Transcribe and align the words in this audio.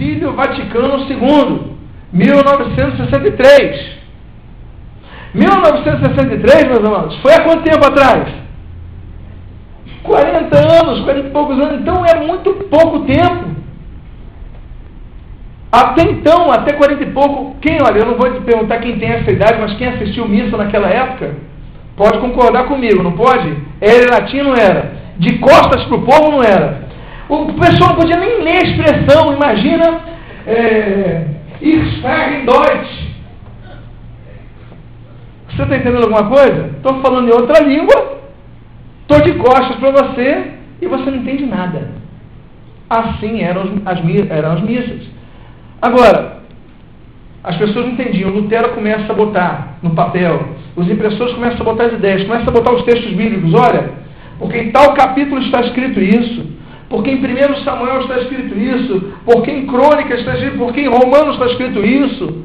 Concílio 0.00 0.32
Vaticano 0.32 1.06
II, 1.10 1.76
1963. 2.10 4.00
1963, 5.34 6.64
meus 6.64 6.78
irmãos, 6.78 7.16
foi 7.20 7.34
há 7.34 7.42
quanto 7.42 7.62
tempo 7.62 7.86
atrás? 7.86 8.32
40 10.02 10.56
anos, 10.56 11.04
40 11.04 11.28
e 11.28 11.30
poucos 11.30 11.58
anos, 11.58 11.80
então 11.82 12.04
é 12.06 12.18
muito 12.26 12.50
pouco 12.70 13.00
tempo. 13.00 13.50
Até 15.70 16.02
então, 16.10 16.50
até 16.50 16.72
40 16.72 17.02
e 17.02 17.10
pouco, 17.12 17.56
quem, 17.60 17.78
olha, 17.82 17.98
eu 17.98 18.06
não 18.06 18.16
vou 18.16 18.32
te 18.32 18.40
perguntar 18.40 18.78
quem 18.78 18.98
tem 18.98 19.10
essa 19.10 19.30
idade, 19.30 19.58
mas 19.60 19.74
quem 19.74 19.86
assistiu 19.86 20.26
missa 20.26 20.56
naquela 20.56 20.88
época, 20.88 21.36
pode 21.94 22.18
concordar 22.18 22.64
comigo, 22.64 23.02
não 23.02 23.12
pode? 23.12 23.54
Era 23.80 24.14
latim, 24.14 24.38
não 24.38 24.54
era? 24.54 24.94
De 25.18 25.38
costas 25.38 25.84
para 25.84 25.96
o 25.96 26.02
povo, 26.02 26.32
não 26.32 26.42
era? 26.42 26.89
O 27.30 27.54
pessoal 27.54 27.90
não 27.90 27.96
podia 27.96 28.16
nem 28.16 28.42
ler 28.42 28.56
a 28.56 28.68
expressão, 28.68 29.32
imagina, 29.32 30.00
é, 30.48 31.26
spreche 31.62 32.44
Deutsch. 32.44 33.10
Você 35.48 35.62
está 35.62 35.76
entendendo 35.76 36.02
alguma 36.02 36.28
coisa? 36.28 36.70
Estou 36.76 37.00
falando 37.00 37.28
em 37.28 37.32
outra 37.32 37.62
língua, 37.62 38.18
estou 39.02 39.20
de 39.20 39.34
costas 39.34 39.76
para 39.76 39.92
você 39.92 40.54
e 40.82 40.86
você 40.88 41.08
não 41.08 41.18
entende 41.18 41.46
nada. 41.46 41.92
Assim 42.88 43.42
eram 43.42 43.62
as, 43.84 44.00
eram 44.28 44.52
as 44.52 44.62
missas. 44.62 45.02
Agora, 45.80 46.40
as 47.44 47.56
pessoas 47.56 47.86
não 47.86 47.92
entendiam. 47.92 48.30
Lutero 48.30 48.70
começa 48.70 49.12
a 49.12 49.14
botar 49.14 49.78
no 49.82 49.90
papel, 49.90 50.48
os 50.74 50.90
impressores 50.90 51.34
começam 51.34 51.60
a 51.60 51.64
botar 51.64 51.84
as 51.84 51.92
ideias, 51.92 52.24
começam 52.24 52.48
a 52.48 52.52
botar 52.52 52.72
os 52.72 52.82
textos 52.82 53.12
bíblicos. 53.12 53.54
Olha, 53.54 53.92
porque 54.36 54.58
em 54.58 54.72
tal 54.72 54.94
capítulo 54.94 55.40
está 55.42 55.60
escrito 55.60 56.00
isso, 56.00 56.58
porque 56.90 57.12
em 57.12 57.18
1 57.18 57.62
Samuel 57.62 58.00
está 58.00 58.18
escrito 58.18 58.58
isso, 58.58 59.12
porque 59.24 59.48
em 59.52 59.64
Crônicas 59.64 60.18
está 60.18 60.34
escrito, 60.34 60.58
porque 60.58 60.80
em 60.80 60.88
Romanos 60.88 61.34
está 61.34 61.46
escrito 61.46 61.86
isso. 61.86 62.44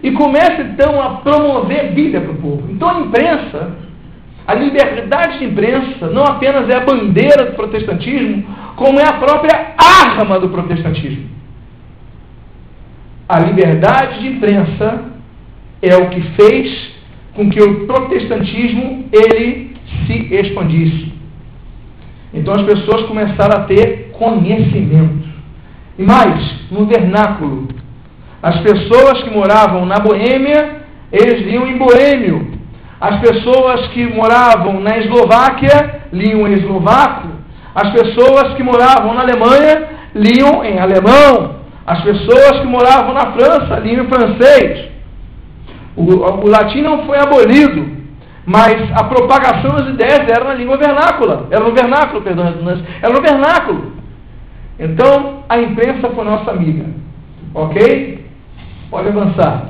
E 0.00 0.12
começa 0.12 0.62
então 0.62 1.02
a 1.02 1.16
promover 1.16 1.80
a 1.80 1.90
Bíblia 1.90 2.20
para 2.20 2.30
o 2.30 2.36
povo. 2.36 2.70
Então 2.70 2.88
a 2.88 3.00
imprensa, 3.00 3.72
a 4.46 4.54
liberdade 4.54 5.40
de 5.40 5.46
imprensa, 5.46 6.06
não 6.06 6.22
apenas 6.22 6.70
é 6.70 6.76
a 6.76 6.84
bandeira 6.84 7.46
do 7.46 7.56
protestantismo, 7.56 8.44
como 8.76 9.00
é 9.00 9.08
a 9.08 9.14
própria 9.14 9.74
arma 9.76 10.38
do 10.38 10.50
protestantismo. 10.50 11.28
A 13.28 13.40
liberdade 13.40 14.20
de 14.20 14.28
imprensa 14.28 15.02
é 15.82 15.96
o 15.96 16.10
que 16.10 16.22
fez 16.40 16.92
com 17.34 17.50
que 17.50 17.60
o 17.60 17.88
protestantismo 17.88 19.08
ele 19.12 19.76
se 20.06 20.32
expandisse. 20.32 21.17
Então 22.32 22.54
as 22.54 22.62
pessoas 22.62 23.06
começaram 23.06 23.62
a 23.62 23.66
ter 23.66 24.10
conhecimento. 24.12 25.28
E 25.98 26.02
mais, 26.02 26.68
no 26.70 26.86
vernáculo, 26.86 27.68
as 28.42 28.60
pessoas 28.60 29.22
que 29.22 29.30
moravam 29.30 29.84
na 29.84 29.96
Boêmia, 29.96 30.82
eles 31.10 31.42
liam 31.46 31.66
em 31.66 31.76
boêmio. 31.76 32.58
As 33.00 33.20
pessoas 33.20 33.88
que 33.88 34.04
moravam 34.06 34.80
na 34.80 34.98
Eslováquia, 34.98 36.02
liam 36.12 36.46
em 36.46 36.52
eslovaco. 36.52 37.28
As 37.74 37.90
pessoas 37.92 38.54
que 38.54 38.62
moravam 38.62 39.14
na 39.14 39.22
Alemanha, 39.22 39.88
liam 40.14 40.64
em 40.64 40.78
alemão. 40.78 41.56
As 41.86 42.02
pessoas 42.02 42.60
que 42.60 42.66
moravam 42.66 43.14
na 43.14 43.32
França, 43.32 43.80
liam 43.80 44.04
em 44.04 44.08
francês. 44.08 44.88
O, 45.96 46.02
o 46.02 46.48
latim 46.48 46.80
não 46.82 47.06
foi 47.06 47.18
abolido, 47.18 47.97
mas 48.48 48.90
a 48.92 49.04
propagação 49.04 49.72
das 49.72 49.88
ideias 49.88 50.26
era 50.26 50.42
na 50.42 50.54
língua 50.54 50.78
vernácula. 50.78 51.48
Era 51.50 51.62
no 51.62 51.74
vernáculo, 51.74 52.22
perdão, 52.22 52.46
era 52.46 53.12
no 53.12 53.20
vernáculo. 53.20 53.92
Então, 54.78 55.44
a 55.46 55.58
imprensa 55.58 56.08
foi 56.08 56.24
nossa 56.24 56.52
amiga. 56.52 56.86
Ok? 57.52 58.26
Pode 58.90 59.08
avançar. 59.08 59.66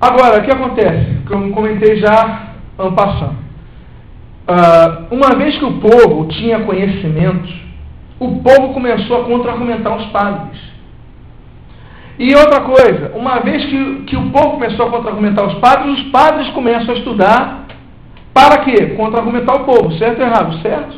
Agora, 0.00 0.38
o 0.40 0.44
que 0.44 0.52
acontece? 0.52 1.18
Como 1.28 1.52
comentei 1.52 1.96
já 1.96 2.54
ano 2.78 2.92
passado. 2.92 3.36
Uh, 4.48 5.14
uma 5.14 5.36
vez 5.36 5.58
que 5.58 5.66
o 5.66 5.80
povo 5.80 6.28
tinha 6.28 6.60
conhecimento, 6.60 7.52
o 8.18 8.40
povo 8.40 8.72
começou 8.72 9.20
a 9.20 9.24
contra-argumentar 9.24 9.94
os 9.96 10.06
padres. 10.06 10.58
E 12.18 12.34
outra 12.34 12.62
coisa, 12.62 13.12
uma 13.14 13.38
vez 13.40 13.64
que, 13.64 13.94
que 14.06 14.16
o 14.16 14.30
povo 14.30 14.52
começou 14.52 14.86
a 14.86 14.90
contra-argumentar 14.90 15.46
os 15.46 15.54
padres, 15.54 15.98
os 15.98 16.04
padres 16.10 16.48
começam 16.50 16.94
a 16.94 16.98
estudar 16.98 17.66
para 18.34 18.58
quê? 18.64 18.94
Contra-argumentar 18.96 19.54
o 19.54 19.64
povo, 19.64 19.96
certo 19.98 20.20
ou 20.20 20.26
errado? 20.26 20.60
Certo? 20.62 20.96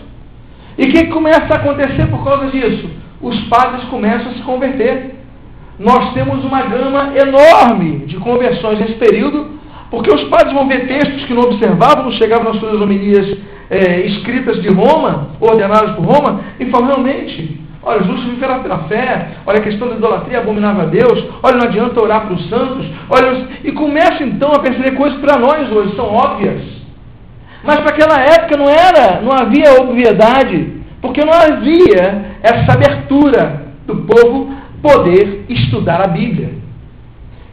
E 0.78 0.84
o 0.84 0.92
que 0.92 1.06
começa 1.08 1.52
a 1.52 1.56
acontecer 1.56 2.06
por 2.06 2.24
causa 2.24 2.46
disso? 2.50 2.88
os 3.20 3.38
padres 3.48 3.84
começam 3.84 4.30
a 4.30 4.34
se 4.34 4.42
converter. 4.42 5.14
Nós 5.78 6.12
temos 6.12 6.44
uma 6.44 6.62
gama 6.62 7.12
enorme 7.16 8.06
de 8.06 8.16
conversões 8.16 8.78
nesse 8.78 8.94
período, 8.94 9.58
porque 9.90 10.12
os 10.14 10.24
padres 10.24 10.52
vão 10.52 10.68
ver 10.68 10.86
textos 10.86 11.24
que 11.24 11.34
não 11.34 11.42
observavam, 11.42 12.04
não 12.04 12.12
chegavam 12.12 12.52
nas 12.52 12.60
suas 12.60 12.80
homilias 12.80 13.38
é, 13.68 14.06
escritas 14.06 14.60
de 14.62 14.68
Roma, 14.68 15.30
ordenadas 15.40 15.94
por 15.96 16.04
Roma, 16.04 16.40
e 16.58 16.66
falam 16.66 16.88
realmente, 16.88 17.60
olha, 17.82 18.00
os 18.00 18.06
justos 18.06 18.24
viverá 18.24 18.58
pela 18.58 18.84
fé, 18.84 19.28
olha 19.46 19.58
a 19.58 19.62
questão 19.62 19.88
da 19.88 19.96
idolatria 19.96 20.38
abominável 20.38 20.82
a 20.82 20.86
Deus, 20.86 21.24
olha, 21.42 21.56
não 21.56 21.64
adianta 21.66 22.02
orar 22.02 22.26
para 22.26 22.34
os 22.34 22.48
santos, 22.48 22.86
olha, 23.08 23.48
e 23.64 23.72
começa 23.72 24.22
então 24.22 24.52
a 24.52 24.60
perceber 24.60 24.92
coisas 24.92 25.18
para 25.20 25.38
nós 25.38 25.70
hoje, 25.70 25.96
são 25.96 26.06
óbvias. 26.06 26.80
Mas 27.62 27.76
para 27.80 27.90
aquela 27.90 28.20
época 28.20 28.56
não 28.56 28.68
era, 28.68 29.20
não 29.20 29.32
havia 29.32 29.80
obviedade. 29.80 30.80
Porque 31.00 31.24
não 31.24 31.32
havia 31.32 32.36
essa 32.42 32.72
abertura 32.72 33.72
do 33.86 33.96
povo 33.96 34.54
poder 34.82 35.44
estudar 35.48 36.02
a 36.02 36.08
Bíblia. 36.08 36.50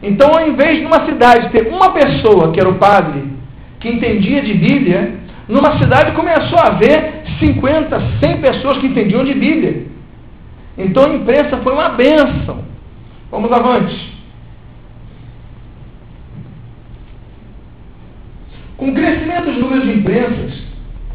Então, 0.02 0.30
ao 0.30 0.48
invés 0.48 0.78
de 0.78 0.86
uma 0.86 1.04
cidade 1.06 1.50
ter 1.50 1.68
uma 1.68 1.92
pessoa, 1.92 2.52
que 2.52 2.60
era 2.60 2.68
o 2.68 2.78
padre, 2.78 3.24
que 3.80 3.88
entendia 3.88 4.42
de 4.42 4.54
Bíblia, 4.54 5.14
numa 5.48 5.78
cidade 5.78 6.12
começou 6.12 6.58
a 6.58 6.68
haver 6.68 7.22
50, 7.40 8.00
100 8.22 8.40
pessoas 8.40 8.78
que 8.78 8.86
entendiam 8.86 9.24
de 9.24 9.34
Bíblia. 9.34 9.86
Então 10.78 11.04
a 11.04 11.14
imprensa 11.16 11.56
foi 11.58 11.72
uma 11.72 11.90
benção. 11.90 12.64
Vamos 13.30 13.50
avante. 13.52 14.16
Com 18.76 18.90
o 18.90 18.94
crescimento 18.94 19.46
dos 19.46 19.58
números 19.58 19.84
de 19.84 19.98
imprensas, 19.98 20.62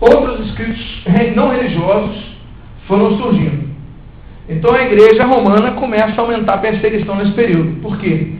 outros 0.01 0.47
escritos 0.47 1.03
não 1.33 1.49
religiosos 1.49 2.21
foram 2.87 3.17
surgindo. 3.17 3.69
Então 4.49 4.75
a 4.75 4.83
igreja 4.83 5.25
romana 5.25 5.71
começa 5.71 6.19
a 6.19 6.25
aumentar 6.25 6.55
a 6.55 6.57
perseguição 6.57 7.15
nesse 7.15 7.31
período. 7.31 7.81
Por 7.81 7.97
quê? 7.97 8.33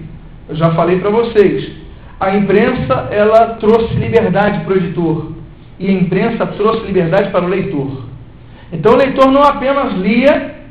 Eu 0.50 0.56
já 0.56 0.72
falei 0.72 1.00
para 1.00 1.09
vocês. 1.09 1.72
A 2.19 2.35
imprensa 2.35 3.07
ela 3.12 3.56
trouxe 3.56 3.94
liberdade 3.95 4.63
para 4.66 4.73
o 4.73 4.78
editor 4.78 5.31
e 5.79 5.88
a 5.88 5.91
imprensa 5.91 6.45
trouxe 6.45 6.85
liberdade 6.85 7.31
para 7.31 7.45
o 7.45 7.50
leitor. 7.50 8.03
Então 8.72 8.94
o 8.94 8.97
leitor 8.97 9.31
não 9.31 9.44
apenas 9.44 9.94
lia, 9.94 10.62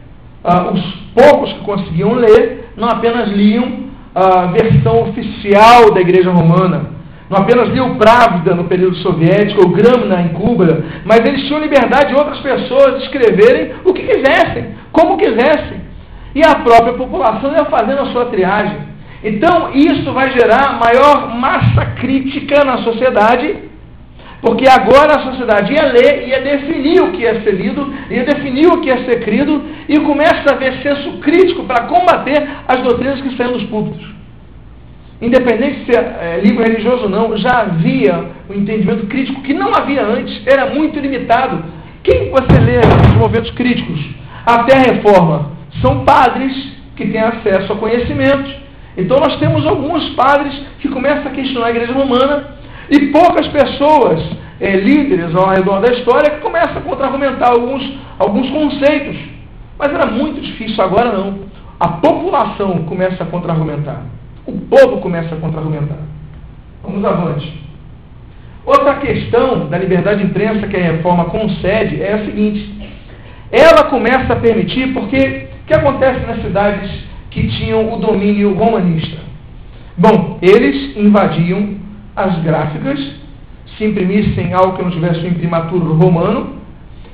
ah, 0.44 0.70
os 0.72 0.82
poucos 1.14 1.52
que 1.52 1.60
conseguiam 1.60 2.14
ler, 2.14 2.72
não 2.76 2.88
apenas 2.88 3.28
liam 3.28 3.82
a 4.14 4.46
versão 4.46 5.08
oficial 5.08 5.92
da 5.92 6.00
igreja 6.00 6.30
romana, 6.30 6.90
não 7.30 7.38
apenas 7.38 7.68
liam 7.70 7.94
Právida 7.94 8.54
no 8.54 8.64
período 8.64 8.96
soviético, 8.96 9.62
ou 9.62 9.70
Gramna 9.70 10.20
em 10.20 10.28
Cuba, 10.28 10.84
mas 11.04 11.20
eles 11.20 11.46
tinham 11.46 11.60
liberdade 11.60 12.08
de 12.08 12.14
outras 12.14 12.38
pessoas 12.40 13.02
escreverem 13.02 13.72
o 13.84 13.92
que 13.92 14.02
quisessem, 14.02 14.74
como 14.92 15.16
quisessem. 15.16 15.80
E 16.34 16.42
a 16.44 16.56
própria 16.56 16.94
população 16.94 17.52
ia 17.52 17.64
fazendo 17.66 18.00
a 18.02 18.12
sua 18.12 18.26
triagem. 18.26 18.92
Então, 19.24 19.70
isso 19.72 20.12
vai 20.12 20.30
gerar 20.32 20.78
maior 20.78 21.34
massa 21.36 21.86
crítica 22.00 22.64
na 22.64 22.78
sociedade, 22.78 23.56
porque 24.42 24.68
agora 24.68 25.16
a 25.16 25.30
sociedade 25.30 25.72
ia 25.72 25.86
ler, 25.86 26.28
ia 26.28 26.42
definir 26.42 27.00
o 27.00 27.12
que 27.12 27.22
ia 27.22 27.40
ser 27.42 27.52
lido, 27.52 27.94
ia 28.10 28.24
definir 28.24 28.66
o 28.66 28.80
que 28.80 28.88
ia 28.88 29.04
ser 29.04 29.24
crido, 29.24 29.62
e 29.88 29.98
começa 30.00 30.50
a 30.50 30.54
haver 30.54 30.82
senso 30.82 31.12
crítico 31.20 31.64
para 31.64 31.84
combater 31.84 32.46
as 32.68 32.82
doutrinas 32.82 33.22
que 33.22 33.36
saem 33.36 33.52
dos 33.52 33.64
púlpitos 33.64 34.12
independente 35.22 35.84
se 35.86 35.96
é, 35.96 36.40
livro 36.42 36.64
religioso 36.64 37.04
ou 37.04 37.08
não, 37.08 37.36
já 37.38 37.60
havia 37.60 38.24
um 38.50 38.54
entendimento 38.54 39.06
crítico 39.06 39.40
que 39.42 39.54
não 39.54 39.70
havia 39.72 40.04
antes, 40.04 40.42
era 40.44 40.74
muito 40.74 40.98
limitado. 40.98 41.64
Quem 42.02 42.28
você 42.30 42.60
lê 42.60 42.80
os 42.80 43.14
movimentos 43.14 43.52
críticos 43.52 44.00
até 44.44 44.76
a 44.76 44.92
reforma? 44.92 45.52
São 45.80 46.04
padres 46.04 46.52
que 46.96 47.06
têm 47.06 47.20
acesso 47.20 47.72
a 47.72 47.76
conhecimentos. 47.76 48.52
Então 48.96 49.16
nós 49.18 49.38
temos 49.38 49.64
alguns 49.64 50.08
padres 50.10 50.52
que 50.80 50.88
começam 50.88 51.28
a 51.28 51.30
questionar 51.30 51.66
a 51.66 51.70
igreja 51.70 51.92
romana 51.92 52.56
e 52.90 53.06
poucas 53.08 53.48
pessoas, 53.48 54.20
é, 54.60 54.76
líderes 54.76 55.34
ao 55.34 55.50
redor 55.50 55.80
da 55.80 55.92
história, 55.92 56.30
que 56.30 56.40
começam 56.40 56.78
a 56.78 56.80
contra-argumentar 56.80 57.50
alguns, 57.50 57.98
alguns 58.18 58.50
conceitos. 58.50 59.16
Mas 59.78 59.92
era 59.92 60.06
muito 60.06 60.40
difícil, 60.40 60.82
agora 60.82 61.12
não. 61.12 61.40
A 61.80 61.88
população 61.88 62.84
começa 62.84 63.22
a 63.24 63.26
contra-argumentar 63.26 64.02
o 64.46 64.52
povo 64.52 65.00
começa 65.00 65.34
a 65.34 65.38
contra-argumentar. 65.38 65.98
Vamos 66.82 67.04
avante. 67.04 67.60
Outra 68.64 68.94
questão 68.96 69.68
da 69.68 69.78
liberdade 69.78 70.20
de 70.20 70.26
imprensa 70.26 70.66
que 70.66 70.76
a 70.76 70.92
reforma 70.92 71.26
concede 71.26 72.00
é 72.00 72.12
a 72.14 72.24
seguinte: 72.24 72.90
ela 73.50 73.84
começa 73.84 74.32
a 74.32 74.36
permitir, 74.36 74.92
porque 74.92 75.48
o 75.62 75.66
que 75.66 75.74
acontece 75.74 76.26
nas 76.26 76.42
cidades 76.42 76.90
que 77.30 77.48
tinham 77.48 77.92
o 77.92 77.98
domínio 77.98 78.54
romanista? 78.54 79.18
Bom, 79.96 80.38
eles 80.42 80.96
invadiam 80.96 81.76
as 82.14 82.42
gráficas, 82.42 82.98
se 83.76 83.84
imprimissem 83.84 84.52
algo 84.52 84.76
que 84.76 84.82
não 84.82 84.90
tivesse 84.90 85.20
um 85.20 85.28
imprimaturo 85.28 85.94
romano, 85.94 86.56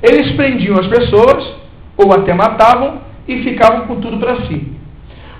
eles 0.01 0.31
prendiam 0.33 0.77
as 0.79 0.87
pessoas, 0.87 1.55
ou 1.97 2.13
até 2.13 2.33
matavam, 2.33 3.01
e 3.27 3.43
ficavam 3.43 3.87
com 3.87 3.99
tudo 4.01 4.17
para 4.17 4.45
si. 4.47 4.71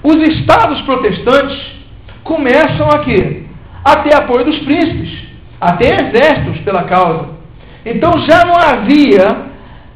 Os 0.03 0.15
estados 0.15 0.81
protestantes 0.81 1.57
começam 2.23 2.88
a 2.88 3.00
quê? 3.00 3.44
A 3.83 3.97
ter 3.97 4.13
apoio 4.15 4.45
dos 4.45 4.59
príncipes, 4.59 5.27
a 5.59 5.73
ter 5.73 5.94
exércitos 5.94 6.59
pela 6.62 6.83
causa. 6.83 7.29
Então 7.85 8.12
já 8.29 8.45
não 8.45 8.55
havia 8.55 9.50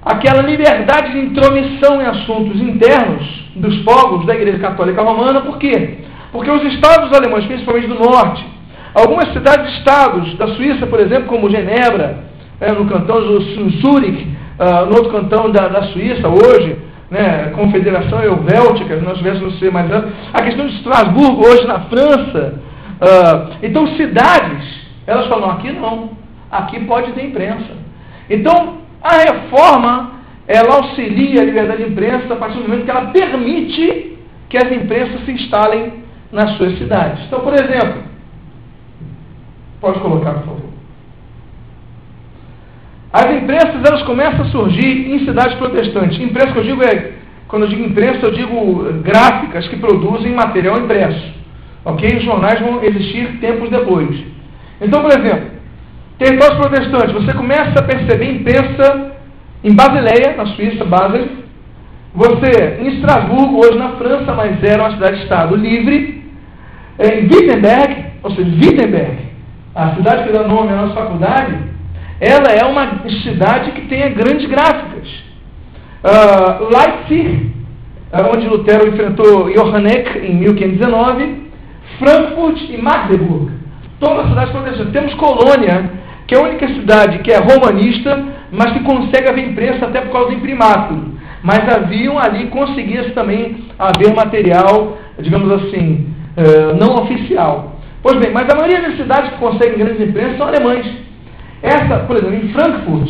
aquela 0.03 0.41
liberdade 0.41 1.11
de 1.11 1.19
intromissão 1.19 2.01
em 2.01 2.05
assuntos 2.05 2.59
internos 2.59 3.23
dos 3.55 3.77
povos 3.83 4.25
da 4.25 4.35
Igreja 4.35 4.59
Católica 4.59 5.01
Romana, 5.01 5.41
por 5.41 5.57
quê? 5.57 5.99
Porque 6.31 6.49
os 6.49 6.63
estados 6.73 7.15
alemães, 7.15 7.45
principalmente 7.45 7.87
do 7.87 7.95
norte, 7.95 8.52
algumas 8.93 9.31
cidades-estados 9.33 10.35
da 10.35 10.47
Suíça, 10.49 10.85
por 10.87 10.99
exemplo, 10.99 11.25
como 11.27 11.49
Genebra, 11.49 12.23
é, 12.61 12.71
no 12.71 12.85
cantão 12.85 13.19
do 13.19 13.39
Zurich, 13.81 14.27
uh, 14.59 14.85
no 14.85 14.95
outro 14.95 15.11
cantão 15.11 15.51
da, 15.51 15.67
da 15.67 15.83
Suíça 15.83 16.27
hoje, 16.27 16.77
né, 17.09 17.51
Confederação 17.55 18.23
Helvética, 18.23 18.95
nós 18.97 19.17
tivéssemos 19.17 19.59
ser 19.59 19.71
mais 19.71 19.91
amplo, 19.91 20.11
a 20.33 20.41
questão 20.41 20.65
de 20.65 20.75
Estrasburgo 20.75 21.45
hoje 21.45 21.65
na 21.67 21.81
França. 21.81 22.61
Uh, 23.01 23.55
então, 23.61 23.87
cidades, 23.95 24.63
elas 25.05 25.27
falam, 25.27 25.51
aqui 25.51 25.71
não, 25.71 26.11
aqui 26.51 26.79
pode 26.85 27.11
ter 27.13 27.25
imprensa. 27.25 27.83
Então, 28.29 28.77
a 29.01 29.17
reforma, 29.17 30.11
ela 30.47 30.75
auxilia 30.75 31.41
a 31.41 31.45
liberdade 31.45 31.83
de 31.83 31.91
imprensa 31.91 32.33
a 32.33 32.37
partir 32.37 32.57
do 32.57 32.63
momento 32.63 32.85
que 32.85 32.91
ela 32.91 33.07
permite 33.07 34.17
que 34.49 34.57
as 34.57 34.71
imprensas 34.71 35.25
se 35.25 35.31
instalem 35.31 35.93
nas 36.31 36.51
suas 36.57 36.77
cidades. 36.77 37.25
Então, 37.25 37.41
por 37.41 37.53
exemplo, 37.53 38.03
pode 39.83 39.99
colocar, 39.99 40.33
por 40.35 40.45
favor. 40.45 40.69
As 43.11 43.35
imprensas 43.35 43.83
elas 43.85 44.01
começam 44.03 44.45
a 44.45 44.49
surgir 44.49 45.11
em 45.11 45.19
cidades 45.25 45.55
protestantes. 45.57 46.19
Imprensa 46.19 46.53
que 46.53 46.59
eu 46.59 46.63
digo 46.63 46.81
é, 46.83 47.11
quando 47.49 47.63
eu 47.63 47.69
digo 47.69 47.83
imprensa, 47.83 48.25
eu 48.25 48.31
digo 48.31 48.93
gráficas 49.03 49.67
que 49.67 49.75
produzem 49.75 50.33
material 50.33 50.79
impresso. 50.79 51.33
Ok? 51.83 52.17
Os 52.17 52.23
jornais 52.23 52.61
vão 52.61 52.81
existir 52.81 53.39
tempos 53.41 53.69
depois. 53.69 54.23
Então, 54.81 55.01
por 55.01 55.11
exemplo, 55.11 55.51
territórios 56.17 56.57
protestantes, 56.57 57.11
você 57.11 57.33
começa 57.33 57.77
a 57.77 57.83
perceber 57.83 58.31
imprensa 58.31 59.11
em 59.63 59.75
Basileia, 59.75 60.35
na 60.37 60.45
Suíça, 60.47 60.85
Basel. 60.85 61.27
Você, 62.15 62.79
em 62.79 62.95
Estrasburgo, 62.95 63.59
hoje 63.59 63.77
na 63.77 63.89
França, 63.97 64.33
mas 64.33 64.63
era 64.63 64.81
uma 64.81 64.91
cidade-estado 64.91 65.55
livre. 65.57 66.23
Em 66.99 67.23
Wittenberg, 67.23 68.05
ou 68.23 68.31
seja, 68.31 68.49
Wittenberg, 68.49 69.32
a 69.75 69.95
cidade 69.95 70.23
que 70.23 70.31
dá 70.31 70.47
nome 70.47 70.71
à 70.71 70.75
nossa 70.75 70.93
faculdade, 70.93 71.57
ela 72.19 72.51
é 72.51 72.63
uma 72.65 73.01
cidade 73.23 73.71
que 73.71 73.87
tem 73.87 74.13
grandes 74.13 74.47
gráficas. 74.47 75.07
Uh, 76.03 76.69
Leipzig, 76.69 77.53
uh, 78.11 78.35
onde 78.35 78.47
Lutero 78.47 78.87
enfrentou 78.87 79.51
Johanneck 79.51 80.19
em 80.19 80.35
1519, 80.35 81.51
Frankfurt 81.97 82.69
e 82.69 82.77
Magdeburg. 82.77 83.51
Todas 83.99 84.25
as 84.25 84.29
cidades 84.29 84.51
protestantes. 84.51 84.93
Temos 84.93 85.13
Colônia, 85.15 85.91
que 86.27 86.35
é 86.35 86.37
a 86.37 86.43
única 86.43 86.67
cidade 86.67 87.19
que 87.19 87.31
é 87.31 87.37
romanista, 87.37 88.23
mas 88.51 88.73
que 88.73 88.79
consegue 88.81 89.29
haver 89.29 89.49
imprensa 89.49 89.85
até 89.85 90.01
por 90.01 90.11
causa 90.11 90.29
do 90.29 90.35
imprimáculo. 90.35 91.13
Mas 91.41 91.59
haviam 91.67 92.19
ali, 92.19 92.47
conseguia-se 92.47 93.11
também 93.11 93.65
haver 93.77 94.13
material, 94.13 94.97
digamos 95.19 95.51
assim, 95.51 96.13
uh, 96.37 96.75
não 96.75 97.03
oficial. 97.03 97.72
Pois 98.03 98.17
bem, 98.17 98.33
mas 98.33 98.49
a 98.49 98.55
maioria 98.55 98.81
das 98.81 98.97
cidades 98.97 99.31
que 99.31 99.37
conseguem 99.37 99.77
grandes 99.77 100.05
imprensas 100.05 100.37
são 100.37 100.47
alemães. 100.47 100.85
Essa, 101.61 101.99
por 101.99 102.17
exemplo, 102.17 102.35
em 102.35 102.49
Frankfurt, 102.49 103.09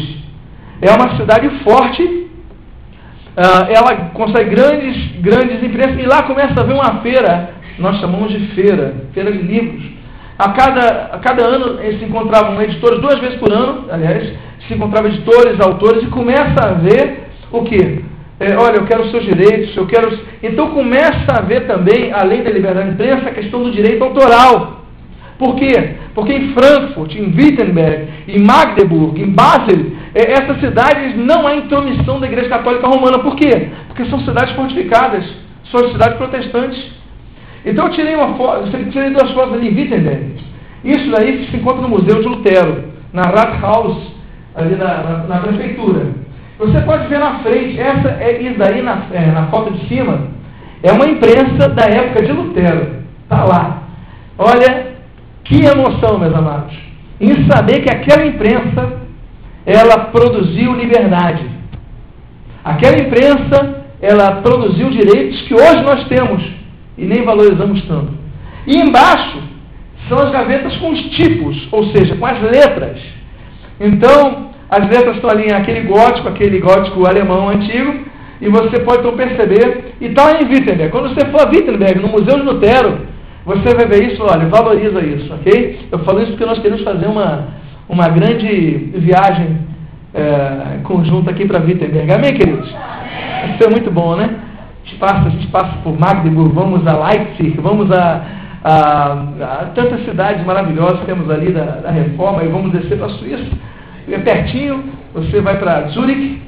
é 0.79 0.91
uma 0.91 1.17
cidade 1.17 1.49
forte, 1.63 2.03
uh, 2.03 3.65
ela 3.75 4.11
consegue 4.13 4.51
grandes, 4.51 5.15
grandes 5.19 5.63
imprensas, 5.63 5.97
e 5.97 6.05
lá 6.05 6.21
começa 6.21 6.53
a 6.59 6.61
haver 6.61 6.75
uma 6.75 7.01
feira, 7.01 7.55
nós 7.79 7.99
chamamos 7.99 8.31
de 8.31 8.53
feira, 8.53 8.93
feira 9.15 9.31
de 9.31 9.39
livros. 9.39 9.83
A 10.37 10.51
cada, 10.51 11.05
a 11.11 11.17
cada 11.17 11.43
ano 11.43 11.79
se 11.79 12.05
encontravam 12.05 12.61
editores, 12.61 13.01
duas 13.01 13.17
vezes 13.17 13.39
por 13.39 13.51
ano, 13.51 13.87
aliás, 13.89 14.31
se 14.67 14.75
encontravam 14.75 15.09
editores, 15.09 15.59
autores, 15.59 16.03
e 16.03 16.07
começa 16.07 16.63
a 16.63 16.73
ver 16.73 17.29
o 17.51 17.63
quê? 17.63 18.03
É, 18.39 18.55
olha, 18.57 18.75
eu 18.75 18.85
quero 18.85 19.05
os 19.05 19.11
seus 19.11 19.23
direitos, 19.23 19.75
eu 19.75 19.87
quero. 19.87 20.19
Então 20.43 20.69
começa 20.69 21.31
a 21.35 21.41
ver 21.41 21.65
também, 21.65 22.11
além 22.13 22.43
da 22.43 22.51
liberdade 22.51 22.89
de 22.89 22.93
imprensa, 22.93 23.29
a 23.29 23.33
questão 23.33 23.63
do 23.63 23.71
direito 23.71 24.03
autoral. 24.03 24.82
Por 25.43 25.55
quê? 25.55 25.95
Porque 26.15 26.31
em 26.31 26.53
Frankfurt, 26.53 27.13
em 27.15 27.25
Wittenberg, 27.35 28.07
em 28.29 28.39
Magdeburg, 28.39 29.21
em 29.21 29.29
Basel, 29.29 29.91
é, 30.15 30.31
essas 30.31 30.57
cidades 30.61 31.17
não 31.17 31.45
há 31.45 31.55
intromissão 31.55 32.17
da 32.17 32.27
Igreja 32.27 32.47
Católica 32.47 32.87
Romana. 32.87 33.19
Por 33.19 33.35
quê? 33.35 33.67
Porque 33.89 34.05
são 34.05 34.21
cidades 34.21 34.55
fortificadas, 34.55 35.25
são 35.69 35.91
cidades 35.91 36.15
protestantes. 36.17 36.81
Então 37.65 37.87
eu 37.87 37.91
tirei 37.91 38.15
uma 38.15 38.35
foto, 38.35 38.71
tirei 38.89 39.09
duas 39.09 39.31
fotos 39.31 39.55
ali 39.55 39.67
em 39.67 39.75
Wittenberg. 39.75 40.35
Isso 40.85 41.11
daí 41.11 41.45
se 41.51 41.57
encontra 41.57 41.81
no 41.81 41.89
Museu 41.89 42.21
de 42.21 42.27
Lutero, 42.29 42.85
na 43.11 43.23
Rathaus, 43.23 43.97
ali 44.55 44.77
na, 44.77 45.03
na, 45.03 45.17
na 45.27 45.37
prefeitura. 45.39 46.05
Você 46.57 46.79
pode 46.83 47.07
ver 47.07 47.19
na 47.19 47.39
frente, 47.39 47.77
essa 47.77 48.11
é 48.21 48.41
isso 48.41 48.57
daí 48.57 48.81
na, 48.81 49.07
é, 49.11 49.25
na 49.25 49.47
foto 49.47 49.73
de 49.73 49.89
cima, 49.89 50.21
é 50.81 50.93
uma 50.93 51.05
imprensa 51.05 51.67
da 51.67 51.83
época 51.83 52.23
de 52.23 52.31
Lutero. 52.31 53.03
Está 53.23 53.43
lá. 53.43 53.83
Olha, 54.37 54.92
que 55.43 55.65
emoção, 55.65 56.19
meus 56.19 56.33
amados, 56.33 56.73
em 57.19 57.49
saber 57.49 57.81
que 57.81 57.93
aquela 57.93 58.25
imprensa, 58.25 59.01
ela 59.65 60.05
produziu 60.05 60.73
liberdade. 60.73 61.49
Aquela 62.63 62.97
imprensa, 62.97 63.83
ela 64.01 64.41
produziu 64.41 64.89
direitos 64.89 65.41
que 65.43 65.53
hoje 65.53 65.81
nós 65.83 66.07
temos 66.07 66.43
e 66.97 67.05
nem 67.05 67.23
valorizamos 67.23 67.81
tanto. 67.85 68.13
E 68.67 68.77
embaixo 68.77 69.41
são 70.07 70.17
as 70.19 70.31
gavetas 70.31 70.75
com 70.77 70.91
os 70.91 71.01
tipos, 71.11 71.67
ou 71.71 71.85
seja, 71.93 72.15
com 72.15 72.25
as 72.25 72.41
letras. 72.41 72.99
Então, 73.79 74.51
as 74.69 74.87
letras 74.87 75.15
estão 75.15 75.29
ali 75.29 75.51
aquele 75.51 75.81
gótico, 75.81 76.27
aquele 76.27 76.59
gótico 76.59 77.07
alemão 77.07 77.49
antigo, 77.49 78.05
e 78.41 78.49
você 78.49 78.79
pode 78.79 78.99
então 78.99 79.15
perceber, 79.15 79.95
e 80.01 80.07
está 80.07 80.31
em 80.31 80.45
Wittenberg. 80.45 80.89
Quando 80.91 81.13
você 81.13 81.25
for 81.31 81.41
a 81.41 81.49
Wittenberg, 81.49 81.99
no 81.99 82.09
Museu 82.09 82.39
de 82.39 82.43
Lutero, 82.43 83.12
você 83.45 83.75
vai 83.75 83.85
ver 83.87 84.11
isso, 84.11 84.23
olha, 84.23 84.47
valoriza 84.47 85.01
isso, 85.01 85.33
ok? 85.33 85.87
Eu 85.91 85.99
falo 85.99 86.21
isso 86.21 86.31
porque 86.31 86.45
nós 86.45 86.59
queremos 86.59 86.83
fazer 86.83 87.07
uma, 87.07 87.47
uma 87.89 88.07
grande 88.07 88.91
viagem 88.95 89.57
é, 90.13 90.79
conjunta 90.83 91.31
aqui 91.31 91.45
para 91.45 91.59
Wittenberg. 91.59 92.11
Amém, 92.13 92.33
queridos? 92.33 92.67
Isso 92.69 93.67
é 93.67 93.69
muito 93.69 93.91
bom, 93.91 94.15
né? 94.15 94.29
Passa, 94.99 95.27
a 95.27 95.51
passa 95.51 95.77
por 95.83 95.99
Magdeburg, 95.99 96.53
vamos 96.53 96.85
a 96.87 97.07
Leipzig, 97.07 97.59
vamos 97.59 97.91
a, 97.91 98.25
a, 98.63 99.11
a 99.11 99.65
tantas 99.73 100.05
cidades 100.05 100.45
maravilhosas 100.45 100.99
que 100.99 101.05
temos 101.07 101.29
ali 101.29 101.51
da, 101.51 101.65
da 101.77 101.91
Reforma, 101.91 102.43
e 102.43 102.47
vamos 102.47 102.71
descer 102.71 102.97
para 102.97 103.07
a 103.07 103.17
Suíça. 103.17 103.51
É 104.09 104.19
pertinho, 104.19 104.83
você 105.13 105.41
vai 105.41 105.57
para 105.57 105.87
Zurich. 105.89 106.41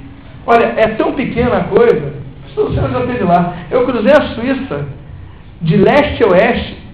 Olha, 0.46 0.74
é 0.78 0.88
tão 0.90 1.14
pequena 1.14 1.58
a 1.58 1.64
coisa, 1.64 2.14
você 2.56 2.76
já 2.76 3.00
esteve 3.00 3.24
lá. 3.24 3.56
Eu 3.70 3.84
cruzei 3.86 4.14
a 4.14 4.36
Suíça 4.36 4.86
de 5.62 5.76
leste 5.76 6.24
a 6.24 6.28
oeste 6.28 6.85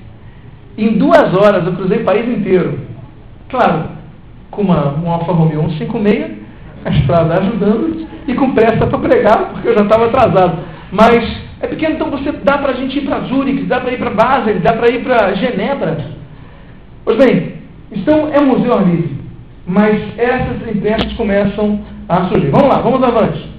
em 0.77 0.97
duas 0.97 1.33
horas 1.35 1.65
eu 1.65 1.73
cruzei 1.73 2.01
o 2.01 2.05
país 2.05 2.27
inteiro. 2.27 2.79
Claro, 3.49 3.89
com 4.49 4.61
uma, 4.61 4.93
um 4.97 5.11
Alfa 5.11 5.31
Romeo 5.31 5.69
156, 5.77 6.41
a 6.85 6.89
estrada 6.89 7.39
ajudando, 7.39 8.07
e 8.27 8.33
com 8.33 8.53
pressa 8.53 8.87
para 8.87 8.99
pregar, 8.99 9.49
porque 9.51 9.67
eu 9.67 9.75
já 9.75 9.83
estava 9.83 10.05
atrasado. 10.05 10.59
Mas 10.91 11.41
é 11.61 11.67
pequeno, 11.67 11.95
então 11.95 12.09
você 12.09 12.31
dá 12.31 12.57
para 12.57 12.71
a 12.71 12.75
gente 12.75 12.97
ir 12.97 13.01
para 13.01 13.21
Zurich, 13.21 13.63
dá 13.63 13.79
para 13.79 13.93
ir 13.93 13.97
para 13.97 14.09
Basel, 14.09 14.59
dá 14.59 14.73
para 14.73 14.91
ir 14.91 15.03
para 15.03 15.33
Genebra. 15.35 16.11
Pois 17.03 17.17
bem, 17.17 17.55
então 17.91 18.29
é 18.31 18.41
um 18.41 18.47
museu 18.47 18.73
ar 18.73 18.85
livre. 18.85 19.15
Mas 19.65 20.01
essas 20.17 20.75
impressas 20.75 21.13
começam 21.13 21.81
a 22.09 22.27
surgir. 22.27 22.49
Vamos 22.49 22.67
lá, 22.67 22.81
vamos 22.81 23.03
avante. 23.03 23.49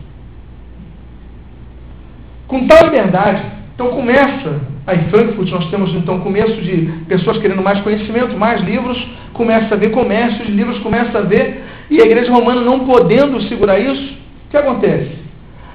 Com 2.47 2.67
tal 2.67 2.85
liberdade, 2.85 3.43
então 3.75 3.89
começa 3.89 4.61
Aí 4.87 4.99
em 4.99 5.11
Frankfurt 5.11 5.51
nós 5.51 5.71
temos 5.71 5.95
então 5.95 6.21
começo 6.21 6.61
de 6.61 6.93
pessoas 7.09 7.39
querendo 7.39 7.63
mais 7.63 7.81
conhecimento, 7.83 8.37
mais 8.37 8.61
livros, 8.63 9.01
começa 9.33 9.75
a 9.75 9.79
ver 9.79 9.91
comércio 9.91 10.45
de 10.45 10.51
livros, 10.51 10.79
começa 10.81 11.19
a 11.19 11.23
ver, 11.23 11.63
e 11.89 12.03
a 12.03 12.05
igreja 12.05 12.33
romana 12.33 12.61
não 12.61 12.81
podendo 12.81 13.41
segurar 13.49 13.79
isso, 13.79 14.15
o 14.47 14.51
que 14.51 14.57
acontece? 14.57 15.13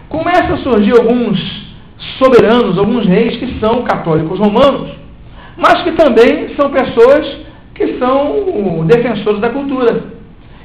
Começa 0.09 0.53
a 0.53 0.57
surgir 0.57 0.91
alguns 0.97 1.39
soberanos, 2.19 2.77
alguns 2.77 3.05
reis 3.05 3.37
que 3.37 3.59
são 3.59 3.83
católicos 3.83 4.39
romanos, 4.39 4.91
mas 5.55 5.83
que 5.83 5.93
também 5.93 6.55
são 6.55 6.69
pessoas 6.69 7.37
que 7.73 7.97
são 7.97 8.85
defensores 8.85 9.39
da 9.39 9.49
cultura. 9.49 10.17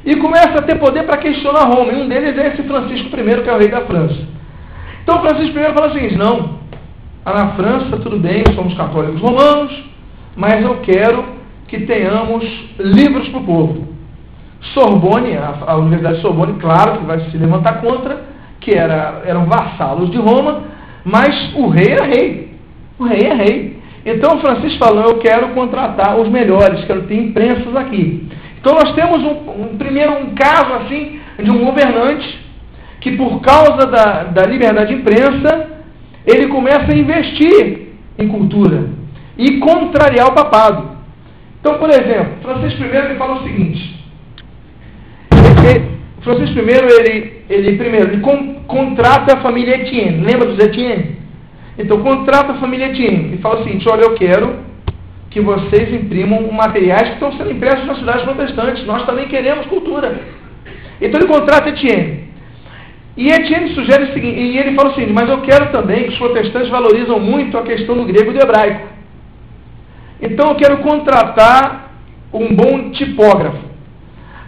E 0.05 0.17
começa 0.17 0.59
a 0.59 0.63
ter 0.63 0.79
poder 0.79 1.05
para 1.05 1.19
questionar 1.19 1.67
Roma, 1.67 1.93
e 1.93 2.03
um 2.03 2.09
deles 2.09 2.37
é 2.37 2.49
esse 2.49 2.63
Francisco 2.65 3.09
I, 3.09 3.43
que 3.43 3.49
é 3.49 3.55
o 3.55 3.59
rei 3.59 3.69
da 3.69 3.83
França. 3.83 4.19
Então 5.05 5.21
Francisco 5.21 5.57
I 5.59 5.73
fala 5.73 5.91
o 5.91 5.93
seguinte: 5.93 6.17
não, 6.17 6.62
na 7.25 7.53
França 7.55 7.99
tudo 7.99 8.19
bem, 8.19 8.43
somos 8.55 8.75
católicos 8.75 9.21
romanos, 9.21 9.73
mas 10.37 10.63
eu 10.63 10.79
quero 10.81 11.25
que 11.69 11.81
tenhamos 11.81 12.45
livros 12.79 13.29
para 13.29 13.41
o 13.41 13.45
povo. 13.45 13.89
Sorbonne, 14.75 15.37
a, 15.37 15.59
a 15.67 15.77
Universidade 15.77 16.17
de 16.17 16.23
Sorbonne, 16.23 16.61
claro 16.61 16.99
que 16.99 17.07
vai 17.07 17.21
se 17.31 17.37
levantar 17.37 17.81
contra, 17.81 18.23
que 18.61 18.73
era, 18.73 19.23
eram 19.25 19.47
vassalos 19.47 20.11
de 20.11 20.19
Roma, 20.19 20.63
mas 21.05 21.55
o 21.55 21.69
rei 21.69 21.93
era 21.93 22.07
rei. 22.07 22.57
O 22.99 23.05
rei 23.05 23.27
é 23.27 23.35
rei. 23.35 23.83
Então 24.05 24.41
Francisco 24.41 24.85
falou, 24.85 25.05
eu 25.05 25.19
quero 25.19 25.49
contratar 25.49 26.19
os 26.19 26.29
melhores, 26.29 26.85
quero 26.85 27.03
ter 27.03 27.17
imprensas 27.17 27.75
aqui. 27.77 28.29
Então 28.61 28.75
nós 28.75 28.95
temos 28.95 29.23
um, 29.23 29.63
um, 29.63 29.77
primeiro 29.77 30.13
um 30.13 30.35
caso 30.35 30.73
assim 30.75 31.21
de 31.43 31.51
um 31.51 31.65
governante 31.65 32.41
que 33.01 33.17
por 33.17 33.41
causa 33.41 33.87
da, 33.87 34.25
da 34.25 34.47
liberdade 34.47 34.95
de 34.95 35.01
imprensa, 35.01 35.72
ele 36.27 36.49
começa 36.49 36.93
a 36.93 36.97
investir 36.97 37.89
em 38.19 38.29
cultura 38.29 38.91
e 39.37 39.59
contrariar 39.59 40.29
o 40.29 40.35
papado. 40.35 40.93
Então, 41.61 41.79
por 41.79 41.91
exemplo, 41.91 42.35
Francisco 42.43 42.83
I 42.83 42.97
ele 42.97 43.15
fala 43.17 43.41
o 43.41 43.45
seguinte, 43.45 44.05
ele, 45.31 45.91
Francisco 46.23 46.59
I, 46.59 47.01
ele, 47.01 47.43
ele 47.49 47.77
primeiro, 47.77 48.13
ele 48.13 48.21
con, 48.21 48.55
contrata 48.67 49.39
a 49.39 49.43
família 49.43 49.77
Etienne, 49.77 50.25
lembra 50.25 50.49
dos 50.49 50.59
Etienne? 50.59 51.17
Então 51.79 52.03
contrata 52.03 52.53
a 52.53 52.59
família 52.59 52.89
Etienne 52.89 53.35
e 53.35 53.39
fala 53.39 53.61
o 53.61 53.65
seguinte, 53.65 53.89
olha, 53.89 54.03
eu 54.03 54.15
quero 54.15 54.57
que 55.31 55.41
vocês 55.41 55.93
imprimam 55.95 56.51
materiais 56.53 57.09
que 57.09 57.15
estão 57.15 57.33
sendo 57.33 57.53
impressos 57.53 57.87
nas 57.87 57.99
cidades 57.99 58.23
protestantes, 58.23 58.85
nós 58.85 59.07
também 59.07 59.29
queremos 59.29 59.67
cultura. 59.67 60.21
Então 61.01 61.21
ele 61.21 61.29
contrata 61.29 61.71
Etienne. 61.71 62.32
E 63.17 63.29
Etienne 63.29 63.75
sugere 63.75 64.05
o 64.05 64.13
seguinte, 64.13 64.41
e 64.41 64.59
ele 64.59 64.75
fala 64.75 64.91
o 64.91 64.95
seguinte, 64.95 65.13
mas 65.13 65.29
eu 65.29 65.43
quero 65.43 65.71
também 65.71 66.05
que 66.05 66.11
os 66.11 66.19
protestantes 66.19 66.71
valorizam 66.71 67.21
muito 67.21 67.59
a 67.59 67.63
questão 67.63 67.95
do 67.95 68.05
grego 68.05 68.31
e 68.31 68.35
do 68.35 68.43
hebraico. 68.43 68.89
Então 70.21 70.51
eu 70.51 70.55
quero 70.55 70.79
contratar 70.79 71.93
um 72.33 72.55
bom 72.55 72.91
tipógrafo. 72.93 73.73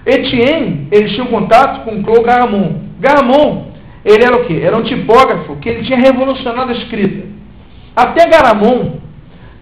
Etienne, 0.07 0.89
ele 0.91 1.09
tinha 1.09 1.25
um 1.25 1.29
contato 1.29 1.85
com 1.85 2.03
Claude 2.03 2.25
Garamond. 2.25 2.81
Garamond, 3.01 3.67
ele 4.05 4.25
era 4.25 4.37
o 4.37 4.45
quê? 4.45 4.61
Era 4.63 4.77
um 4.77 4.83
tipógrafo 4.83 5.57
que 5.57 5.69
ele 5.69 5.85
tinha 5.85 5.99
revolucionado 5.99 6.71
a 6.71 6.77
escrita. 6.77 7.27
Até 7.95 8.29
Garamond, 8.29 9.01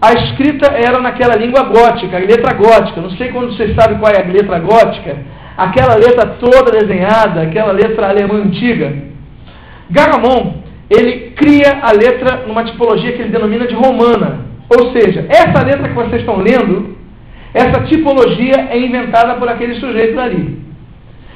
a 0.01 0.13
escrita 0.13 0.73
era 0.73 1.01
naquela 1.01 1.37
língua 1.37 1.63
gótica, 1.63 2.17
a 2.17 2.21
letra 2.21 2.55
gótica. 2.55 3.01
Não 3.01 3.11
sei 3.11 3.31
quando 3.31 3.57
vocês 3.57 3.75
sabem 3.75 3.99
qual 3.99 4.13
é 4.13 4.21
a 4.21 4.27
letra 4.27 4.59
gótica. 4.59 5.17
Aquela 5.57 5.95
letra 5.95 6.37
toda 6.41 6.71
desenhada, 6.71 7.43
aquela 7.43 7.73
letra 7.73 8.09
alemã 8.09 8.35
antiga. 8.35 8.93
Garamond, 9.91 10.63
ele 10.89 11.31
cria 11.31 11.81
a 11.83 11.93
letra 11.93 12.45
numa 12.47 12.65
tipologia 12.65 13.13
que 13.13 13.23
ele 13.23 13.31
denomina 13.31 13.67
de 13.67 13.75
romana. 13.75 14.47
Ou 14.69 14.93
seja, 14.93 15.27
essa 15.29 15.65
letra 15.65 15.89
que 15.89 15.95
vocês 15.95 16.21
estão 16.21 16.37
lendo, 16.37 16.97
essa 17.53 17.83
tipologia 17.85 18.69
é 18.71 18.79
inventada 18.79 19.35
por 19.35 19.49
aquele 19.49 19.75
sujeito 19.75 20.19
ali. 20.19 20.63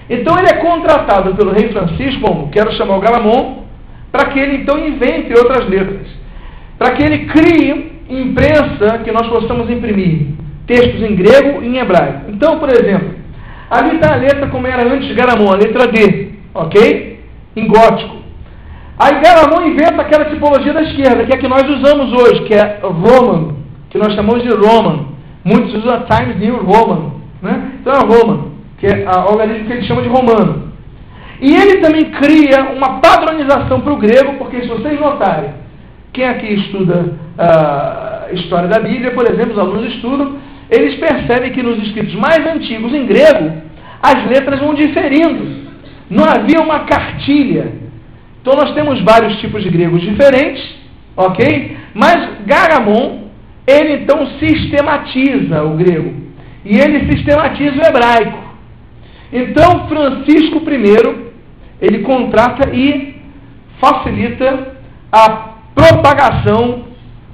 Então 0.09 0.39
ele 0.39 0.49
é 0.49 0.55
contratado 0.55 1.35
pelo 1.35 1.53
rei 1.53 1.69
Francisco, 1.69 2.49
quero 2.53 2.73
chamar 2.73 2.97
o 2.97 3.01
Galamon, 3.01 3.65
para 4.11 4.31
que 4.31 4.39
ele 4.39 4.63
então 4.63 4.79
invente 4.79 5.33
outras 5.37 5.69
letras. 5.69 6.07
Para 6.79 6.93
que 6.93 7.03
ele 7.03 7.27
crie 7.27 7.97
imprensa 8.09 8.99
que 9.05 9.11
nós 9.11 9.27
possamos 9.27 9.69
imprimir 9.69 10.29
textos 10.67 11.03
em 11.03 11.15
grego 11.17 11.63
e 11.63 11.67
em 11.67 11.79
hebraico. 11.79 12.31
Então, 12.31 12.59
por 12.59 12.69
exemplo, 12.71 13.15
ali 13.71 13.97
está 13.97 14.15
a 14.15 14.17
letra 14.17 14.49
como 14.49 14.67
era 14.67 14.83
antes 14.83 15.09
de 15.09 15.15
Garamond, 15.15 15.55
a 15.55 15.57
letra 15.57 15.87
D, 15.89 16.33
ok? 16.55 17.21
Em 17.57 17.67
gótico. 17.67 18.17
Aí 18.99 19.21
Garamond 19.21 19.69
inventa 19.69 20.03
aquela 20.03 20.25
tipologia 20.27 20.73
da 20.73 20.83
esquerda, 20.83 21.25
que 21.25 21.33
é 21.33 21.37
a 21.37 21.39
que 21.39 21.49
nós 21.49 21.69
usamos 21.69 22.13
hoje, 22.13 22.45
que 22.45 22.55
é 22.55 22.81
Roman, 22.83 23.57
que 23.91 23.99
nós 23.99 24.15
chamamos 24.15 24.43
de 24.43 24.49
Roman. 24.51 25.07
Muitos 25.45 25.75
usam 25.75 25.95
a 25.95 26.01
Times 26.01 26.39
New 26.39 26.65
Roman. 26.65 27.13
Né? 27.43 27.73
Então 27.81 27.93
é 27.93 27.99
Roman, 27.99 28.53
que 28.79 28.87
é 28.87 29.07
a 29.07 29.27
organismo 29.27 29.67
que 29.67 29.73
ele 29.73 29.87
chama 29.87 30.03
de 30.03 30.09
romano. 30.09 30.73
E 31.41 31.55
ele 31.55 31.81
também 31.81 32.11
cria 32.13 32.73
uma 32.75 33.01
padronização 33.01 33.81
para 33.81 33.93
o 33.93 33.99
grego, 33.99 34.35
porque 34.39 34.63
se 34.63 34.69
vocês 34.69 34.99
notarem, 34.99 35.51
quem 36.13 36.27
aqui 36.27 36.47
estuda 36.55 37.15
a 37.37 38.27
uh, 38.31 38.35
história 38.35 38.69
da 38.69 38.79
Bíblia, 38.79 39.11
por 39.11 39.31
exemplo, 39.31 39.53
os 39.53 39.59
alunos 39.59 39.95
estudam, 39.95 40.37
eles 40.71 40.97
percebem 40.97 41.53
que 41.53 41.63
nos 41.63 41.83
escritos 41.83 42.15
mais 42.15 42.45
antigos 42.47 42.93
em 42.93 43.07
grego, 43.07 43.63
as 44.03 44.27
letras 44.27 44.61
vão 44.61 44.75
diferindo. 44.75 45.67
Não 46.11 46.25
havia 46.25 46.61
uma 46.61 46.81
cartilha. 46.81 47.73
Então 48.41 48.55
nós 48.55 48.75
temos 48.75 49.01
vários 49.03 49.39
tipos 49.41 49.63
de 49.63 49.71
gregos 49.71 50.03
diferentes, 50.03 50.63
ok? 51.17 51.77
Mas 51.95 52.29
Garamond 52.47 53.27
ele 53.67 54.03
então 54.03 54.27
sistematiza 54.39 55.63
o 55.65 55.77
grego. 55.77 56.15
E 56.65 56.79
ele 56.79 57.13
sistematiza 57.13 57.77
o 57.77 57.87
hebraico. 57.87 58.47
Então, 59.33 59.89
Francisco 59.89 60.59
I, 60.59 61.27
ele 61.81 61.99
contrata 62.01 62.71
e 62.73 63.17
facilita 63.81 64.77
a 65.11 65.55
propagação 65.75 66.85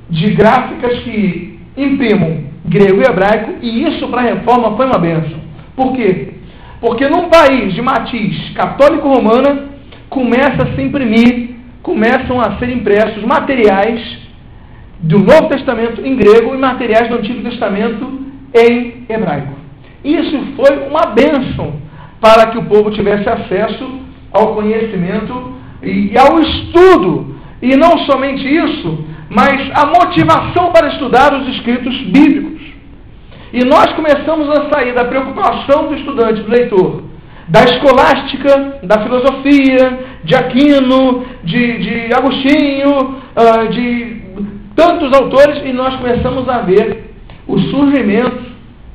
de 0.08 0.30
gráficas 0.30 0.98
que 1.00 1.58
imprimam 1.76 2.51
grego 2.64 3.00
e 3.00 3.04
hebraico, 3.04 3.52
e 3.62 3.84
isso 3.88 4.08
para 4.08 4.20
a 4.20 4.34
reforma 4.34 4.76
foi 4.76 4.86
uma 4.86 4.98
benção. 4.98 5.40
Por 5.76 5.94
quê? 5.94 6.34
Porque 6.80 7.08
num 7.08 7.28
país 7.28 7.74
de 7.74 7.82
matiz 7.82 8.50
católico-romana, 8.54 9.70
começa 10.08 10.62
a 10.62 10.74
se 10.74 10.82
imprimir, 10.82 11.56
começam 11.82 12.40
a 12.40 12.58
ser 12.58 12.70
impressos 12.70 13.22
materiais 13.24 14.00
do 15.00 15.18
Novo 15.18 15.48
Testamento 15.48 16.04
em 16.04 16.14
grego 16.16 16.54
e 16.54 16.58
materiais 16.58 17.08
do 17.08 17.16
Antigo 17.16 17.42
Testamento 17.42 18.20
em 18.54 19.04
hebraico. 19.08 19.54
Isso 20.04 20.38
foi 20.56 20.86
uma 20.88 21.06
bênção 21.06 21.74
para 22.20 22.50
que 22.50 22.58
o 22.58 22.64
povo 22.64 22.90
tivesse 22.90 23.28
acesso 23.28 24.00
ao 24.32 24.54
conhecimento 24.54 25.54
e 25.82 26.12
ao 26.16 26.40
estudo. 26.40 27.36
E 27.60 27.76
não 27.76 27.98
somente 28.06 28.42
isso, 28.46 29.04
mas 29.28 29.70
a 29.74 29.86
motivação 29.86 30.72
para 30.72 30.88
estudar 30.88 31.32
os 31.34 31.48
escritos 31.56 31.96
bíblicos. 32.02 32.51
E 33.52 33.64
nós 33.66 33.92
começamos 33.92 34.48
a 34.48 34.70
sair 34.70 34.94
da 34.94 35.04
preocupação 35.04 35.88
do 35.88 35.94
estudante, 35.94 36.40
do 36.42 36.50
leitor, 36.50 37.02
da 37.46 37.64
escolástica, 37.64 38.78
da 38.82 39.02
filosofia, 39.02 39.98
de 40.24 40.34
Aquino, 40.34 41.26
de, 41.44 41.78
de 41.78 42.14
Agostinho, 42.14 43.20
uh, 43.36 43.68
de 43.68 44.22
tantos 44.74 45.12
autores 45.12 45.62
e 45.64 45.72
nós 45.72 45.94
começamos 45.96 46.48
a 46.48 46.60
ver 46.60 47.12
o 47.46 47.58
surgimento 47.58 48.42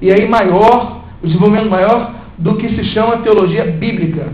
e 0.01 0.11
aí 0.11 0.27
maior, 0.27 1.03
o 1.21 1.27
desenvolvimento 1.27 1.69
maior 1.69 2.15
do 2.37 2.55
que 2.55 2.67
se 2.69 2.83
chama 2.93 3.17
teologia 3.17 3.65
bíblica. 3.65 4.33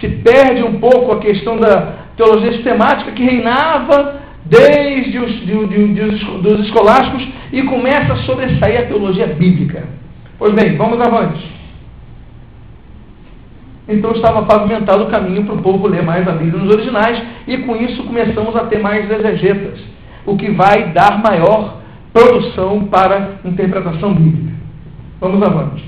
Se 0.00 0.08
perde 0.08 0.64
um 0.64 0.80
pouco 0.80 1.12
a 1.12 1.20
questão 1.20 1.56
da 1.56 2.06
teologia 2.16 2.52
sistemática 2.52 3.12
que 3.12 3.22
reinava 3.22 4.21
desde 4.52 5.18
os 5.18 5.32
de, 5.46 5.66
de, 5.66 6.24
dos 6.42 6.60
escolásticos 6.66 7.26
e 7.50 7.62
começa 7.62 8.12
a 8.12 8.16
sobressair 8.18 8.80
a 8.80 8.86
teologia 8.86 9.26
bíblica. 9.28 9.84
Pois 10.38 10.52
bem, 10.52 10.76
vamos 10.76 11.00
avante. 11.00 11.50
Então 13.88 14.12
estava 14.12 14.42
pavimentado 14.42 15.04
o 15.04 15.10
caminho 15.10 15.44
para 15.44 15.54
o 15.54 15.62
povo 15.62 15.88
ler 15.88 16.02
mais 16.02 16.28
a 16.28 16.32
Bíblia 16.32 16.62
nos 16.62 16.74
originais 16.74 17.22
e 17.48 17.58
com 17.58 17.76
isso 17.76 18.04
começamos 18.04 18.54
a 18.54 18.66
ter 18.66 18.78
mais 18.78 19.10
exegetas 19.10 19.80
o 20.26 20.36
que 20.36 20.50
vai 20.50 20.92
dar 20.92 21.22
maior 21.22 21.78
produção 22.12 22.84
para 22.84 23.38
interpretação 23.46 24.12
bíblica. 24.12 24.52
Vamos 25.18 25.42
avante. 25.42 25.82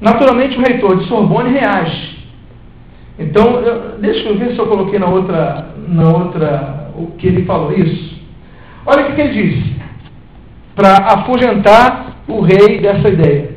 Naturalmente, 0.00 0.56
o 0.56 0.62
reitor 0.62 0.96
de 0.96 1.06
Sorbonne 1.06 1.50
reage. 1.50 2.18
Então, 3.18 3.60
eu, 3.60 3.98
deixa 3.98 4.28
eu 4.28 4.38
ver 4.38 4.52
se 4.52 4.58
eu 4.58 4.66
coloquei 4.66 4.98
na 4.98 5.06
outra, 5.06 5.74
na 5.88 6.08
outra 6.08 6.77
o 7.02 7.12
que 7.18 7.26
ele 7.26 7.44
falou 7.44 7.72
isso. 7.72 8.18
Olha 8.86 9.08
o 9.08 9.14
que 9.14 9.20
ele 9.20 9.42
disse, 9.42 9.76
para 10.74 10.96
afugentar 11.14 12.16
o 12.26 12.40
rei 12.40 12.80
dessa 12.80 13.08
ideia. 13.08 13.50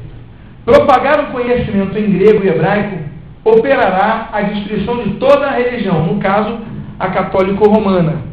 Propagar 0.66 1.20
o 1.20 1.32
conhecimento 1.32 1.98
em 1.98 2.12
grego 2.12 2.44
e 2.44 2.50
hebraico 2.50 2.98
operará 3.44 4.30
a 4.32 4.42
destruição 4.42 5.04
de 5.04 5.12
toda 5.16 5.48
a 5.48 5.52
religião, 5.52 6.06
no 6.06 6.20
caso, 6.20 6.60
a 7.00 7.08
católico-romana 7.08 8.32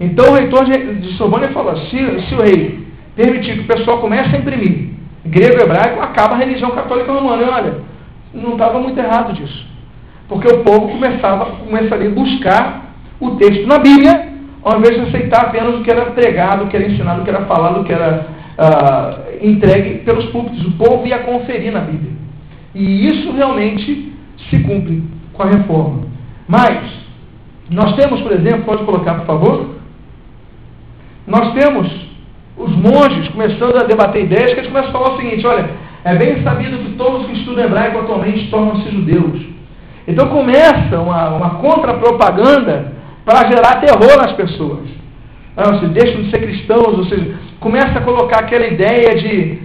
então 0.00 0.30
o 0.30 0.34
reitor 0.34 0.64
de 0.64 1.12
Sorbonne 1.16 1.48
falou: 1.48 1.76
se, 1.76 2.20
se 2.28 2.34
o 2.34 2.42
rei 2.42 2.84
permitir 3.14 3.54
que 3.54 3.60
o 3.60 3.76
pessoal 3.76 3.98
comece 4.00 4.34
a 4.34 4.38
imprimir 4.38 4.90
grego 5.24 5.58
e 5.58 5.62
hebraico, 5.62 6.02
acaba 6.02 6.34
a 6.34 6.38
religião 6.38 6.70
católica 6.72 7.12
romana. 7.12 7.50
Olha, 7.50 7.74
não 8.32 8.52
estava 8.52 8.78
muito 8.78 8.98
errado 8.98 9.32
disso. 9.32 9.66
Porque 10.28 10.48
o 10.48 10.64
povo 10.64 10.88
começava, 10.88 11.46
começaria 11.56 12.08
a 12.08 12.12
buscar 12.12 12.94
o 13.20 13.32
texto 13.36 13.66
na 13.66 13.78
Bíblia, 13.78 14.33
ao 14.64 14.78
invés 14.78 14.94
de 14.96 15.08
aceitar 15.08 15.46
apenas 15.46 15.74
o 15.74 15.82
que 15.82 15.90
era 15.90 16.06
pregado, 16.12 16.64
o 16.64 16.68
que 16.68 16.76
era 16.76 16.86
ensinado, 16.86 17.20
o 17.20 17.24
que 17.24 17.30
era 17.30 17.44
falado, 17.44 17.82
o 17.82 17.84
que 17.84 17.92
era 17.92 18.26
uh, 18.58 19.46
entregue 19.46 19.98
pelos 19.98 20.24
púlpitos. 20.26 20.64
O 20.64 20.72
povo 20.72 21.06
ia 21.06 21.18
conferir 21.18 21.70
na 21.70 21.80
Bíblia. 21.80 22.12
E 22.74 23.06
isso 23.06 23.30
realmente 23.32 24.12
se 24.48 24.58
cumpre 24.60 25.04
com 25.34 25.42
a 25.42 25.46
reforma. 25.46 26.04
Mas, 26.48 27.04
Nós 27.70 27.94
temos, 27.96 28.20
por 28.20 28.32
exemplo, 28.32 28.64
pode 28.64 28.84
colocar, 28.84 29.14
por 29.14 29.26
favor? 29.26 29.74
Nós 31.26 31.52
temos 31.54 31.88
os 32.56 32.70
monges 32.76 33.28
começando 33.28 33.76
a 33.76 33.84
debater 33.84 34.24
ideias, 34.24 34.52
que 34.52 34.60
eles 34.60 34.68
começam 34.68 34.90
a 34.90 34.92
falar 34.92 35.14
o 35.14 35.16
seguinte: 35.16 35.46
olha, 35.46 35.70
é 36.04 36.14
bem 36.14 36.42
sabido 36.42 36.78
que 36.78 36.92
todos 36.92 37.26
que 37.26 37.38
estudam 37.38 37.64
hebraico 37.64 37.98
atualmente 37.98 38.50
tornam-se 38.50 38.90
judeus. 38.90 39.40
Então 40.06 40.28
começa 40.28 41.00
uma, 41.00 41.30
uma 41.30 41.50
contra-propaganda 41.56 42.93
para 43.24 43.50
gerar 43.50 43.80
terror 43.80 44.16
nas 44.18 44.32
pessoas. 44.32 44.88
Não, 45.56 45.80
se 45.80 45.86
deixam 45.86 46.22
de 46.22 46.30
ser 46.30 46.40
cristãos, 46.40 46.98
ou 46.98 47.04
seja, 47.04 47.38
começa 47.60 47.98
a 47.98 48.02
colocar 48.02 48.40
aquela 48.40 48.66
ideia 48.66 49.14
de 49.16 49.64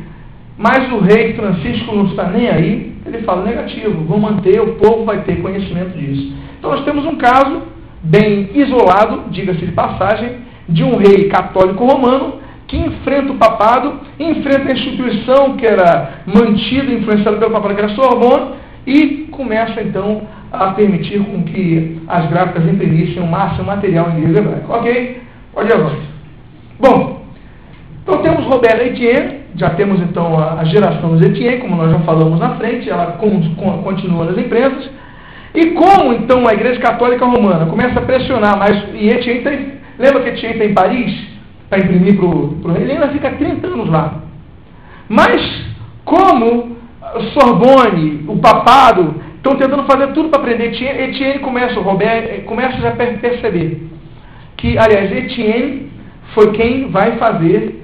mas 0.59 0.91
o 0.91 0.99
rei 0.99 1.35
Francisco 1.35 1.95
não 1.95 2.07
está 2.07 2.25
nem 2.25 2.49
aí, 2.49 2.93
ele 3.05 3.23
fala 3.23 3.45
negativo, 3.45 4.03
vou 4.03 4.19
manter, 4.19 4.59
o 4.59 4.75
povo 4.75 5.05
vai 5.05 5.21
ter 5.21 5.41
conhecimento 5.41 5.97
disso. 5.97 6.33
Então 6.59 6.71
nós 6.71 6.83
temos 6.83 7.05
um 7.05 7.15
caso 7.15 7.61
bem 8.03 8.49
isolado, 8.53 9.29
diga-se 9.29 9.65
de 9.65 9.71
passagem, 9.71 10.39
de 10.67 10.83
um 10.83 10.97
rei 10.97 11.29
católico 11.29 11.85
romano 11.85 12.41
que 12.67 12.75
enfrenta 12.75 13.31
o 13.31 13.37
papado, 13.37 14.01
enfrenta 14.19 14.69
a 14.69 14.73
instituição 14.73 15.55
que 15.55 15.65
era 15.65 16.23
mantida 16.25 16.91
influenciada 16.91 17.37
pelo 17.37 17.51
papado, 17.51 17.75
que 17.75 17.81
era 17.81 17.95
Sorbonne, 17.95 18.55
e 18.85 19.27
começa 19.31 19.81
então 19.81 20.23
a 20.51 20.71
permitir 20.71 21.19
com 21.19 21.43
que 21.43 22.01
as 22.07 22.29
gráficas 22.29 22.67
imprimissem 22.67 23.21
o 23.21 23.27
máximo 23.27 23.65
material 23.65 24.09
em 24.11 24.21
língua 24.21 24.39
hebraica. 24.39 24.73
Ok? 24.73 25.21
Pode 25.53 25.71
avançar. 25.71 25.99
Bom, 26.79 27.21
então 28.03 28.21
temos 28.21 28.45
Robert 28.45 28.79
Etienne, 28.81 29.39
já 29.55 29.71
temos 29.71 29.99
então 30.01 30.37
a, 30.39 30.63
geração 30.65 31.11
dos 31.11 31.21
Etienne, 31.21 31.59
como 31.59 31.75
nós 31.75 31.91
já 31.91 31.99
falamos 31.99 32.39
na 32.39 32.55
frente, 32.55 32.89
ela 32.89 33.17
continua 33.83 34.25
nas 34.25 34.37
imprensas. 34.37 34.89
E 35.53 35.71
como 35.71 36.13
então 36.13 36.47
a 36.47 36.53
Igreja 36.53 36.79
Católica 36.79 37.25
Romana 37.25 37.65
começa 37.65 37.99
a 37.99 38.03
pressionar 38.03 38.57
mais, 38.57 38.83
e 38.93 39.09
Etienne 39.09 39.41
tem, 39.41 39.73
lembra 39.97 40.21
que 40.23 40.29
Etienne 40.29 40.53
está 40.53 40.65
em 40.65 40.73
Paris 40.73 41.27
para 41.69 41.79
imprimir 41.79 42.17
para 42.17 42.25
o 42.25 42.73
rei? 42.73 42.83
Ele 42.83 42.93
ainda 42.93 43.09
fica 43.09 43.31
30 43.31 43.67
anos 43.67 43.89
lá. 43.89 44.23
Mas 45.07 45.41
como 46.05 46.77
Sorbonne, 47.33 48.25
o 48.27 48.37
papado, 48.37 49.15
estão 49.39 49.55
tentando 49.55 49.83
fazer 49.83 50.07
tudo 50.07 50.29
para 50.29 50.41
prender 50.41 50.73
Etienne, 50.73 51.01
Etienne 51.03 51.39
começa, 51.39 51.79
Robert, 51.79 52.25
eh, 52.29 52.43
começa 52.45 52.77
já 52.79 52.89
a 52.89 52.95
perceber 52.95 53.87
que, 54.57 54.77
aliás, 54.77 55.11
Etienne 55.11 55.89
foi 56.33 56.51
quem 56.51 56.89
vai 56.89 57.17
fazer 57.17 57.79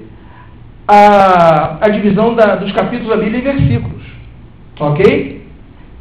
a, 0.86 1.78
a 1.80 1.88
divisão 1.88 2.34
da, 2.34 2.56
dos 2.56 2.70
capítulos 2.72 3.08
da 3.08 3.16
Bíblia 3.16 3.40
em 3.40 3.42
versículos. 3.42 4.02
Ok? 4.78 5.42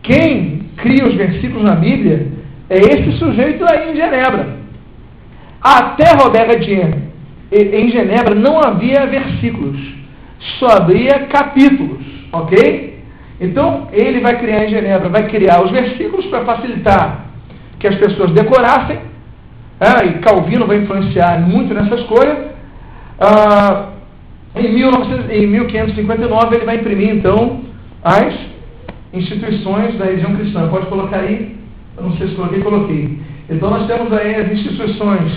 Quem 0.04 0.64
cria 0.76 1.08
os 1.08 1.16
versículos 1.16 1.64
na 1.64 1.76
Bíblia 1.76 2.28
é 2.70 2.78
esse 2.78 3.14
sujeito 3.14 3.64
aí 3.66 3.92
em 3.92 3.96
Genebra. 3.96 4.58
Até 5.62 6.12
Robert 6.22 6.50
Etienne, 6.52 7.06
em 7.52 7.90
Genebra, 7.90 8.36
não 8.36 8.60
havia 8.60 9.06
versículos, 9.08 9.80
só 10.60 10.68
havia 10.82 11.28
capítulos. 11.28 12.04
Ok? 12.34 12.95
Então, 13.40 13.88
ele 13.92 14.22
vai 14.22 14.40
criar 14.40 14.66
em 14.66 14.70
Genebra, 14.70 15.10
vai 15.10 15.28
criar 15.28 15.64
os 15.64 15.72
versículos 15.72 16.26
para 16.28 16.46
facilitar 16.46 17.26
que 17.80 17.88
as 17.88 17.96
pessoas 17.96 18.32
decorassem, 18.32 19.00
é, 19.80 20.06
e 20.06 20.14
Calvino 20.20 20.66
vai 20.66 20.78
influenciar 20.78 21.40
muito 21.42 21.74
nessa 21.74 21.96
escolha. 21.96 22.56
Ah, 23.20 23.90
em, 24.56 24.74
19, 24.74 25.34
em 25.34 25.48
1559, 25.48 26.56
ele 26.56 26.66
vai 26.66 26.78
imprimir, 26.78 27.10
então, 27.10 27.62
as 28.02 28.34
instituições 29.12 29.98
da 29.98 30.06
religião 30.06 30.36
cristã. 30.36 30.70
Pode 30.70 30.86
colocar 30.86 31.20
aí? 31.20 31.58
Eu 31.98 32.04
não 32.04 32.18
sei 32.18 32.30
se 32.30 32.36
coloquei, 32.36 32.62
coloquei. 32.62 33.20
Então, 33.50 33.70
nós 33.70 33.86
temos 33.86 34.12
aí 34.14 34.36
as 34.36 34.52
instituições 34.52 35.32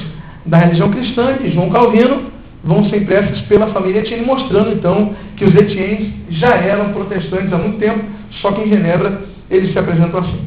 da 0.46 0.58
religião 0.58 0.90
cristã, 0.90 1.36
de 1.36 1.50
João 1.50 1.70
Calvino, 1.70 2.30
vão 2.62 2.88
ser 2.88 3.02
impressas 3.02 3.40
pela 3.42 3.68
família 3.68 4.00
Etienne, 4.00 4.26
mostrando 4.26 4.72
então 4.72 5.14
que 5.36 5.44
os 5.44 5.54
Etiennes 5.54 6.12
já 6.30 6.54
eram 6.56 6.92
protestantes 6.92 7.52
há 7.52 7.58
muito 7.58 7.78
tempo, 7.78 8.04
só 8.40 8.52
que 8.52 8.62
em 8.62 8.72
Genebra 8.72 9.22
eles 9.50 9.72
se 9.72 9.78
apresentam 9.78 10.20
assim. 10.20 10.40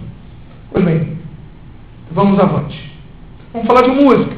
Pois 0.71 0.83
bem, 0.83 1.17
vamos 2.11 2.39
avante. 2.39 2.91
Vamos 3.53 3.67
falar 3.67 3.81
de 3.81 4.03
música. 4.03 4.35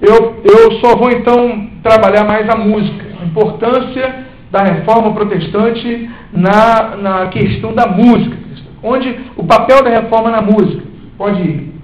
Eu, 0.00 0.42
eu 0.44 0.72
só 0.80 0.96
vou 0.96 1.10
então 1.10 1.70
trabalhar 1.82 2.24
mais 2.24 2.48
a 2.48 2.56
música, 2.56 3.04
a 3.20 3.24
importância 3.24 4.26
da 4.50 4.62
reforma 4.62 5.12
protestante 5.12 6.10
na, 6.32 6.96
na 6.96 7.26
questão 7.28 7.72
da 7.72 7.86
música, 7.86 8.36
onde 8.82 9.16
o 9.36 9.44
papel 9.44 9.82
da 9.82 9.90
reforma 9.90 10.30
na 10.30 10.42
música. 10.42 10.82
Pode 11.16 11.40
ir. 11.40 11.75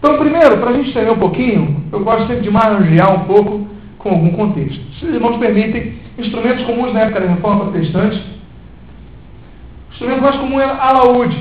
Então, 0.00 0.16
primeiro, 0.16 0.56
para 0.56 0.70
a 0.70 0.72
gente 0.72 0.88
entender 0.88 1.10
um 1.10 1.18
pouquinho, 1.18 1.84
eu 1.92 2.00
gosto 2.02 2.26
sempre 2.26 2.40
de 2.40 2.50
manusear 2.50 3.14
um 3.14 3.26
pouco 3.26 3.66
com 3.98 4.08
algum 4.08 4.30
contexto. 4.30 4.80
Se 4.98 5.04
os 5.04 5.14
irmãos 5.14 5.36
permitem, 5.36 5.92
instrumentos 6.18 6.64
comuns 6.64 6.94
na 6.94 7.00
época 7.00 7.20
da 7.20 7.26
Reforma 7.26 7.66
Protestante, 7.66 8.16
o 8.16 9.92
instrumento 9.92 10.22
mais 10.22 10.36
comum 10.36 10.58
era 10.58 10.74
alaúde. 10.74 11.36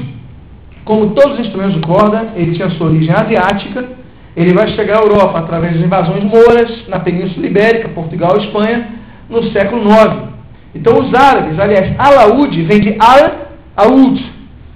Como 0.83 1.11
todos 1.11 1.39
os 1.39 1.45
instrumentos 1.45 1.75
de 1.75 1.87
corda, 1.87 2.33
ele 2.35 2.53
tinha 2.53 2.69
sua 2.71 2.87
origem 2.87 3.13
asiática, 3.15 3.87
ele 4.35 4.53
vai 4.53 4.67
chegar 4.75 4.97
à 4.97 5.03
Europa 5.03 5.39
através 5.39 5.75
das 5.75 5.85
invasões 5.85 6.23
mouras 6.25 6.85
na 6.89 6.99
Península 6.99 7.47
Ibérica, 7.47 7.87
Portugal 7.89 8.35
e 8.37 8.45
Espanha, 8.45 8.89
no 9.29 9.41
século 9.51 9.83
IX. 9.83 10.29
Então, 10.75 10.99
os 10.99 11.13
árabes, 11.13 11.57
aliás, 11.57 11.95
alaúde 11.97 12.61
vem 12.63 12.81
de 12.81 12.97
al-aud, 12.99 14.21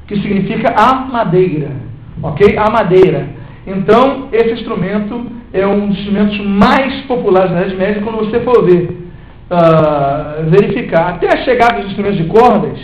que 0.07 0.15
significa 0.21 0.73
a 0.73 0.95
madeira. 0.95 1.71
Ok? 2.21 2.57
A 2.57 2.71
madeira. 2.71 3.42
Então, 3.65 4.27
esse 4.31 4.51
instrumento 4.51 5.25
é 5.53 5.65
um 5.65 5.87
dos 5.87 5.97
instrumentos 5.97 6.39
mais 6.45 7.01
populares 7.05 7.51
na 7.51 7.61
Idade 7.61 7.75
Média, 7.75 8.01
quando 8.01 8.17
você 8.17 8.41
for 8.41 8.65
ver, 8.65 8.97
uh, 9.49 10.49
verificar. 10.49 11.09
Até 11.09 11.27
a 11.27 11.43
chegada 11.43 11.77
dos 11.77 11.87
instrumentos 11.87 12.17
de 12.17 12.25
cordas, 12.25 12.77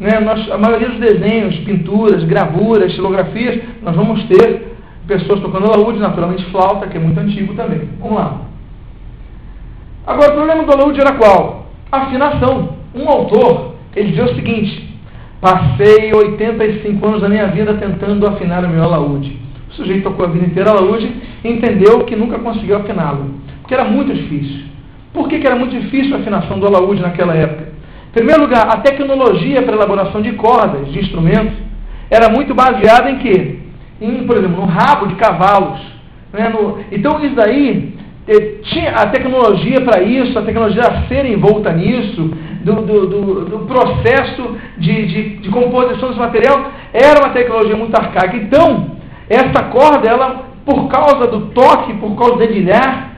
né, 0.00 0.18
nós, 0.18 0.50
a 0.50 0.58
maioria 0.58 0.88
dos 0.88 0.98
desenhos, 0.98 1.56
pinturas, 1.58 2.24
gravuras, 2.24 2.92
xilografias, 2.92 3.60
nós 3.82 3.94
vamos 3.94 4.24
ter 4.24 4.70
pessoas 5.06 5.40
tocando 5.40 5.66
alaúde, 5.66 5.98
naturalmente 5.98 6.44
flauta, 6.46 6.86
que 6.88 6.96
é 6.96 7.00
muito 7.00 7.18
antigo 7.20 7.54
também. 7.54 7.88
Vamos 8.00 8.16
lá. 8.16 8.40
Agora, 10.06 10.32
o 10.32 10.34
problema 10.34 10.64
do 10.64 10.72
alaúde 10.72 11.00
era 11.00 11.12
qual? 11.12 11.66
Afinação. 11.92 12.80
Um 12.94 13.08
autor, 13.08 13.74
ele 13.94 14.12
diz 14.12 14.24
o 14.24 14.34
seguinte, 14.34 14.98
passei 15.40 16.12
85 16.12 17.06
anos 17.06 17.20
da 17.20 17.28
minha 17.28 17.46
vida 17.48 17.74
tentando 17.74 18.26
afinar 18.26 18.64
o 18.64 18.68
meu 18.68 18.82
alaúde. 18.82 19.38
O 19.70 19.72
sujeito 19.74 20.02
tocou 20.02 20.26
a 20.26 20.28
vida 20.28 20.46
inteira 20.46 20.70
alaúde 20.70 21.10
e 21.44 21.48
entendeu 21.48 22.04
que 22.04 22.16
nunca 22.16 22.38
conseguiu 22.38 22.76
afiná-lo, 22.76 23.34
porque 23.60 23.74
era 23.74 23.84
muito 23.84 24.12
difícil. 24.12 24.64
Por 25.12 25.28
que, 25.28 25.38
que 25.38 25.46
era 25.46 25.56
muito 25.56 25.78
difícil 25.78 26.14
a 26.14 26.18
afinação 26.18 26.58
do 26.58 26.66
alaúde 26.66 27.00
naquela 27.00 27.34
época? 27.34 27.70
Em 28.08 28.12
primeiro 28.12 28.42
lugar, 28.42 28.66
a 28.66 28.78
tecnologia 28.78 29.62
para 29.62 29.76
elaboração 29.76 30.20
de 30.20 30.32
cordas, 30.32 30.90
de 30.92 30.98
instrumentos, 30.98 31.56
era 32.10 32.28
muito 32.28 32.52
baseada 32.54 33.10
em 33.10 33.18
quê? 33.18 33.58
Em, 34.00 34.26
por 34.26 34.36
exemplo, 34.36 34.60
no 34.60 34.66
rabo 34.66 35.06
de 35.06 35.14
cavalos. 35.14 35.80
Né? 36.32 36.48
No, 36.48 36.78
então, 36.90 37.24
isso 37.24 37.36
daí, 37.36 37.94
eh, 38.26 38.54
tinha 38.62 38.90
a 38.90 39.06
tecnologia 39.06 39.80
para 39.82 40.02
isso, 40.02 40.36
a 40.36 40.42
tecnologia 40.42 40.82
a 40.82 41.06
ser 41.06 41.24
envolta 41.26 41.72
nisso, 41.72 42.32
do, 42.64 42.74
do, 42.82 43.06
do, 43.06 43.44
do 43.44 43.58
processo 43.66 44.56
de, 44.78 45.06
de, 45.06 45.36
de 45.38 45.48
composição 45.48 46.08
desse 46.08 46.20
material, 46.20 46.72
era 46.92 47.20
uma 47.20 47.32
tecnologia 47.32 47.76
muito 47.76 47.94
arcaica. 47.94 48.36
Então, 48.36 48.99
essa 49.30 49.62
corda, 49.70 50.08
ela, 50.08 50.44
por 50.66 50.88
causa 50.88 51.28
do 51.28 51.46
toque, 51.52 51.94
por 51.94 52.16
causa 52.16 52.32
do 52.32 52.38
dedilhar, 52.40 53.12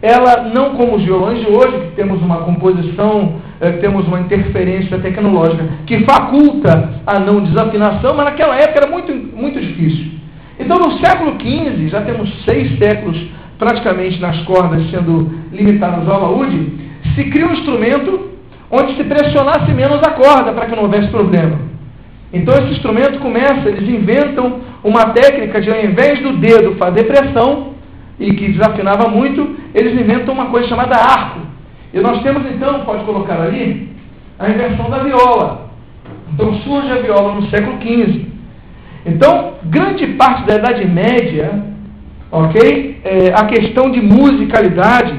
ela 0.00 0.48
não 0.52 0.74
como 0.74 0.96
os 0.96 1.04
violões 1.04 1.40
de 1.40 1.46
hoje, 1.46 1.90
que 1.90 1.94
temos 1.94 2.20
uma 2.22 2.38
composição, 2.38 3.34
eh, 3.60 3.72
temos 3.72 4.08
uma 4.08 4.18
interferência 4.18 4.98
tecnológica 4.98 5.64
que 5.86 6.04
faculta 6.04 7.02
a 7.06 7.20
não 7.20 7.44
desafinação, 7.44 8.14
mas 8.16 8.24
naquela 8.24 8.56
época 8.56 8.80
era 8.80 8.90
muito, 8.90 9.12
muito 9.36 9.60
difícil. 9.60 10.12
Então, 10.58 10.78
no 10.78 10.98
século 11.04 11.38
XV, 11.38 11.88
já 11.88 12.00
temos 12.00 12.32
seis 12.44 12.78
séculos 12.78 13.16
praticamente 13.58 14.18
nas 14.20 14.42
cordas 14.42 14.90
sendo 14.90 15.30
limitadas 15.52 16.08
ao 16.08 16.16
alaúde, 16.16 16.72
se 17.14 17.24
cria 17.24 17.46
um 17.46 17.52
instrumento 17.52 18.30
onde 18.70 18.96
se 18.96 19.04
pressionasse 19.04 19.70
menos 19.72 20.00
a 20.02 20.12
corda 20.12 20.52
para 20.52 20.66
que 20.66 20.74
não 20.74 20.84
houvesse 20.84 21.08
problema. 21.08 21.60
Então 22.32 22.54
esse 22.54 22.72
instrumento 22.72 23.20
começa, 23.20 23.68
eles 23.68 23.88
inventam 23.88 24.60
uma 24.82 25.06
técnica 25.10 25.60
de 25.60 25.70
ao 25.70 25.84
invés 25.84 26.20
do 26.20 26.36
dedo 26.38 26.76
fazer 26.76 27.04
pressão, 27.04 27.72
e 28.18 28.34
que 28.34 28.52
desafinava 28.52 29.08
muito, 29.08 29.56
eles 29.74 30.00
inventam 30.00 30.34
uma 30.34 30.46
coisa 30.46 30.68
chamada 30.68 30.96
arco. 30.96 31.40
E 31.92 32.00
nós 32.00 32.22
temos 32.22 32.48
então, 32.50 32.84
pode 32.84 33.04
colocar 33.04 33.40
ali, 33.40 33.88
a 34.38 34.48
invenção 34.48 34.88
da 34.88 34.98
viola. 34.98 35.70
Então 36.32 36.54
surge 36.60 36.90
a 36.90 37.00
viola 37.02 37.34
no 37.34 37.50
século 37.50 37.78
XV. 37.80 38.26
Então, 39.04 39.54
grande 39.64 40.06
parte 40.14 40.46
da 40.46 40.54
Idade 40.54 40.86
Média, 40.86 41.64
ok? 42.30 43.00
É, 43.04 43.32
a 43.34 43.44
questão 43.46 43.90
de 43.90 44.00
musicalidade, 44.00 45.14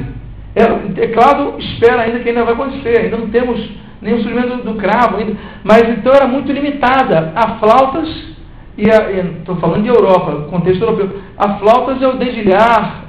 é, 0.56 0.64
é 1.04 1.08
claro, 1.10 1.56
espera 1.60 2.04
ainda 2.04 2.20
que 2.20 2.30
ainda 2.30 2.46
vai 2.46 2.54
acontecer, 2.54 2.98
ainda 2.98 3.18
não 3.18 3.28
temos 3.30 3.60
o 4.02 4.22
surgimento 4.22 4.58
do, 4.58 4.74
do 4.74 4.76
cravo, 4.76 5.18
ainda, 5.18 5.34
mas 5.64 5.84
então 5.90 6.14
era 6.14 6.28
muito 6.28 6.52
limitada 6.52 7.32
a 7.36 7.56
flautas 7.60 8.33
e 8.78 8.88
estou 8.88 9.56
falando 9.58 9.84
de 9.84 9.90
Europa, 9.90 10.48
contexto 10.50 10.82
europeu, 10.82 11.22
a 11.38 11.56
flautas 11.56 12.02
é 12.02 12.08
o 12.08 12.18
dedilhar, 12.18 13.04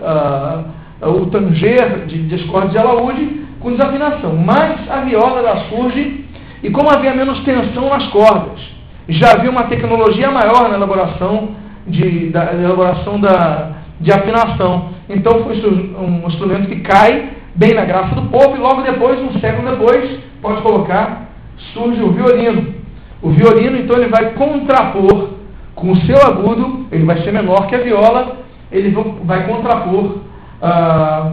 uh, 1.02 1.08
o 1.10 1.26
tanger 1.26 2.06
de, 2.06 2.22
de 2.26 2.44
cordas 2.46 2.72
de 2.72 2.78
alaúde 2.78 3.46
com 3.60 3.72
desafinação. 3.72 4.36
Mas 4.36 4.90
a 4.90 5.00
viola 5.00 5.38
ela 5.38 5.68
surge 5.68 6.24
e 6.62 6.70
como 6.70 6.90
havia 6.90 7.14
menos 7.14 7.40
tensão 7.44 7.88
nas 7.88 8.06
cordas, 8.08 8.60
já 9.08 9.32
havia 9.32 9.50
uma 9.50 9.64
tecnologia 9.64 10.30
maior 10.30 10.68
na 10.68 10.76
elaboração 10.76 11.50
de, 11.86 12.30
da 12.30 12.54
elaboração 12.54 13.20
da, 13.20 13.72
de 14.00 14.12
afinação. 14.12 14.90
Então 15.08 15.44
foi 15.44 15.56
um 15.98 16.26
instrumento 16.26 16.68
que 16.68 16.80
cai 16.80 17.30
bem 17.54 17.74
na 17.74 17.84
graça 17.84 18.14
do 18.14 18.28
povo 18.28 18.56
e 18.56 18.60
logo 18.60 18.82
depois, 18.82 19.18
um 19.20 19.38
século 19.40 19.70
depois, 19.70 20.18
pode 20.42 20.60
colocar, 20.62 21.28
surge 21.72 22.02
o 22.02 22.12
violino. 22.12 22.74
O 23.22 23.30
violino, 23.30 23.78
então, 23.78 23.96
ele 23.96 24.10
vai 24.10 24.32
contrapor 24.34 25.33
com 25.74 25.90
o 25.90 25.96
seu 26.06 26.16
agudo, 26.22 26.86
ele 26.90 27.04
vai 27.04 27.22
ser 27.22 27.32
menor 27.32 27.66
que 27.66 27.74
a 27.74 27.80
viola, 27.80 28.38
ele 28.70 28.94
vai 29.24 29.46
contrapor 29.46 30.18
ah, 30.62 31.32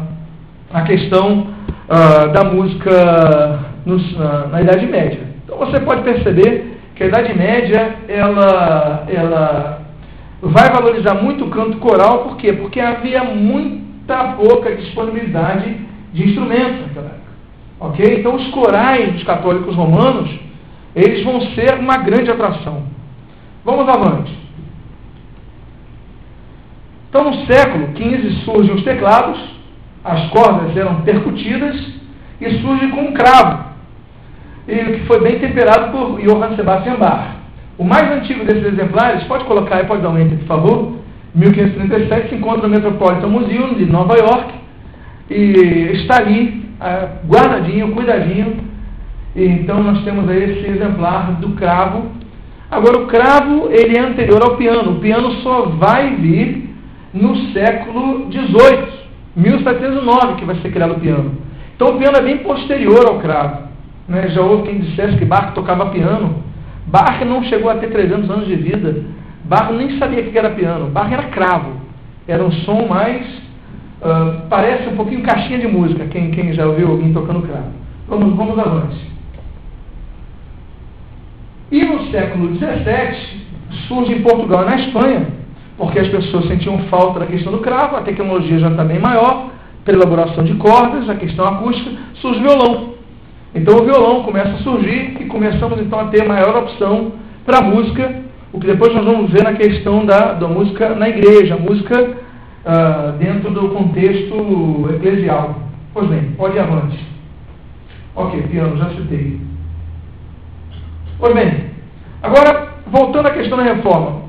a 0.73 0.81
questão 0.81 1.47
ah, 1.89 2.27
da 2.27 2.43
música 2.43 3.61
na, 3.85 4.47
na, 4.47 4.61
Idade 4.61 4.85
Média. 4.87 5.19
Então 5.43 5.57
você 5.57 5.79
pode 5.79 6.03
perceber 6.03 6.77
que 6.95 7.03
a 7.03 7.07
Idade 7.07 7.37
Média 7.37 7.95
ela, 8.07 9.05
ela 9.07 9.81
vai 10.41 10.69
valorizar 10.69 11.15
muito 11.15 11.45
o 11.45 11.49
canto 11.49 11.77
coral, 11.77 12.19
por 12.19 12.37
quê? 12.37 12.53
Porque 12.53 12.79
havia 12.79 13.23
muita 13.23 14.33
pouca 14.33 14.75
disponibilidade 14.75 15.75
de 16.13 16.29
instrumentos 16.29 16.81
naquela 16.81 17.07
época. 17.07 17.21
Ok? 17.79 18.19
Então 18.19 18.35
os 18.35 18.47
corais 18.49 19.13
dos 19.13 19.23
católicos 19.23 19.75
romanos, 19.75 20.29
eles 20.95 21.23
vão 21.23 21.41
ser 21.51 21.79
uma 21.79 21.97
grande 21.97 22.29
atração. 22.29 22.90
Vamos 23.63 23.87
avante. 23.87 24.37
Então 27.09 27.25
no 27.25 27.45
século 27.45 27.89
XV 27.95 28.43
surgem 28.45 28.75
os 28.75 28.83
teclados, 28.83 29.39
as 30.03 30.29
cordas 30.29 30.75
eram 30.75 31.01
percutidas 31.01 31.75
e 32.39 32.49
surge 32.61 32.87
com 32.87 33.01
um 33.01 33.13
cravo, 33.13 33.65
que 34.65 35.05
foi 35.05 35.21
bem 35.21 35.37
temperado 35.37 35.91
por 35.91 36.19
Johann 36.21 36.55
Sebastian 36.55 36.95
Bach. 36.95 37.35
O 37.77 37.83
mais 37.83 38.11
antigo 38.11 38.45
desses 38.45 38.63
exemplares, 38.63 39.23
pode 39.25 39.43
colocar 39.45 39.77
aí, 39.77 39.85
pode 39.85 40.01
dar 40.01 40.09
um 40.09 40.19
enter, 40.19 40.37
por 40.39 40.47
favor, 40.47 40.97
1537, 41.35 42.29
se 42.29 42.35
encontra 42.35 42.63
no 42.63 42.69
Metropolitan 42.69 43.27
Museum 43.27 43.73
de 43.73 43.85
Nova 43.85 44.15
York, 44.17 44.53
e 45.29 45.91
está 45.93 46.17
ali, 46.17 46.69
ah, 46.79 47.07
guardadinho, 47.25 47.93
cuidadinho. 47.93 48.57
Então 49.35 49.81
nós 49.81 50.03
temos 50.03 50.29
aí 50.29 50.43
esse 50.43 50.69
exemplar 50.69 51.33
do 51.33 51.51
cravo. 51.51 52.11
Agora 52.71 52.99
o 52.99 53.07
cravo 53.07 53.67
ele 53.69 53.97
é 53.97 53.99
anterior 53.99 54.41
ao 54.41 54.55
piano. 54.55 54.93
O 54.93 54.99
piano 54.99 55.31
só 55.41 55.63
vai 55.77 56.15
vir 56.15 56.73
no 57.13 57.35
século 57.51 58.31
XVIII, 58.31 58.87
1709, 59.35 60.35
que 60.35 60.45
vai 60.45 60.55
ser 60.61 60.71
criado 60.71 60.93
o 60.93 60.99
piano. 60.99 61.33
Então 61.75 61.95
o 61.95 61.97
piano 61.99 62.17
é 62.17 62.21
bem 62.21 62.37
posterior 62.37 63.05
ao 63.05 63.19
cravo. 63.19 63.63
Né? 64.07 64.29
Já 64.29 64.41
houve 64.41 64.69
quem 64.69 64.79
dissesse 64.79 65.17
que 65.17 65.25
Bach 65.25 65.53
tocava 65.53 65.87
piano. 65.87 66.43
Bach 66.87 67.23
não 67.25 67.43
chegou 67.43 67.69
a 67.69 67.75
ter 67.75 67.91
300 67.91 68.29
anos 68.29 68.47
de 68.47 68.55
vida. 68.55 69.03
Bach 69.43 69.69
nem 69.71 69.99
sabia 69.99 70.21
o 70.21 70.31
que 70.31 70.37
era 70.37 70.51
piano. 70.51 70.87
Bach 70.87 71.11
era 71.11 71.23
cravo. 71.23 71.73
Era 72.27 72.43
um 72.43 72.51
som 72.51 72.87
mais 72.87 73.41
Uh, 74.01 74.47
parece 74.49 74.89
um 74.89 74.95
pouquinho 74.95 75.21
caixinha 75.21 75.59
de 75.59 75.67
música, 75.67 76.07
quem, 76.07 76.31
quem 76.31 76.51
já 76.53 76.65
ouviu 76.65 76.87
alguém 76.87 77.13
tocando 77.13 77.43
cravo. 77.43 77.69
Vamos, 78.07 78.35
vamos 78.35 78.57
avante. 78.57 78.97
E 81.71 81.85
no 81.85 82.11
século 82.11 82.53
XVII, 82.55 83.41
surge 83.87 84.13
em 84.13 84.21
Portugal 84.21 84.63
e 84.63 84.65
na 84.65 84.75
Espanha, 84.75 85.27
porque 85.77 85.99
as 85.99 86.07
pessoas 86.09 86.45
sentiam 86.47 86.77
falta 86.89 87.21
da 87.21 87.25
questão 87.25 87.53
do 87.53 87.59
cravo, 87.59 87.95
a 87.95 88.01
tecnologia 88.01 88.59
já 88.59 88.69
está 88.69 88.83
bem 88.83 88.99
maior, 88.99 89.51
pela 89.85 89.99
elaboração 89.99 90.43
de 90.43 90.53
cordas, 90.55 91.09
a 91.09 91.15
questão 91.15 91.45
acústica, 91.45 91.91
surge 92.15 92.39
o 92.39 92.43
violão. 92.43 92.93
Então 93.55 93.77
o 93.77 93.85
violão 93.85 94.23
começa 94.23 94.49
a 94.49 94.57
surgir 94.57 95.17
e 95.19 95.25
começamos 95.25 95.79
então 95.79 95.99
a 95.99 96.05
ter 96.05 96.27
maior 96.27 96.57
opção 96.57 97.13
para 97.45 97.59
a 97.59 97.61
música, 97.61 98.21
o 98.51 98.59
que 98.59 98.67
depois 98.67 98.93
nós 98.93 99.05
vamos 99.05 99.31
ver 99.31 99.43
na 99.43 99.53
questão 99.53 100.05
da, 100.05 100.33
da 100.33 100.47
música 100.47 100.93
na 100.93 101.07
igreja, 101.07 101.55
música 101.55 102.01
uh, 102.01 103.17
dentro 103.17 103.49
do 103.51 103.69
contexto 103.69 104.89
eclesial. 104.93 105.55
Pois 105.93 106.07
bem, 106.07 106.33
pode 106.37 106.55
ir 106.55 106.59
avante. 106.59 106.99
Ok, 108.13 108.41
piano, 108.43 108.77
já 108.77 108.89
citei. 108.89 109.50
Pois 111.21 111.33
bem, 111.33 111.69
agora, 112.21 112.79
voltando 112.87 113.27
à 113.27 113.31
questão 113.31 113.57
da 113.57 113.63
reforma. 113.63 114.23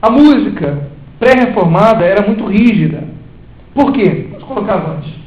A 0.00 0.08
música 0.10 0.88
pré-reformada 1.18 2.04
era 2.04 2.24
muito 2.24 2.46
rígida. 2.46 3.08
Por 3.74 3.92
quê? 3.92 4.28
Vamos 4.30 4.44
colocar 4.44 4.74
avante. 4.74 5.18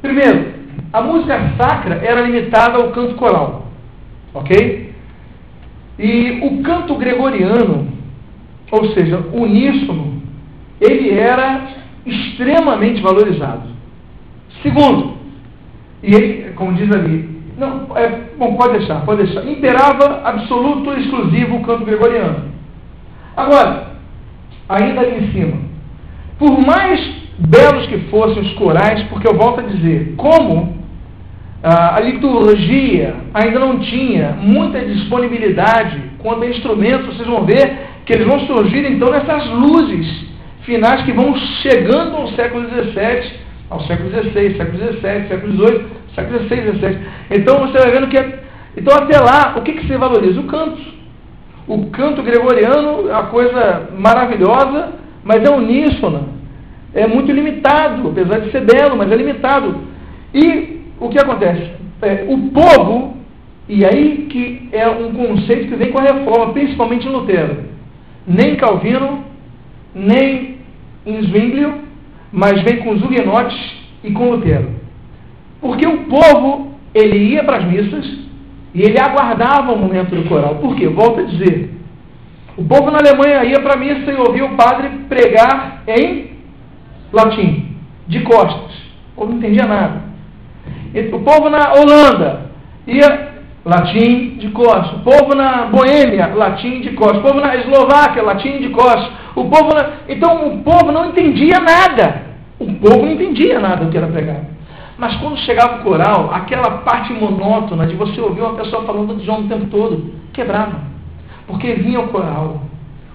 Primeiro, 0.00 0.54
a 0.92 1.02
música 1.02 1.52
sacra 1.58 1.96
era 1.96 2.22
limitada 2.22 2.78
ao 2.78 2.92
canto 2.92 3.16
coral. 3.16 3.66
Ok? 4.32 4.94
E 5.98 6.40
o 6.42 6.62
canto 6.62 6.96
gregoriano 6.96 7.92
ou 8.72 8.90
seja, 8.94 9.18
uníssono, 9.34 10.22
ele 10.80 11.10
era 11.10 11.68
extremamente 12.06 13.02
valorizado. 13.02 13.68
Segundo, 14.62 15.18
e 16.02 16.14
ele, 16.14 16.52
como 16.54 16.72
diz 16.72 16.90
ali, 16.90 17.31
não, 17.56 17.96
é, 17.96 18.08
bom, 18.38 18.56
pode 18.56 18.78
deixar, 18.78 19.04
pode 19.04 19.24
deixar, 19.24 19.46
imperava 19.46 20.22
absoluto 20.24 20.92
e 20.94 21.00
exclusivo 21.00 21.56
o 21.56 21.62
canto 21.62 21.84
gregoriano. 21.84 22.50
Agora, 23.36 23.92
ainda 24.68 25.00
ali 25.00 25.24
em 25.24 25.32
cima, 25.32 25.58
por 26.38 26.60
mais 26.64 27.00
belos 27.38 27.86
que 27.86 27.98
fossem 28.10 28.42
os 28.42 28.52
corais, 28.54 29.02
porque 29.04 29.26
eu 29.26 29.36
volto 29.36 29.60
a 29.60 29.64
dizer, 29.64 30.14
como 30.16 30.76
ah, 31.62 31.96
a 31.96 32.00
liturgia 32.00 33.14
ainda 33.32 33.58
não 33.58 33.78
tinha 33.78 34.32
muita 34.40 34.80
disponibilidade 34.80 36.00
quanto 36.18 36.42
a 36.42 36.48
instrumentos, 36.48 37.14
vocês 37.14 37.28
vão 37.28 37.44
ver 37.44 37.78
que 38.04 38.12
eles 38.12 38.26
vão 38.26 38.40
surgir 38.46 38.84
então 38.90 39.10
nessas 39.10 39.46
luzes 39.48 40.26
finais 40.62 41.02
que 41.02 41.12
vão 41.12 41.34
chegando 41.62 42.16
ao 42.16 42.28
século 42.28 42.68
XVII, 42.68 43.32
ao 43.70 43.80
século 43.82 44.10
XVI, 44.10 44.56
século 44.56 44.78
XVII, 44.78 45.28
século 45.28 45.52
XVIII, 45.52 45.86
século 46.14 46.40
XVI. 46.40 46.98
Então 47.30 47.60
você 47.60 47.78
vai 47.78 47.90
vendo 47.90 48.08
que, 48.08 48.16
então 48.76 48.96
até 48.96 49.18
lá, 49.18 49.54
o 49.56 49.62
que, 49.62 49.72
que 49.72 49.96
valoriza? 49.96 50.40
O 50.40 50.44
canto. 50.44 51.02
O 51.66 51.86
canto 51.90 52.22
gregoriano 52.22 53.08
é 53.08 53.12
uma 53.12 53.26
coisa 53.26 53.88
maravilhosa, 53.96 54.94
mas 55.22 55.44
é 55.44 55.50
uníssona. 55.50 56.22
É 56.92 57.06
muito 57.06 57.30
limitado, 57.32 58.08
apesar 58.08 58.40
de 58.40 58.50
ser 58.50 58.64
belo, 58.64 58.96
mas 58.96 59.10
é 59.10 59.16
limitado. 59.16 59.80
E 60.34 60.80
o 60.98 61.08
que 61.08 61.18
acontece? 61.18 61.70
É, 62.02 62.26
o 62.28 62.50
povo, 62.50 63.16
e 63.68 63.84
aí 63.84 64.26
que 64.28 64.68
é 64.72 64.88
um 64.88 65.12
conceito 65.12 65.68
que 65.68 65.76
vem 65.76 65.92
com 65.92 66.00
a 66.00 66.02
reforma, 66.02 66.52
principalmente 66.52 67.06
em 67.06 67.10
Lutero 67.10 67.72
nem 68.26 68.56
Calvino, 68.56 69.24
nem 69.94 70.58
em 71.04 71.22
Zwinglio, 71.22 71.74
mas 72.32 72.62
vem 72.62 72.78
com 72.78 72.90
os 72.90 73.02
huguenotes 73.02 73.58
e 74.02 74.10
com 74.12 74.30
Lutero. 74.30 74.81
Porque 75.62 75.86
o 75.86 76.06
povo, 76.06 76.72
ele 76.92 77.16
ia 77.16 77.44
para 77.44 77.58
as 77.58 77.64
missas 77.64 78.04
e 78.74 78.82
ele 78.82 78.98
aguardava 79.00 79.72
o 79.72 79.78
momento 79.78 80.14
do 80.14 80.28
coral. 80.28 80.56
Por 80.56 80.74
quê? 80.74 80.88
Volto 80.88 81.20
a 81.20 81.22
dizer. 81.22 81.72
O 82.56 82.64
povo 82.64 82.90
na 82.90 82.98
Alemanha 82.98 83.44
ia 83.44 83.60
para 83.60 83.74
a 83.74 83.76
missa 83.76 84.10
e 84.10 84.16
ouvia 84.16 84.44
o 84.44 84.56
padre 84.56 84.90
pregar 85.08 85.84
em 85.86 86.32
latim, 87.12 87.76
de 88.08 88.20
costas. 88.20 88.72
O 89.12 89.20
povo 89.20 89.30
não 89.30 89.38
entendia 89.38 89.66
nada. 89.66 90.02
O 91.12 91.20
povo 91.20 91.48
na 91.48 91.72
Holanda 91.72 92.50
ia 92.86 93.32
latim 93.64 94.36
de 94.38 94.48
costas. 94.50 94.94
O 94.94 94.98
povo 95.00 95.34
na 95.34 95.66
Boêmia, 95.66 96.34
latim 96.34 96.80
de 96.80 96.90
costas. 96.90 97.18
O 97.18 97.22
povo 97.22 97.40
na 97.40 97.56
Eslováquia, 97.56 98.22
latim 98.22 98.58
de 98.58 98.68
costas. 98.70 99.10
O 99.36 99.44
povo 99.44 99.74
na... 99.74 99.90
Então 100.08 100.48
o 100.48 100.58
povo 100.62 100.90
não 100.90 101.10
entendia 101.10 101.58
nada. 101.60 102.22
O 102.58 102.66
povo 102.74 103.06
não 103.06 103.12
entendia 103.12 103.60
nada 103.60 103.84
do 103.84 103.90
que 103.90 103.96
era 103.96 104.08
pregado. 104.08 104.51
Mas 105.02 105.16
quando 105.16 105.36
chegava 105.38 105.80
o 105.80 105.82
coral, 105.82 106.32
aquela 106.32 106.78
parte 106.82 107.12
monótona 107.12 107.88
de 107.88 107.96
você 107.96 108.20
ouvir 108.20 108.40
uma 108.40 108.54
pessoa 108.54 108.84
falando 108.84 109.16
de 109.16 109.26
João 109.26 109.40
o 109.40 109.48
tempo 109.48 109.66
todo, 109.66 110.14
quebrava. 110.32 110.78
Porque 111.44 111.74
vinha 111.74 111.98
o 111.98 112.06
coral. 112.06 112.62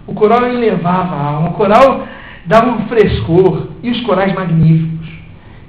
O 0.06 0.14
coral 0.14 0.46
elevava 0.48 1.16
a 1.16 1.28
alma. 1.30 1.50
O 1.52 1.54
coral 1.54 2.06
dava 2.46 2.72
um 2.72 2.88
frescor. 2.90 3.68
E 3.82 3.90
os 3.90 4.02
corais 4.02 4.34
magníficos. 4.34 5.08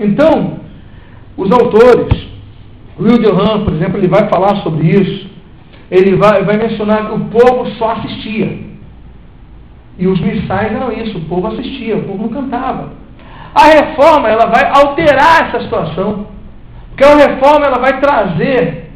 Então, 0.01 0.59
os 1.37 1.53
autores, 1.53 2.27
Will 2.99 3.23
Durham, 3.23 3.65
por 3.65 3.75
exemplo, 3.75 3.99
ele 3.99 4.09
vai 4.09 4.29
falar 4.29 4.57
sobre 4.65 4.89
isso. 4.89 5.31
Ele 5.89 6.17
vai, 6.17 6.43
vai 6.43 6.57
mencionar 6.57 7.07
que 7.07 7.15
o 7.15 7.27
povo 7.27 7.71
só 7.79 7.93
assistia. 7.93 8.59
E 9.97 10.09
os 10.09 10.21
missais 10.21 10.73
eram 10.73 10.91
isso, 10.91 11.17
o 11.17 11.27
povo 11.27 11.47
assistia, 11.47 11.97
o 11.97 12.03
povo 12.03 12.25
não 12.25 12.29
cantava. 12.31 12.98
A 13.61 13.65
reforma 13.65 14.29
ela 14.29 14.47
vai 14.47 14.71
alterar 14.71 15.49
essa 15.49 15.61
situação. 15.63 16.29
Porque 16.91 17.05
a 17.05 17.17
reforma 17.17 17.67
ela 17.67 17.79
vai 17.81 18.01
trazer 18.01 18.91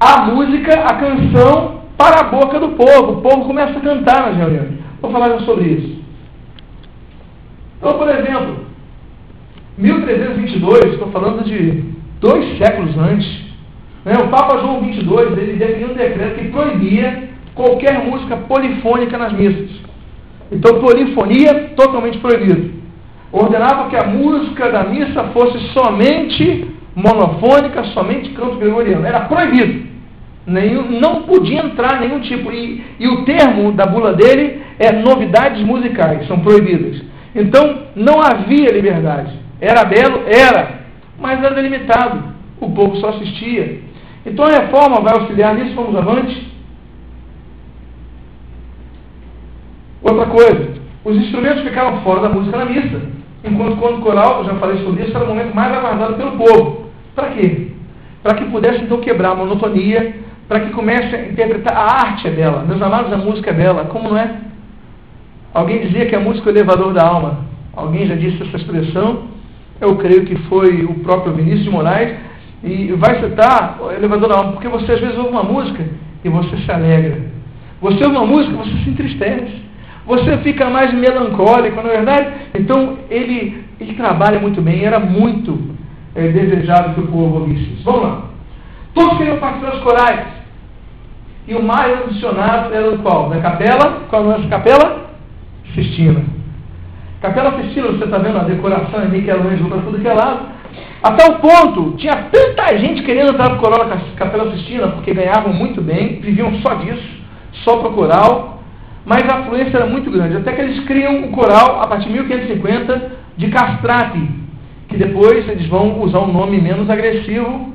a 0.00 0.22
música, 0.22 0.72
a 0.72 0.94
canção 0.94 1.82
para 1.98 2.20
a 2.20 2.24
boca 2.30 2.58
do 2.58 2.70
povo. 2.70 3.12
O 3.12 3.20
povo 3.20 3.44
começa 3.44 3.78
a 3.78 3.82
cantar 3.82 4.26
nas 4.26 4.38
reuniões. 4.38 4.78
Vou 5.02 5.10
falar 5.10 5.38
sobre 5.40 5.64
isso. 5.64 6.02
Então, 7.78 7.98
por 7.98 8.08
exemplo, 8.08 8.64
1322, 9.76 10.94
estou 10.94 11.10
falando 11.10 11.44
de 11.44 11.84
dois 12.20 12.56
séculos 12.56 12.96
antes, 12.96 13.44
né, 14.02 14.14
o 14.22 14.28
Papa 14.28 14.58
João 14.58 14.80
22 14.80 15.36
ele 15.36 15.58
definiu 15.58 15.90
um 15.90 15.94
decreto 15.94 16.38
que 16.38 16.48
proibia 16.48 17.28
qualquer 17.54 18.02
música 18.02 18.36
polifônica 18.36 19.18
nas 19.18 19.32
missas. 19.32 19.70
Então, 20.50 20.80
polifonia 20.80 21.72
totalmente 21.76 22.18
proibido. 22.18 22.83
Ordenava 23.34 23.90
que 23.90 23.96
a 23.96 24.06
música 24.06 24.70
da 24.70 24.84
missa 24.84 25.24
fosse 25.32 25.58
somente 25.72 26.70
monofônica, 26.94 27.82
somente 27.86 28.30
canto 28.30 28.58
gregoriano. 28.58 29.04
Era 29.04 29.22
proibido. 29.22 29.88
Nenhum, 30.46 31.00
não 31.00 31.24
podia 31.24 31.64
entrar 31.64 31.98
nenhum 31.98 32.20
tipo. 32.20 32.52
E, 32.52 32.84
e 33.00 33.08
o 33.08 33.24
termo 33.24 33.72
da 33.72 33.86
bula 33.86 34.12
dele 34.12 34.62
é 34.78 34.92
novidades 34.92 35.60
musicais, 35.64 36.28
são 36.28 36.38
proibidas. 36.38 37.02
Então, 37.34 37.86
não 37.96 38.20
havia 38.22 38.70
liberdade. 38.70 39.32
Era 39.60 39.84
belo? 39.84 40.22
Era. 40.28 40.82
Mas 41.18 41.42
era 41.42 41.56
delimitado. 41.56 42.22
O 42.60 42.70
povo 42.70 42.94
só 42.98 43.08
assistia. 43.08 43.80
Então, 44.24 44.44
a 44.44 44.60
reforma 44.60 45.00
vai 45.00 45.12
auxiliar 45.12 45.56
nisso. 45.56 45.74
Vamos 45.74 45.96
avante. 45.96 46.52
Outra 50.04 50.26
coisa. 50.26 50.74
Os 51.04 51.16
instrumentos 51.16 51.64
ficaram 51.64 52.00
fora 52.02 52.20
da 52.20 52.28
música 52.28 52.58
na 52.58 52.66
missa. 52.66 53.13
Enquanto 53.44 53.76
quando 53.76 54.02
coral, 54.02 54.38
eu 54.38 54.44
já 54.46 54.54
falei 54.54 54.82
sobre 54.82 55.02
isso, 55.02 55.14
era 55.14 55.24
o 55.24 55.28
momento 55.28 55.54
mais 55.54 55.72
aguardado 55.72 56.14
pelo 56.14 56.32
povo. 56.32 56.86
Para 57.14 57.28
quê? 57.30 57.68
Para 58.22 58.34
que 58.34 58.46
pudesse 58.46 58.82
então 58.82 59.00
quebrar 59.00 59.32
a 59.32 59.34
monotonia, 59.34 60.14
para 60.48 60.60
que 60.60 60.72
comece 60.72 61.14
a 61.14 61.28
interpretar 61.28 61.76
a 61.76 61.82
arte 61.82 62.26
é 62.26 62.30
dela. 62.30 62.64
Meus 62.66 62.80
amados, 62.80 63.12
a 63.12 63.18
música 63.18 63.50
é 63.50 63.54
dela. 63.54 63.84
Como 63.84 64.08
não 64.08 64.16
é? 64.16 64.34
Alguém 65.52 65.80
dizia 65.82 66.06
que 66.06 66.16
a 66.16 66.20
música 66.20 66.48
é 66.48 66.52
o 66.52 66.56
elevador 66.56 66.92
da 66.94 67.06
alma. 67.06 67.44
Alguém 67.74 68.06
já 68.06 68.14
disse 68.14 68.42
essa 68.42 68.56
expressão. 68.56 69.24
Eu 69.80 69.96
creio 69.96 70.24
que 70.24 70.36
foi 70.48 70.84
o 70.84 70.94
próprio 71.00 71.34
Vinícius 71.34 71.64
de 71.64 71.70
Moraes. 71.70 72.16
E 72.62 72.92
vai 72.92 73.20
citar 73.20 73.78
o 73.78 73.90
elevador 73.90 74.28
da 74.28 74.36
alma, 74.38 74.52
porque 74.52 74.68
você 74.68 74.92
às 74.92 75.00
vezes 75.00 75.18
ouve 75.18 75.28
uma 75.28 75.42
música 75.42 75.84
e 76.24 76.28
você 76.30 76.56
se 76.56 76.72
alegra. 76.72 77.20
Você 77.82 78.02
ouve 78.06 78.16
uma 78.16 78.26
música 78.26 78.54
e 78.54 78.56
você 78.56 78.84
se 78.84 78.90
entristece. 78.90 79.63
Você 80.06 80.38
fica 80.38 80.68
mais 80.68 80.92
melancólico, 80.92 81.82
não 81.82 81.90
é 81.90 81.96
verdade? 81.96 82.28
Então 82.54 82.98
ele, 83.10 83.64
ele 83.80 83.94
trabalha 83.94 84.38
muito 84.38 84.60
bem, 84.60 84.84
era 84.84 85.00
muito 85.00 85.58
é, 86.14 86.28
desejado 86.28 86.94
que 86.94 87.00
o 87.00 87.06
povo 87.06 87.40
ouvisse 87.40 87.72
isso. 87.72 87.84
Vamos 87.84 88.02
lá. 88.02 88.22
Todos 88.94 89.16
queriam 89.18 89.38
participar 89.38 89.70
dos 89.72 89.82
corais. 89.82 90.26
E 91.46 91.54
o 91.54 91.62
mais 91.62 92.02
ambicionado 92.02 92.72
era 92.72 92.90
o 92.90 92.98
qual? 92.98 93.28
Da 93.28 93.40
capela? 93.40 94.02
Qual 94.08 94.22
é 94.22 94.24
a 94.26 94.38
nossa 94.38 94.48
capela? 94.48 95.10
Sistina. 95.74 96.22
Capela 97.20 97.62
Sistina, 97.62 97.88
você 97.88 98.04
está 98.04 98.18
vendo 98.18 98.38
a 98.38 98.44
decoração 98.44 99.00
é 99.00 99.06
Michelangelo 99.06 99.68
para 99.68 99.80
tudo 99.80 99.98
que 99.98 100.06
é 100.06 100.12
lado. 100.12 100.46
Até 101.02 101.24
o 101.26 101.38
ponto, 101.38 101.96
tinha 101.96 102.28
tanta 102.30 102.78
gente 102.78 103.02
querendo 103.02 103.32
entrar 103.32 103.50
para 103.50 103.56
o 103.56 103.60
coral 103.60 103.88
da 103.88 103.96
Capela 104.16 104.50
Sistina, 104.52 104.88
porque 104.88 105.14
ganhavam 105.14 105.52
muito 105.52 105.80
bem, 105.80 106.20
viviam 106.20 106.54
só 106.60 106.74
disso, 106.74 107.06
só 107.64 107.78
para 107.78 107.88
o 107.88 107.94
coral, 107.94 108.53
mas 109.04 109.22
a 109.28 109.40
afluência 109.40 109.76
era 109.76 109.86
muito 109.86 110.10
grande. 110.10 110.36
Até 110.36 110.52
que 110.52 110.60
eles 110.60 110.84
criam 110.84 111.24
o 111.24 111.28
coral, 111.30 111.80
a 111.82 111.86
partir 111.86 112.06
de 112.06 112.14
1550, 112.14 113.12
de 113.36 113.48
castrati, 113.48 114.30
que 114.88 114.96
depois 114.96 115.48
eles 115.48 115.66
vão 115.66 116.00
usar 116.00 116.20
um 116.20 116.32
nome 116.32 116.60
menos 116.60 116.88
agressivo 116.88 117.72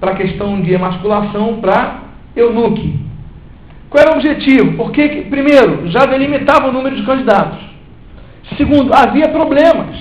para 0.00 0.12
a 0.12 0.16
questão 0.16 0.60
de 0.60 0.72
emasculação 0.72 1.60
para 1.60 2.04
eunuque. 2.34 2.98
Qual 3.90 4.02
era 4.02 4.12
o 4.12 4.14
objetivo? 4.14 4.76
Porque, 4.76 5.26
primeiro, 5.28 5.90
já 5.90 6.06
delimitava 6.06 6.68
o 6.68 6.72
número 6.72 6.96
de 6.96 7.02
candidatos. 7.02 7.58
Segundo, 8.56 8.94
havia 8.94 9.28
problemas. 9.28 9.96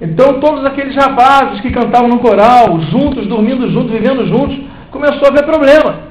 Então, 0.00 0.38
todos 0.40 0.64
aqueles 0.64 0.94
rapazes 0.94 1.60
que 1.60 1.70
cantavam 1.70 2.08
no 2.08 2.20
coral, 2.20 2.80
juntos, 2.82 3.26
dormindo 3.26 3.68
juntos, 3.70 3.90
vivendo 3.90 4.26
juntos, 4.28 4.58
começou 4.90 5.26
a 5.26 5.28
haver 5.28 5.44
problema. 5.44 6.08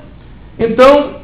Então, 0.59 1.16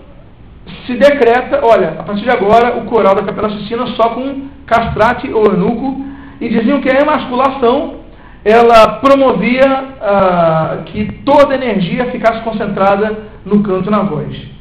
se 0.85 0.95
decreta, 0.95 1.61
olha, 1.63 1.95
a 1.99 2.03
partir 2.03 2.23
de 2.23 2.29
agora, 2.29 2.77
o 2.77 2.85
coral 2.85 3.15
da 3.15 3.23
Capela 3.23 3.49
Sistina 3.51 3.87
só 3.87 4.09
com 4.09 4.47
castrate 4.65 5.31
ou 5.31 5.45
eunuco, 5.45 6.05
e 6.39 6.49
diziam 6.49 6.81
que 6.81 6.89
a 6.89 6.99
emasculação, 6.99 7.95
ela 8.43 8.99
promovia 8.99 9.85
ah, 10.01 10.77
que 10.85 11.05
toda 11.25 11.53
a 11.53 11.55
energia 11.55 12.11
ficasse 12.11 12.41
concentrada 12.41 13.29
no 13.45 13.63
canto 13.63 13.89
na 13.89 14.03
voz 14.03 14.53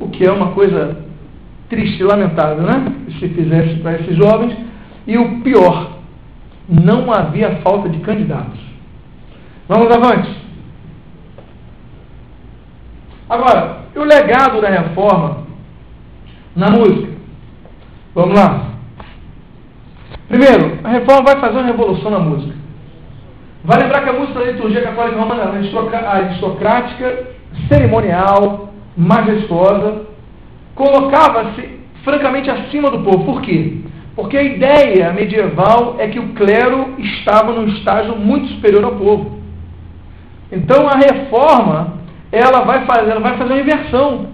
o 0.00 0.08
que 0.08 0.24
é 0.24 0.32
uma 0.32 0.52
coisa 0.52 0.96
triste 1.68 2.00
e 2.00 2.04
lamentável, 2.04 2.62
né? 2.62 2.92
Se 3.18 3.28
fizesse 3.28 3.76
para 3.80 4.00
esses 4.00 4.16
jovens. 4.16 4.56
E 5.06 5.18
o 5.18 5.40
pior, 5.40 5.98
não 6.68 7.12
havia 7.12 7.56
falta 7.62 7.88
de 7.88 7.98
candidatos. 8.00 8.60
Vamos 9.68 9.90
avante. 9.90 10.30
Agora, 13.28 13.78
o 13.94 14.04
legado 14.04 14.60
da 14.60 14.68
reforma 14.68 15.48
na 16.56 16.70
música. 16.70 17.08
Vamos 18.14 18.34
lá. 18.34 18.68
Primeiro, 20.28 20.78
a 20.82 20.88
reforma 20.88 21.32
vai 21.32 21.40
fazer 21.40 21.58
uma 21.58 21.66
revolução 21.66 22.10
na 22.10 22.18
música. 22.18 22.54
Vai 23.64 23.82
lembrar 23.82 24.02
que 24.02 24.10
a 24.10 24.12
música 24.12 24.38
da 24.38 24.46
liturgia 24.46 24.82
católica 24.82 25.20
romana 25.20 25.42
é 25.42 26.06
aristocrática, 26.06 27.28
cerimonial, 27.68 28.70
majestosa, 28.96 30.06
colocava-se 30.74 31.80
francamente 32.04 32.50
acima 32.50 32.90
do 32.90 33.00
povo. 33.00 33.24
Por 33.24 33.42
quê? 33.42 33.78
Porque 34.16 34.36
a 34.36 34.42
ideia 34.42 35.12
medieval 35.12 35.96
é 35.98 36.08
que 36.08 36.18
o 36.18 36.30
clero 36.30 36.94
estava 36.98 37.52
num 37.52 37.68
estágio 37.68 38.16
muito 38.16 38.48
superior 38.48 38.84
ao 38.84 38.96
povo. 38.96 39.38
Então 40.50 40.88
a 40.88 40.96
reforma 40.96 41.97
ela 42.30 42.64
vai 42.64 42.84
fazer, 42.86 43.10
ela 43.10 43.20
vai 43.20 43.36
fazer 43.36 43.52
uma 43.52 43.60
inversão. 43.60 44.26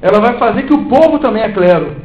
Ela 0.00 0.20
vai 0.20 0.38
fazer 0.38 0.64
que 0.64 0.74
o 0.74 0.84
povo 0.86 1.18
também 1.18 1.42
é 1.42 1.50
clero. 1.50 1.96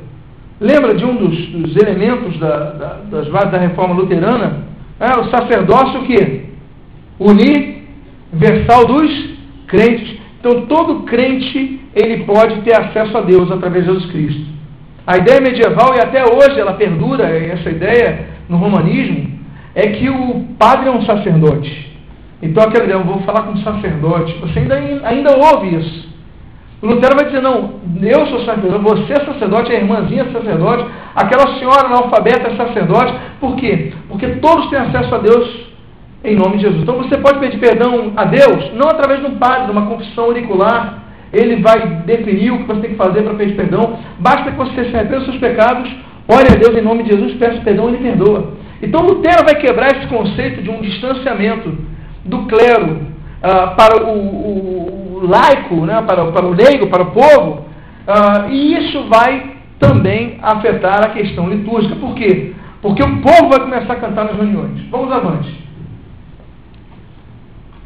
Lembra 0.60 0.95
de 0.95 1.06
um 1.06 1.15
dos, 1.15 1.47
dos 1.47 1.75
elementos 1.75 2.38
da, 2.39 2.71
da, 2.71 2.93
das 3.10 3.27
bases 3.30 3.51
da 3.51 3.58
reforma 3.58 3.95
luterana? 3.95 4.65
É, 4.99 5.19
o 5.19 5.30
sacerdócio 5.30 6.01
o 6.01 6.06
quê? 6.06 6.45
Universal 7.19 8.86
dos 8.86 9.38
crentes. 9.67 10.17
Então 10.39 10.65
todo 10.67 11.03
crente 11.03 11.82
ele 11.95 12.23
pode 12.23 12.62
ter 12.62 12.75
acesso 12.80 13.17
a 13.17 13.21
Deus 13.21 13.51
através 13.51 13.86
de 13.86 13.91
Jesus 13.91 14.12
Cristo. 14.12 14.58
A 15.06 15.17
ideia 15.17 15.39
medieval, 15.39 15.95
e 15.95 16.01
até 16.01 16.23
hoje 16.23 16.60
ela 16.60 16.73
perdura, 16.73 17.25
essa 17.27 17.69
ideia 17.69 18.27
no 18.49 18.58
romanismo, 18.58 19.39
é 19.73 19.88
que 19.88 20.10
o 20.10 20.45
padre 20.60 20.89
é 20.89 20.91
um 20.91 21.03
sacerdote. 21.03 21.97
Então 22.41 22.63
aquela 22.63 22.86
ideia, 22.86 23.00
eu 23.00 23.04
vou 23.04 23.21
falar 23.21 23.43
com 23.43 23.54
um 23.54 23.63
sacerdote. 23.63 24.38
Você 24.41 24.60
ainda, 24.60 24.76
ainda 25.04 25.38
ouve 25.38 25.76
isso. 25.76 26.08
O 26.82 26.86
Lutero 26.86 27.15
vai 27.15 27.26
dizer, 27.26 27.41
não, 27.41 27.80
eu 28.00 28.28
sou 28.28 28.45
sacerdote, 28.45 28.84
você 28.84 29.13
é 29.13 29.26
sacerdote, 29.26 29.71
a 29.71 29.76
irmãzinha 29.76 30.23
é 30.23 30.32
sacerdote, 30.32 30.86
aquela 31.15 31.58
senhora 31.58 31.88
analfabeta 31.88 32.52
é 32.52 32.56
sacerdote. 32.56 33.15
Por 33.39 33.56
quê? 33.56 33.93
Porque 34.08 34.28
todos 34.36 34.69
têm 34.69 34.78
acesso 34.78 35.15
a 35.15 35.17
Deus 35.17 35.67
em 36.23 36.36
nome 36.36 36.58
de 36.58 36.63
Jesus. 36.63 36.84
Então 36.84 36.97
você 36.97 37.17
pode 37.17 37.39
pedir 37.39 37.58
perdão 37.58 38.13
a 38.15 38.26
Deus, 38.26 38.73
não 38.76 38.89
através 38.89 39.21
de 39.21 39.26
um 39.26 39.38
padre, 39.38 39.65
de 39.65 39.71
uma 39.71 39.88
confissão 39.88 40.26
auricular. 40.26 41.04
Ele 41.34 41.58
vai 41.62 41.80
definir 42.06 42.52
o 42.52 42.60
que 42.60 42.65
você 42.65 42.82
tem 42.82 42.91
que 42.91 42.95
fazer 42.95 43.23
para 43.23 43.34
pedir 43.34 43.56
perdão. 43.56 43.97
Basta 44.19 44.52
que 44.52 44.58
você 44.58 44.86
se 44.86 44.95
arrependa 44.95 45.17
dos 45.17 45.26
seus 45.26 45.38
pecados, 45.39 45.89
ore 46.28 46.47
a 46.47 46.56
Deus 46.56 46.78
em 46.78 46.82
nome 46.82 47.04
de 47.04 47.10
Jesus, 47.10 47.34
peça 47.38 47.60
perdão 47.62 47.89
e 47.89 47.95
ele 47.95 48.04
perdoa. 48.04 48.54
Então 48.84 49.02
Lutero 49.02 49.43
vai 49.43 49.56
quebrar 49.56 49.88
esse 49.97 50.06
conceito 50.08 50.62
de 50.62 50.69
um 50.69 50.80
distanciamento 50.82 51.76
do 52.28 52.46
clero 52.46 52.94
uh, 52.94 53.76
para 53.76 54.04
o, 54.06 54.18
o, 54.18 55.18
o, 55.22 55.28
laico, 55.28 55.86
né, 55.86 56.02
para, 56.06 56.32
para 56.32 56.46
o 56.46 56.54
leigo, 56.54 56.88
para 56.88 57.04
o 57.04 57.12
povo, 57.12 57.66
uh, 58.08 58.50
e 58.50 58.78
isso 58.78 59.08
vai 59.10 59.58
também 59.80 60.38
afetar 60.42 61.04
a 61.04 61.10
questão 61.10 61.50
litúrgica. 61.50 61.96
Por 61.96 62.16
quê? 62.16 62.54
Porque 62.82 63.04
o 63.04 63.22
povo 63.22 63.50
vai 63.50 63.60
começar 63.60 63.94
a 63.94 63.98
cantar 63.98 64.26
nas 64.26 64.36
reuniões. 64.36 64.82
Vamos 64.90 65.12
avante. 65.12 65.68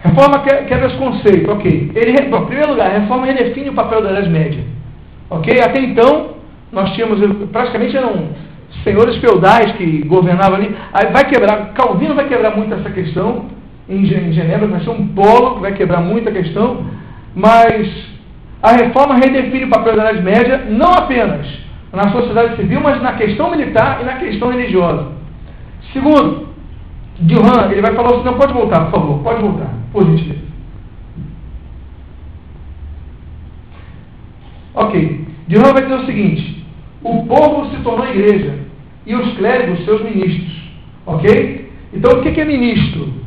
Reforma 0.04 0.40
quebra 0.40 0.88
esse 0.88 0.98
conceito, 0.98 1.52
ok. 1.52 1.92
Ele, 1.96 2.12
em 2.12 2.46
primeiro 2.46 2.72
lugar, 2.72 2.90
a 2.90 3.00
reforma 3.00 3.26
redefine 3.26 3.70
o 3.70 3.74
papel 3.74 4.02
da 4.02 4.12
Idade 4.12 4.30
Média. 4.30 4.64
Ok? 5.30 5.60
Até 5.62 5.80
então, 5.80 6.32
nós 6.72 6.92
tínhamos, 6.94 7.20
praticamente 7.52 7.96
eram 7.96 8.30
senhores 8.84 9.18
feudais 9.18 9.74
que 9.74 10.04
governavam 10.08 10.56
ali. 10.56 10.76
Aí 10.92 11.12
vai 11.12 11.26
quebrar, 11.26 11.74
Calvino 11.74 12.16
vai 12.16 12.28
quebrar 12.28 12.56
muito 12.56 12.74
essa 12.74 12.90
questão, 12.90 13.46
em 13.92 14.34
Genebra 14.34 14.68
vai 14.68 14.80
ser 14.82 14.90
um 14.90 15.08
polo 15.10 15.56
que 15.56 15.62
vai 15.62 15.74
quebrar 15.74 16.02
muito 16.02 16.30
a 16.30 16.32
questão, 16.32 16.86
mas 17.36 17.88
a 18.62 18.72
reforma 18.72 19.16
redefine 19.16 19.66
o 19.66 19.70
papel 19.70 19.96
da 19.96 20.12
Idade 20.12 20.24
Média, 20.24 20.66
não 20.70 20.92
apenas 20.92 21.46
na 21.92 22.10
sociedade 22.12 22.56
civil, 22.56 22.80
mas 22.80 23.02
na 23.02 23.14
questão 23.14 23.52
militar 23.52 24.00
e 24.02 24.06
na 24.06 24.14
questão 24.14 24.50
religiosa. 24.50 25.08
Segundo, 25.92 26.48
Duran, 27.20 27.70
ele 27.72 27.82
vai 27.82 27.94
falar 27.94 28.16
assim, 28.16 28.24
não, 28.24 28.36
pode 28.36 28.54
voltar, 28.54 28.86
por 28.86 29.00
favor, 29.00 29.24
pode 29.24 29.42
voltar, 29.42 29.70
por 29.92 30.06
gentileza. 30.06 30.42
Ok. 34.74 35.28
Novo 35.50 35.74
vai 35.74 35.84
dizer 35.84 35.96
o 35.96 36.06
seguinte: 36.06 36.66
o 37.04 37.26
povo 37.26 37.70
se 37.70 37.78
tornou 37.84 38.08
igreja 38.08 38.60
e 39.06 39.16
os 39.16 39.34
clérigos 39.36 39.84
seus 39.84 40.02
ministros. 40.04 40.62
Ok? 41.06 41.72
Então 41.94 42.20
o 42.20 42.22
que 42.22 42.40
é 42.40 42.46
ministro? 42.46 43.21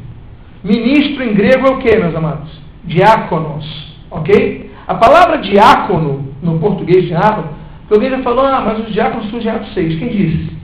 Ministro 0.65 1.23
em 1.23 1.35
grego 1.35 1.67
é 1.69 1.71
o 1.73 1.79
que, 1.79 1.95
meus 1.95 2.17
amados? 2.17 2.51
Diáconos. 2.85 3.95
Ok? 4.11 4.71
A 4.87 4.95
palavra 4.95 5.39
diácono, 5.39 6.33
no 6.43 6.59
português 6.59 7.05
diácono, 7.05 7.51
alguém 7.91 8.11
já 8.11 8.23
falou, 8.23 8.47
ah, 8.47 8.63
mas 8.65 8.79
os 8.79 8.93
diáconos 8.93 9.29
surgem 9.29 9.53
em 9.53 9.57
Atos 9.57 9.75
6. 9.75 9.99
Quem 9.99 10.09
disse? 10.09 10.55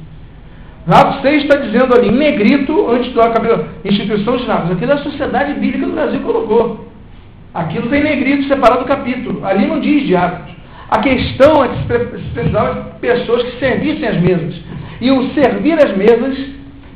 Atos 0.89 1.21
6 1.21 1.43
está 1.43 1.59
dizendo 1.59 1.95
ali, 1.95 2.09
em 2.09 2.17
negrito, 2.17 2.91
antes 2.91 3.13
do 3.13 3.21
acabamento, 3.21 3.67
instituição 3.85 4.39
de 4.39 4.45
diáconos. 4.45 4.73
Aquilo 4.73 4.91
é 4.91 4.95
a 4.95 4.99
sociedade 4.99 5.61
bíblica 5.61 5.87
do 5.87 5.93
Brasil 5.93 6.21
colocou. 6.21 6.89
Aquilo 7.53 7.89
tem 7.91 8.03
negrito 8.03 8.49
separado 8.49 8.81
do 8.81 8.89
capítulo. 8.89 9.45
Ali 9.45 9.67
não 9.67 9.81
diz 9.81 10.07
diáconos. 10.07 10.51
A 10.89 10.99
questão 11.01 11.63
é 11.63 11.69
que 11.69 11.77
se 11.77 12.33
precisava 12.33 12.75
de 12.75 12.99
pessoas 13.01 13.43
que 13.43 13.59
servissem 13.59 14.09
as 14.09 14.21
mesas. 14.21 14.55
E 15.01 15.11
o 15.11 15.33
servir 15.35 15.75
as 15.75 15.97
mesas, 15.97 16.39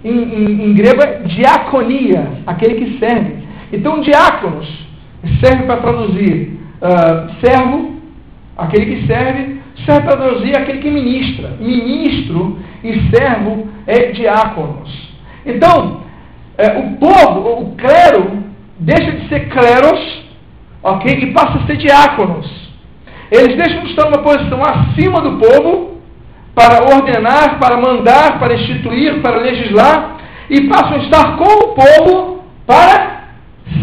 em, 0.05 0.11
em, 0.11 0.65
em 0.67 0.75
grego, 0.75 1.03
é 1.03 1.21
diaconia, 1.23 2.43
aquele 2.47 2.75
que 2.75 2.99
serve. 2.99 3.45
Então, 3.73 4.01
diáconos 4.01 4.69
serve 5.43 5.65
para 5.65 5.79
traduzir 5.79 6.61
uh, 6.83 7.35
servo, 7.45 7.95
aquele 8.57 8.87
que 8.87 9.07
serve, 9.07 9.61
serve 9.87 10.03
para 10.03 10.17
traduzir 10.17 10.57
aquele 10.57 10.79
que 10.79 10.91
ministra. 10.91 11.57
Ministro 11.59 12.59
e 12.83 13.11
servo 13.11 13.69
é 13.87 14.13
diáconos. 14.13 15.15
Então, 15.47 16.03
é, 16.57 16.79
o 16.79 16.97
povo, 16.97 17.63
o 17.63 17.77
clero, 17.77 18.45
deixa 18.79 19.11
de 19.11 19.29
ser 19.29 19.49
cleros, 19.49 20.25
ok? 20.83 21.13
E 21.13 21.33
passa 21.33 21.59
a 21.59 21.67
ser 21.67 21.77
diáconos. 21.77 22.65
Eles 23.31 23.57
deixam 23.57 23.81
de 23.81 23.91
estar 23.91 24.05
numa 24.05 24.23
posição 24.23 24.61
acima 24.63 25.21
do 25.21 25.39
povo 25.39 25.94
para 26.55 26.85
ordenar, 26.85 27.59
para 27.59 27.77
mandar, 27.77 28.39
para 28.39 28.55
instituir, 28.55 29.21
para 29.21 29.39
legislar, 29.39 30.17
e 30.49 30.69
passam 30.69 30.95
a 30.95 30.99
estar 30.99 31.37
com 31.37 31.45
o 31.45 31.75
povo 31.75 32.45
para 32.67 33.25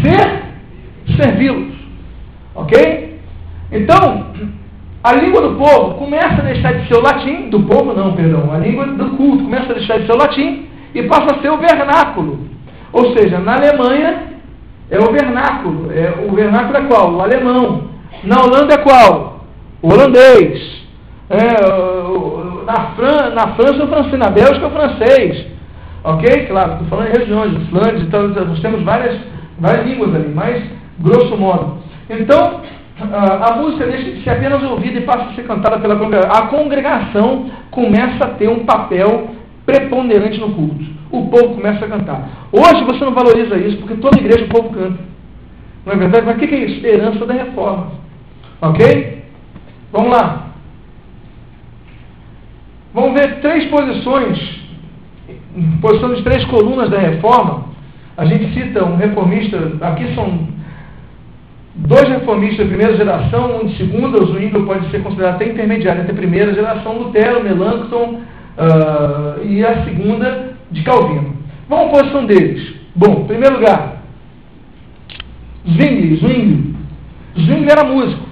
ser 0.02 0.42
servi-los. 1.16 1.74
Ok? 2.54 3.20
Então, 3.70 4.26
a 5.02 5.12
língua 5.14 5.42
do 5.42 5.56
povo 5.56 5.94
começa 5.94 6.40
a 6.40 6.44
deixar 6.44 6.74
de 6.74 6.88
ser 6.88 6.94
o 6.94 7.02
latim, 7.02 7.50
do 7.50 7.60
povo 7.64 7.92
não, 7.92 8.14
perdão, 8.14 8.52
a 8.52 8.58
língua 8.58 8.86
do 8.86 9.16
culto 9.16 9.44
começa 9.44 9.72
a 9.72 9.74
deixar 9.74 9.98
de 9.98 10.06
ser 10.06 10.12
o 10.12 10.18
latim 10.18 10.66
e 10.94 11.02
passa 11.04 11.36
a 11.36 11.40
ser 11.40 11.50
o 11.50 11.58
vernáculo. 11.58 12.46
Ou 12.92 13.16
seja, 13.16 13.38
na 13.38 13.56
Alemanha 13.56 14.32
é 14.90 14.98
o 14.98 15.10
vernáculo. 15.10 15.90
É, 15.90 16.14
o 16.28 16.34
vernáculo 16.34 16.76
é 16.76 16.82
qual? 16.82 17.14
O 17.14 17.20
alemão. 17.20 17.90
Na 18.22 18.42
Holanda 18.42 18.74
é 18.74 18.78
qual? 18.78 19.32
o 19.82 19.92
holandês. 19.92 20.82
É, 21.28 22.01
na, 22.64 22.92
Fran, 22.94 23.30
na 23.34 23.54
França, 23.54 23.84
o 23.84 23.88
francês. 23.88 24.18
Na 24.18 24.30
Bélgica, 24.30 24.66
o 24.66 24.70
francês. 24.70 25.46
Ok? 26.04 26.46
Claro, 26.46 26.72
estou 26.72 26.88
falando 26.88 27.08
em 27.08 27.18
regiões, 27.18 27.68
Flandres, 27.68 28.02
então 28.02 28.28
nós 28.28 28.60
temos 28.60 28.82
várias, 28.82 29.20
várias 29.58 29.86
línguas 29.86 30.14
ali, 30.14 30.28
mas 30.34 30.62
grosso 30.98 31.36
modo. 31.36 31.78
Então, 32.10 32.60
a 33.00 33.56
música 33.56 33.86
deixa 33.86 34.10
de 34.10 34.22
ser 34.22 34.30
apenas 34.30 34.62
ouvida 34.62 34.98
e 34.98 35.02
passa 35.02 35.30
a 35.30 35.34
ser 35.34 35.44
cantada 35.44 35.78
pela 35.78 35.96
congregação. 35.96 36.30
A 36.32 36.46
congregação 36.48 37.50
começa 37.70 38.24
a 38.24 38.30
ter 38.30 38.48
um 38.48 38.64
papel 38.64 39.30
preponderante 39.64 40.38
no 40.40 40.52
culto. 40.54 40.84
O 41.10 41.28
povo 41.28 41.54
começa 41.54 41.84
a 41.84 41.88
cantar. 41.88 42.28
Hoje 42.52 42.84
você 42.84 43.04
não 43.04 43.12
valoriza 43.12 43.56
isso, 43.56 43.78
porque 43.78 43.94
toda 43.96 44.18
igreja 44.18 44.44
o 44.44 44.48
povo 44.48 44.70
canta. 44.70 44.98
Não 45.84 45.92
é 45.92 45.96
verdade? 45.96 46.26
Mas 46.26 46.36
o 46.36 46.38
que 46.38 46.54
é 46.54 46.58
isso? 46.58 46.86
Herança 46.86 47.26
da 47.26 47.34
reforma. 47.34 47.92
Ok? 48.60 49.24
Vamos 49.92 50.10
lá. 50.10 50.51
Vamos 52.94 53.14
ver 53.14 53.40
três 53.40 53.64
posições, 53.70 54.38
posição 55.80 56.14
de 56.14 56.22
três 56.22 56.44
colunas 56.44 56.90
da 56.90 56.98
reforma. 56.98 57.72
A 58.16 58.26
gente 58.26 58.52
cita 58.52 58.84
um 58.84 58.96
reformista, 58.96 59.78
aqui 59.80 60.14
são 60.14 60.46
dois 61.74 62.06
reformistas 62.06 62.66
de 62.66 62.74
primeira 62.74 62.94
geração, 62.96 63.62
um 63.62 63.66
de 63.66 63.76
segunda, 63.78 64.22
o 64.22 64.26
Zwingli 64.26 64.66
pode 64.66 64.90
ser 64.90 65.02
considerado 65.02 65.36
até 65.36 65.46
intermediário 65.46 66.02
entre 66.02 66.12
a 66.12 66.16
primeira 66.16 66.52
geração, 66.52 66.98
Lutero, 66.98 67.42
Melanchthon 67.42 68.20
uh, 68.58 69.46
e 69.46 69.64
a 69.64 69.84
segunda 69.84 70.52
de 70.70 70.82
Calvino. 70.82 71.34
Vamos 71.70 71.86
à 71.86 71.88
posição 71.90 72.26
deles. 72.26 72.74
Bom, 72.94 73.22
em 73.22 73.26
primeiro 73.26 73.56
lugar, 73.56 74.02
Zwingli, 75.66 76.16
Zwingli. 76.16 76.74
Zwingli 77.38 77.70
era 77.70 77.84
músico. 77.84 78.26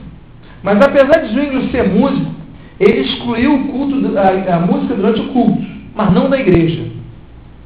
Mas 0.62 0.76
apesar 0.76 1.22
de 1.22 1.32
Zwingli 1.32 1.70
ser 1.70 1.88
músico, 1.88 2.39
ele 2.80 3.00
excluiu 3.02 3.54
o 3.54 3.68
culto, 3.68 4.18
a, 4.18 4.54
a, 4.56 4.60
música 4.60 4.94
durante 4.94 5.20
o 5.20 5.28
culto, 5.28 5.62
mas 5.94 6.12
não 6.12 6.30
da 6.30 6.40
igreja. 6.40 6.86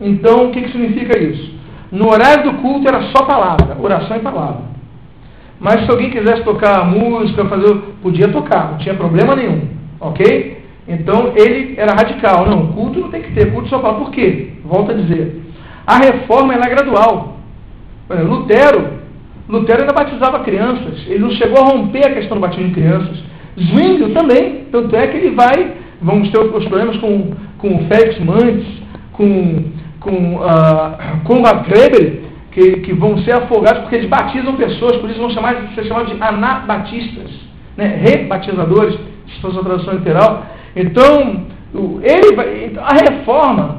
Então, 0.01 0.49
o 0.49 0.51
que, 0.51 0.61
que 0.61 0.73
significa 0.73 1.17
isso? 1.17 1.55
No 1.93 2.11
horário 2.11 2.51
do 2.51 2.55
culto 2.59 2.89
era 2.89 3.01
só 3.17 3.25
palavra, 3.25 3.77
oração 3.81 4.17
e 4.17 4.21
palavra. 4.21 4.63
Mas 5.61 5.85
se 5.85 5.91
alguém 5.91 6.11
quisesse 6.11 6.43
tocar 6.43 6.85
música, 6.85 7.45
fazer, 7.45 7.75
podia 8.03 8.29
tocar, 8.29 8.73
não 8.73 8.79
tinha 8.79 8.95
problema 8.95 9.37
nenhum. 9.37 9.69
Ok? 10.01 10.65
Então 10.89 11.33
ele 11.37 11.75
era 11.79 11.95
radical. 11.95 12.47
Não, 12.47 12.73
culto 12.73 13.01
não 13.01 13.11
tem 13.11 13.23
que 13.23 13.33
ter, 13.33 13.53
culto 13.53 13.69
só 13.69 13.81
fala. 13.81 13.99
Por 13.99 14.11
quê? 14.11 14.55
Volto 14.65 14.91
a 14.91 14.95
dizer. 14.95 15.43
A 15.87 15.99
reforma 15.99 16.53
ela 16.53 16.67
é 16.67 16.71
gradual. 16.71 17.39
Lutero 18.11 19.05
Lutero 19.49 19.83
ainda 19.83 19.93
batizava 19.93 20.41
crianças. 20.41 21.07
Ele 21.07 21.19
não 21.19 21.31
chegou 21.31 21.63
a 21.63 21.69
romper 21.69 22.07
a 22.07 22.15
questão 22.15 22.37
do 22.37 22.41
batismo 22.41 22.69
de 22.69 22.75
crianças. 22.75 23.23
Zwingli 23.59 24.13
também. 24.13 24.67
Tanto 24.71 24.95
é 24.97 25.07
que 25.07 25.17
ele 25.17 25.35
vai. 25.35 25.75
Vamos 26.01 26.31
ter 26.31 26.39
os 26.39 26.65
problemas 26.67 26.97
com, 26.99 27.33
com 27.59 27.77
o 27.77 27.89
Félix 27.89 28.19
Mantes, 28.21 28.67
com, 29.13 29.65
com, 30.01 30.37
uh, 30.37 31.25
com 31.25 31.47
a 31.47 31.65
Kleber, 31.65 32.21
que, 32.53 32.81
que 32.81 32.93
vão 32.93 33.19
ser 33.19 33.37
afogados 33.37 33.83
porque 33.83 33.97
eles 33.97 34.09
batizam 34.09 34.55
pessoas, 34.55 34.97
por 34.97 35.09
isso 35.09 35.19
vão 35.19 35.31
chamar, 35.31 35.57
ser 35.75 35.85
chamados 35.85 36.15
de 36.15 36.23
anabatistas, 36.23 37.31
né? 37.77 37.99
rebatizadores, 38.03 38.99
se 39.35 39.41
fosse 39.41 39.59
a 39.59 39.63
tradução 39.63 39.95
literal. 39.95 40.47
Então, 40.77 41.47
ele 42.03 42.79
a 42.79 43.11
reforma, 43.11 43.79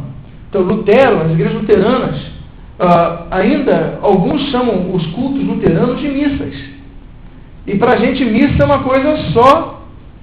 então 0.49 0.61
Lutero, 0.61 1.21
as 1.21 1.31
igrejas 1.31 1.61
luteranas, 1.61 2.35
Uh, 2.77 3.27
ainda, 3.31 3.99
alguns 4.01 4.49
chamam 4.51 4.93
os 4.93 5.05
cultos 5.13 5.41
luteranos 5.45 5.97
de 5.97 6.09
missas. 6.09 6.53
E 7.67 7.78
para 7.78 7.93
a 7.93 7.97
gente, 7.97 8.23
missa 8.23 8.62
é 8.62 8.65
uma 8.65 8.84
coisa 8.84 9.17
só 9.34 9.82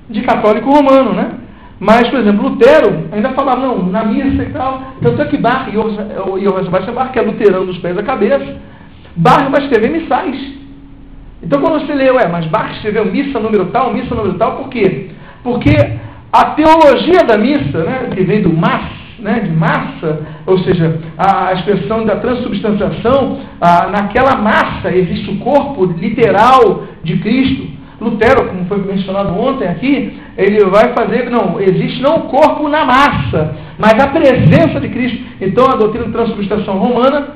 de 0.08 0.22
católico 0.22 0.70
romano, 0.70 1.12
né? 1.12 1.32
Mas, 1.80 2.08
por 2.08 2.20
exemplo, 2.20 2.48
Lutero 2.48 3.08
ainda 3.10 3.30
falava, 3.30 3.60
não, 3.60 3.86
na 3.86 4.04
missa 4.04 4.42
e 4.44 4.50
tal. 4.50 4.82
Tanto 5.02 5.20
é 5.20 5.24
que 5.26 5.36
Bach, 5.36 5.66
e 5.68 5.72
Johann 5.72 6.64
Sebastian 6.64 6.94
Bach, 6.94 7.10
que 7.10 7.18
é 7.18 7.22
luterano 7.22 7.66
dos 7.66 7.78
pés 7.78 7.98
à 7.98 8.02
cabeça, 8.04 8.56
Bach 9.16 9.50
vai 9.50 9.62
escrever 9.62 9.90
missais. 9.90 10.62
Então, 11.42 11.60
quando 11.60 11.84
você 11.84 11.92
lê, 11.92 12.08
ué, 12.10 12.28
mas 12.28 12.46
Bach 12.46 12.70
escreveu 12.76 13.04
missa 13.06 13.40
número 13.40 13.66
tal, 13.66 13.92
missa 13.92 14.14
número 14.14 14.34
tal, 14.34 14.58
por 14.58 14.68
quê? 14.68 15.10
Porque 15.42 15.74
a 16.32 16.44
teologia 16.50 17.24
da 17.26 17.36
missa, 17.36 17.82
né, 17.82 18.10
que 18.14 18.22
vem 18.22 18.42
do 18.42 18.52
mas, 18.52 19.01
né, 19.22 19.40
de 19.40 19.50
massa, 19.50 20.26
ou 20.44 20.58
seja, 20.58 21.00
a 21.16 21.52
expressão 21.54 22.04
da 22.04 22.16
transubstanciação, 22.16 23.40
naquela 23.90 24.36
massa 24.36 24.94
existe 24.94 25.30
o 25.30 25.38
corpo 25.38 25.84
literal 25.84 26.84
de 27.02 27.16
Cristo. 27.18 27.82
Lutero, 28.00 28.48
como 28.48 28.64
foi 28.66 28.78
mencionado 28.78 29.38
ontem 29.38 29.68
aqui, 29.68 30.20
ele 30.36 30.64
vai 30.64 30.92
fazer, 30.92 31.30
não, 31.30 31.60
existe 31.60 32.02
não 32.02 32.16
o 32.16 32.22
corpo 32.22 32.68
na 32.68 32.84
massa, 32.84 33.54
mas 33.78 33.94
a 34.02 34.08
presença 34.08 34.80
de 34.80 34.88
Cristo. 34.88 35.22
Então 35.40 35.66
a 35.66 35.76
doutrina 35.76 36.06
de 36.06 36.12
transubstanciação 36.12 36.78
romana, 36.78 37.28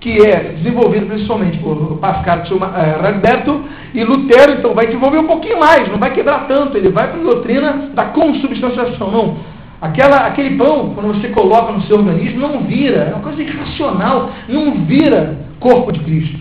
que 0.00 0.26
é 0.26 0.54
desenvolvida 0.56 1.06
principalmente 1.06 1.58
por 1.58 1.98
Pascal 1.98 2.38
eh, 2.38 3.00
Radberto 3.02 3.64
e 3.92 4.02
Lutero, 4.02 4.54
então 4.58 4.74
vai 4.74 4.86
desenvolver 4.86 5.18
um 5.18 5.26
pouquinho 5.26 5.60
mais, 5.60 5.88
não 5.88 5.98
vai 5.98 6.12
quebrar 6.12 6.46
tanto, 6.46 6.76
ele 6.76 6.88
vai 6.88 7.08
para 7.08 7.20
a 7.20 7.22
doutrina 7.22 7.90
da 7.94 8.06
consubstanciação, 8.06 9.10
não 9.10 9.53
Aquela, 9.84 10.26
aquele 10.28 10.56
pão, 10.56 10.94
quando 10.94 11.08
você 11.08 11.28
coloca 11.28 11.70
no 11.70 11.82
seu 11.82 11.98
organismo, 11.98 12.40
não 12.40 12.60
vira, 12.60 13.00
é 13.00 13.12
uma 13.12 13.22
coisa 13.22 13.42
irracional, 13.42 14.30
não 14.48 14.86
vira 14.86 15.36
corpo 15.60 15.92
de 15.92 16.00
Cristo. 16.00 16.40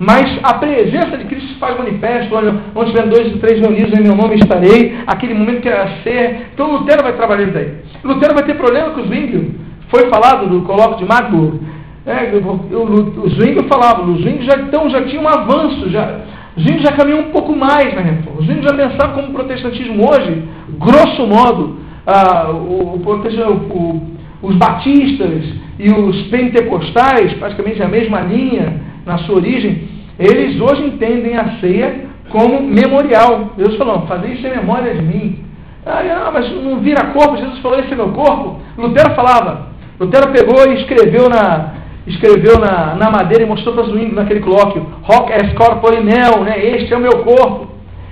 Mas 0.00 0.36
a 0.42 0.54
presença 0.54 1.16
de 1.16 1.26
Cristo 1.26 1.50
se 1.50 1.60
faz 1.60 1.78
manifesto, 1.78 2.34
onde, 2.34 2.58
onde 2.74 2.90
tiver 2.90 3.06
dois 3.06 3.32
ou 3.32 3.38
três 3.38 3.60
reunidos 3.60 3.96
em 3.96 4.02
meu 4.02 4.16
nome 4.16 4.34
estarei, 4.34 4.98
aquele 5.06 5.32
momento 5.32 5.60
que 5.60 5.68
era 5.68 6.02
ser. 6.02 6.48
Então 6.52 6.72
Lutero 6.72 7.04
vai 7.04 7.12
trabalhar 7.12 7.44
isso 7.44 7.52
daí. 7.52 7.72
Lutero 8.02 8.34
vai 8.34 8.42
ter 8.42 8.54
problema 8.54 8.90
com 8.90 9.02
os 9.02 9.06
Zwingli. 9.06 9.60
Foi 9.88 10.10
falado 10.10 10.48
do 10.48 10.62
colóquio 10.62 10.98
de 10.98 11.04
Magdeburg. 11.04 11.60
É, 12.04 12.32
o 12.34 13.28
Zwingli 13.28 13.68
falava, 13.68 14.02
o 14.02 14.16
Zwingli 14.16 14.44
já, 14.44 14.56
então, 14.56 14.90
já 14.90 15.04
tinha 15.04 15.22
um 15.22 15.28
avanço, 15.28 15.88
já, 15.88 16.18
o 16.56 16.60
Zwingli 16.60 16.82
já 16.82 16.90
caminhou 16.96 17.20
um 17.20 17.30
pouco 17.30 17.54
mais 17.54 17.94
na 17.94 18.00
reforma. 18.00 18.40
O 18.40 18.44
Zwingli 18.44 18.64
já 18.64 18.74
pensava 18.74 19.14
como 19.14 19.28
o 19.28 19.32
protestantismo 19.32 20.10
hoje, 20.10 20.42
grosso 20.80 21.24
modo, 21.28 21.81
ah, 22.06 22.50
o, 22.50 22.96
o, 22.96 24.02
os 24.42 24.56
batistas 24.56 25.44
e 25.78 25.90
os 25.90 26.22
pentecostais, 26.28 27.32
praticamente 27.34 27.82
a 27.82 27.88
mesma 27.88 28.20
linha 28.20 28.80
na 29.06 29.18
sua 29.18 29.36
origem, 29.36 29.88
eles 30.18 30.60
hoje 30.60 30.84
entendem 30.84 31.36
a 31.36 31.58
ceia 31.60 32.06
como 32.28 32.62
memorial. 32.62 33.52
Deus 33.56 33.76
falou, 33.76 34.06
fazer 34.06 34.32
isso 34.32 34.46
em 34.46 34.50
memória 34.50 34.94
de 34.94 35.02
mim. 35.02 35.44
Ah, 35.84 36.02
não, 36.02 36.32
mas 36.32 36.50
não 36.62 36.80
vira 36.80 37.12
corpo, 37.12 37.36
Jesus 37.36 37.58
falou, 37.58 37.78
esse 37.78 37.92
é 37.92 37.96
meu 37.96 38.10
corpo. 38.10 38.60
Lutero 38.76 39.14
falava. 39.14 39.72
Lutero 39.98 40.32
pegou 40.32 40.70
e 40.70 40.80
escreveu 40.80 41.28
na, 41.28 41.74
escreveu 42.06 42.58
na, 42.58 42.94
na 42.94 43.10
madeira 43.10 43.44
e 43.44 43.46
mostrou 43.46 43.74
para 43.74 43.84
Zwingli 43.84 44.14
naquele 44.14 44.40
colóquio, 44.40 44.86
Hoc 45.08 45.30
est 45.30 45.54
corpore 45.54 46.02
meo, 46.02 46.42
né? 46.42 46.58
este 46.58 46.92
é 46.92 46.96
o 46.96 47.00
meu 47.00 47.22
corpo. 47.24 47.68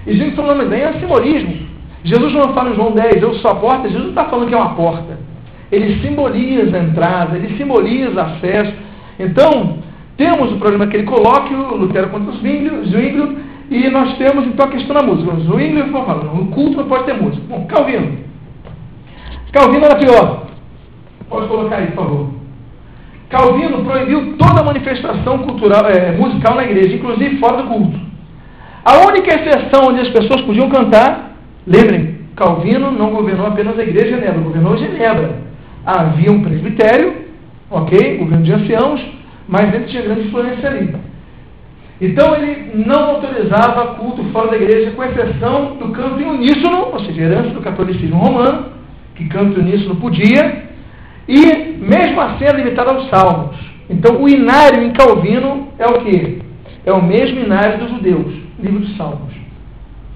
E 0.07 0.13
Zwingli 0.13 0.37
falou, 0.37 0.57
mas 0.57 0.73
é 0.73 0.93
simbolismo. 0.95 1.70
Jesus 2.03 2.33
não 2.33 2.55
fala 2.55 2.71
em 2.71 2.75
João 2.75 2.93
10, 2.93 3.23
eu 3.23 3.35
sou 3.35 3.51
a 3.51 3.55
porta, 3.57 3.89
Jesus 3.89 4.11
está 4.11 4.25
falando 4.25 4.49
que 4.49 4.55
é 4.55 4.59
uma 4.59 4.75
porta. 4.75 5.19
Ele 5.71 6.01
simboliza 6.01 6.77
a 6.77 6.83
entrada, 6.83 7.37
ele 7.37 7.57
simboliza 7.57 8.23
acesso. 8.23 8.73
Então, 9.19 9.79
temos 10.17 10.53
o 10.53 10.57
problema 10.57 10.87
que 10.87 10.97
ele 10.97 11.07
coloca, 11.07 11.55
o 11.55 11.77
Lutero 11.77 12.09
contra 12.09 12.33
o 12.33 12.37
Zwingli, 12.37 13.39
e 13.71 13.89
nós 13.89 14.17
temos 14.19 14.47
então 14.47 14.67
a 14.67 14.71
questão 14.71 14.97
da 14.97 15.03
música. 15.03 15.33
O 15.33 15.41
Zwingli 15.43 15.91
falando, 15.91 16.35
no 16.35 16.47
culto 16.47 16.79
não 16.79 16.89
pode 16.89 17.05
ter 17.05 17.15
música. 17.15 17.43
Bom, 17.49 17.67
Calvino. 17.67 18.19
Calvino 19.53 19.85
era 19.85 19.97
pior. 19.97 20.47
Pode 21.29 21.47
colocar 21.47 21.77
aí, 21.77 21.87
por 21.89 22.05
favor. 22.05 22.31
Calvino 23.29 23.85
proibiu 23.85 24.37
toda 24.37 24.65
manifestação 24.65 25.39
cultural, 25.39 25.89
é, 25.89 26.13
musical 26.13 26.57
na 26.57 26.65
igreja, 26.65 26.97
inclusive 26.97 27.39
fora 27.39 27.59
do 27.59 27.69
culto. 27.69 28.01
A 28.85 29.07
única 29.07 29.33
exceção 29.33 29.89
onde 29.89 30.01
as 30.01 30.09
pessoas 30.09 30.41
podiam 30.41 30.69
cantar, 30.69 31.30
lembrem, 31.71 32.19
Calvino 32.37 32.91
não 32.91 33.11
governou 33.11 33.47
apenas 33.47 33.79
a 33.79 33.83
igreja 33.83 34.17
de 34.17 34.21
Genebra, 34.21 34.41
governou 34.41 34.77
Genebra. 34.77 35.39
Havia 35.85 36.33
um 36.33 36.43
presbitério, 36.43 37.15
ok, 37.71 38.19
governo 38.19 38.45
de 38.45 38.53
anciãos, 38.53 39.01
mas 39.49 39.73
ele 39.73 39.85
tinha 39.85 40.03
grande 40.03 40.29
influência 40.29 40.69
ali. 40.69 40.95
Então 42.01 42.35
ele 42.35 42.85
não 42.87 43.11
autorizava 43.11 43.95
culto 43.97 44.25
fora 44.33 44.51
da 44.51 44.57
igreja, 44.57 44.93
com 44.93 45.05
exceção 45.05 45.77
do 45.77 45.91
canto 45.93 46.21
em 46.21 46.27
uníssono, 46.27 46.93
ou 46.93 47.01
seja, 47.01 47.23
herança 47.23 47.51
do 47.51 47.61
catolicismo 47.61 48.17
romano, 48.17 48.67
que 49.15 49.29
canto 49.29 49.61
em 49.61 49.63
uníssono 49.63 49.97
podia, 49.97 50.65
e 51.29 51.77
mesmo 51.79 52.21
assim 52.21 52.45
é 52.45 52.53
limitado 52.53 52.91
aos 52.91 53.09
salmos. 53.11 53.57
Então 53.89 54.23
o 54.23 54.29
inário 54.29 54.83
em 54.83 54.93
Calvino 54.93 55.69
é 55.79 55.87
o 55.87 56.01
que? 56.05 56.41
É 56.87 56.93
o 56.93 57.05
mesmo 57.05 57.41
inário 57.41 57.79
dos 57.79 57.91
judeus, 57.91 58.35
livro 58.59 58.81
de 58.81 58.97
salmos. 58.97 59.40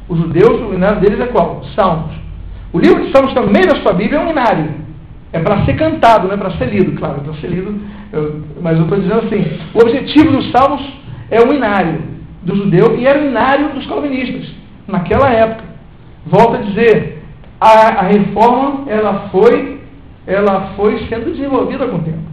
Os 0.09 0.19
judeus, 0.19 0.61
o 0.61 0.75
inário 0.75 1.01
deles 1.01 1.21
é 1.21 1.27
qual? 1.27 1.63
Salmos. 1.75 2.15
O 2.73 2.79
livro 2.79 3.05
de 3.05 3.13
salmos 3.13 3.33
também 3.35 3.63
da 3.63 3.77
sua 3.83 3.93
Bíblia 3.93 4.21
é 4.21 4.25
um 4.25 4.31
inário. 4.31 4.85
É 5.33 5.41
para 5.41 5.65
ser 5.65 5.75
cantado, 5.75 6.29
não 6.29 6.35
é 6.35 6.37
para 6.37 6.53
ser 6.53 6.67
lido, 6.67 6.93
claro, 6.93 7.21
é 7.21 7.25
para 7.25 7.35
ser 7.35 7.49
lido. 7.49 7.81
Eu, 8.13 8.43
mas 8.61 8.77
eu 8.77 8.85
estou 8.85 8.99
dizendo 8.99 9.21
assim: 9.21 9.59
o 9.75 9.79
objetivo 9.79 10.33
dos 10.33 10.51
salmos 10.51 10.83
é 11.31 11.41
o 11.41 11.53
inário 11.53 12.03
do 12.43 12.55
judeu 12.55 12.99
e 12.99 13.07
era 13.07 13.21
o 13.21 13.27
inário 13.27 13.71
dos 13.71 13.87
calvinistas, 13.87 14.49
naquela 14.87 15.29
época. 15.31 15.65
Volto 16.27 16.57
a 16.57 16.63
dizer, 16.63 17.23
a, 17.61 18.01
a 18.01 18.03
reforma 18.03 18.85
ela 18.87 19.29
foi 19.31 19.81
ela 20.27 20.73
foi 20.77 21.07
sendo 21.09 21.33
desenvolvida 21.33 21.87
com 21.87 21.97
o 21.97 22.03
tempo. 22.03 22.25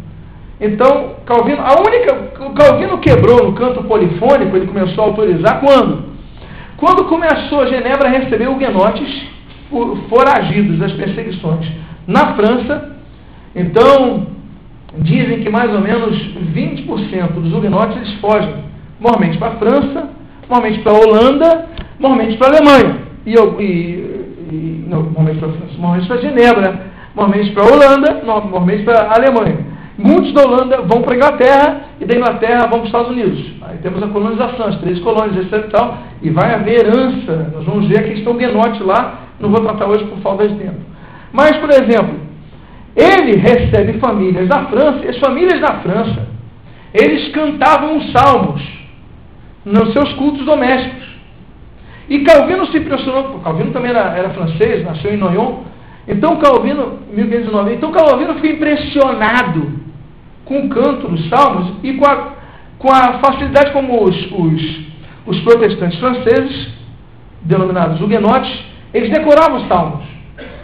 Então, 0.60 1.16
Calvino, 1.26 1.62
a 1.62 1.82
única. 1.82 2.46
O 2.46 2.54
Calvino 2.54 3.00
quebrou 3.00 3.46
no 3.46 3.54
canto 3.54 3.84
polifônico, 3.84 4.56
ele 4.56 4.68
começou 4.68 5.04
a 5.04 5.08
autorizar 5.08 5.60
quando? 5.60 6.11
Quando 6.82 7.06
começou 7.06 7.68
Genebra 7.68 8.08
a 8.08 8.12
receber 8.12 8.50
huguenotes 8.50 9.08
foragidos 10.10 10.80
das 10.80 10.92
perseguições 10.94 11.66
na 12.08 12.34
França. 12.34 12.98
Então, 13.56 14.28
dizem 14.98 15.44
que 15.44 15.50
mais 15.50 15.72
ou 15.72 15.80
menos 15.80 16.18
20% 16.54 17.34
dos 17.34 17.54
huguenotes 17.54 17.98
eles 17.98 18.14
fogem, 18.16 18.56
normalmente 19.00 19.38
para 19.38 19.50
a 19.50 19.58
França, 19.58 20.10
normalmente 20.50 20.80
para 20.82 20.92
a 20.92 21.00
Holanda, 21.00 21.70
normalmente 22.00 22.38
para 22.38 22.48
a 22.48 22.58
Alemanha. 22.58 22.98
E, 23.28 23.36
e, 23.36 23.66
e 24.52 24.86
não, 24.90 25.04
normalmente 25.04 25.38
para 25.38 25.50
a 25.50 25.54
França, 25.54 25.74
normalmente 25.74 26.08
para 26.08 26.18
Genebra 26.18 26.92
normalmente 27.16 27.52
para 27.52 27.64
a 27.64 27.68
Holanda, 27.68 28.22
normalmente 28.24 28.84
para 28.84 29.02
a 29.02 29.16
Alemanha. 29.16 29.71
Muitos 30.04 30.34
da 30.34 30.44
Holanda 30.44 30.82
vão 30.82 31.02
para 31.02 31.14
a 31.14 31.16
Inglaterra 31.16 31.82
e 32.00 32.06
da 32.06 32.16
Inglaterra 32.16 32.62
vão 32.62 32.70
para 32.70 32.80
os 32.80 32.86
Estados 32.88 33.12
Unidos. 33.12 33.52
Aí 33.62 33.78
temos 33.78 34.02
a 34.02 34.08
colonização, 34.08 34.68
as 34.68 34.80
três 34.80 35.00
colônias, 35.00 35.46
etc. 35.46 35.66
E, 35.66 35.70
tal, 35.70 35.98
e 36.24 36.30
vai 36.32 36.54
haver 36.54 36.80
herança. 36.80 37.52
Nós 37.54 37.66
vamos 37.66 37.88
ver 37.88 38.00
a 38.00 38.04
questão 38.04 38.36
Guenote 38.36 38.82
lá, 38.82 39.28
não 39.40 39.52
vou 39.52 39.62
tratar 39.62 39.88
hoje 39.88 40.06
por 40.06 40.18
falta 40.20 40.48
de 40.48 40.56
tempo. 40.56 40.80
Mas, 41.32 41.56
por 41.58 41.70
exemplo, 41.70 42.20
ele 42.96 43.38
recebe 43.38 44.00
famílias 44.00 44.48
da 44.48 44.66
França, 44.66 45.06
e 45.06 45.10
as 45.10 45.18
famílias 45.20 45.62
da 45.62 45.76
França, 45.76 46.28
eles 46.94 47.30
cantavam 47.30 47.98
os 47.98 48.12
salmos 48.12 48.62
nos 49.64 49.94
seus 49.94 50.12
cultos 50.14 50.44
domésticos. 50.46 51.10
E 52.10 52.20
Calvino 52.24 52.66
se 52.68 52.78
impressionou, 52.78 53.40
Calvino 53.40 53.72
também 53.72 53.92
era, 53.92 54.18
era 54.18 54.32
francês, 54.32 54.84
nasceu 54.84 55.14
em 55.14 55.18
Noyon, 55.18 55.60
então 56.08 56.38
Calvino, 56.38 57.00
1590, 57.14 57.76
então 57.76 57.92
Calvino 57.92 58.34
ficou 58.34 58.50
impressionado 58.50 59.81
com 60.52 60.66
o 60.66 60.70
canto 60.70 61.08
dos 61.08 61.30
salmos 61.30 61.76
e 61.82 61.94
com 61.94 62.06
a, 62.06 62.34
com 62.78 62.92
a 62.92 63.20
facilidade 63.20 63.72
como 63.72 64.04
os, 64.04 64.16
os, 64.32 64.80
os 65.26 65.40
protestantes 65.42 65.98
franceses, 65.98 66.68
denominados 67.44 68.02
huguenotes, 68.02 68.52
eles 68.94 69.10
decoravam 69.10 69.62
os 69.62 69.68
salmos. 69.70 70.06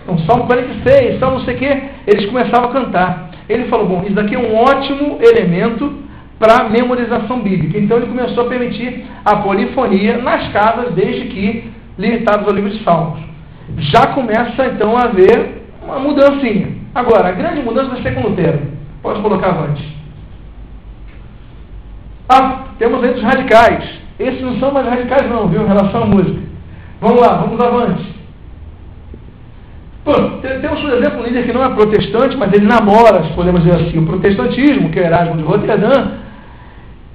Então, 0.03 0.17
Salmo 0.19 0.45
46, 0.45 1.19
Salmo 1.19 1.39
não 1.39 1.45
sei 1.45 1.55
o 1.55 1.57
quê, 1.57 1.83
eles 2.05 2.25
começavam 2.25 2.69
a 2.69 2.73
cantar. 2.73 3.31
Ele 3.47 3.65
falou, 3.69 3.87
bom, 3.87 4.03
isso 4.03 4.13
daqui 4.13 4.35
é 4.35 4.39
um 4.39 4.55
ótimo 4.55 5.19
elemento 5.21 6.03
para 6.37 6.69
memorização 6.69 7.39
bíblica. 7.39 7.79
Então 7.79 7.97
ele 7.97 8.07
começou 8.07 8.45
a 8.45 8.47
permitir 8.47 9.05
a 9.23 9.37
polifonia 9.37 10.17
nas 10.17 10.49
casas, 10.51 10.93
desde 10.93 11.27
que 11.29 11.71
limitados 11.97 12.45
ao 12.45 12.53
livro 12.53 12.69
de 12.69 12.83
Salmos 12.83 13.27
já 13.77 14.07
começa 14.07 14.65
então 14.67 14.97
a 14.97 15.03
haver 15.03 15.63
uma 15.83 15.99
mudancinha. 15.99 16.69
Agora, 16.95 17.29
a 17.29 17.31
grande 17.31 17.61
mudança 17.61 17.89
vai 17.89 18.01
ser 18.01 18.15
com 18.15 18.27
Lutero. 18.27 18.76
Pode 19.01 19.21
colocar 19.21 19.49
avante. 19.49 19.97
Ah, 22.29 22.65
temos 22.77 23.03
entre 23.03 23.19
os 23.19 23.23
radicais. 23.23 23.83
Esses 24.19 24.41
não 24.41 24.59
são 24.59 24.71
mais 24.71 24.87
radicais 24.87 25.29
não, 25.29 25.47
viu, 25.47 25.63
em 25.63 25.67
relação 25.67 26.03
à 26.03 26.05
música. 26.05 26.41
Vamos 26.99 27.21
lá, 27.21 27.35
vamos 27.35 27.59
avante. 27.59 28.17
Pô, 30.03 30.13
temos, 30.41 30.79
por 30.79 30.93
exemplo, 30.93 31.19
um 31.19 31.23
líder 31.23 31.45
que 31.45 31.53
não 31.53 31.65
é 31.65 31.69
protestante, 31.75 32.37
mas 32.37 32.51
ele 32.53 32.65
namora, 32.65 33.25
se 33.25 33.33
podemos 33.33 33.61
dizer 33.61 33.75
assim, 33.75 33.99
o 33.99 34.05
protestantismo, 34.05 34.89
que 34.89 34.99
é 34.99 35.05
Erasmo 35.05 35.35
de 35.35 35.43
Roterdã, 35.43 36.11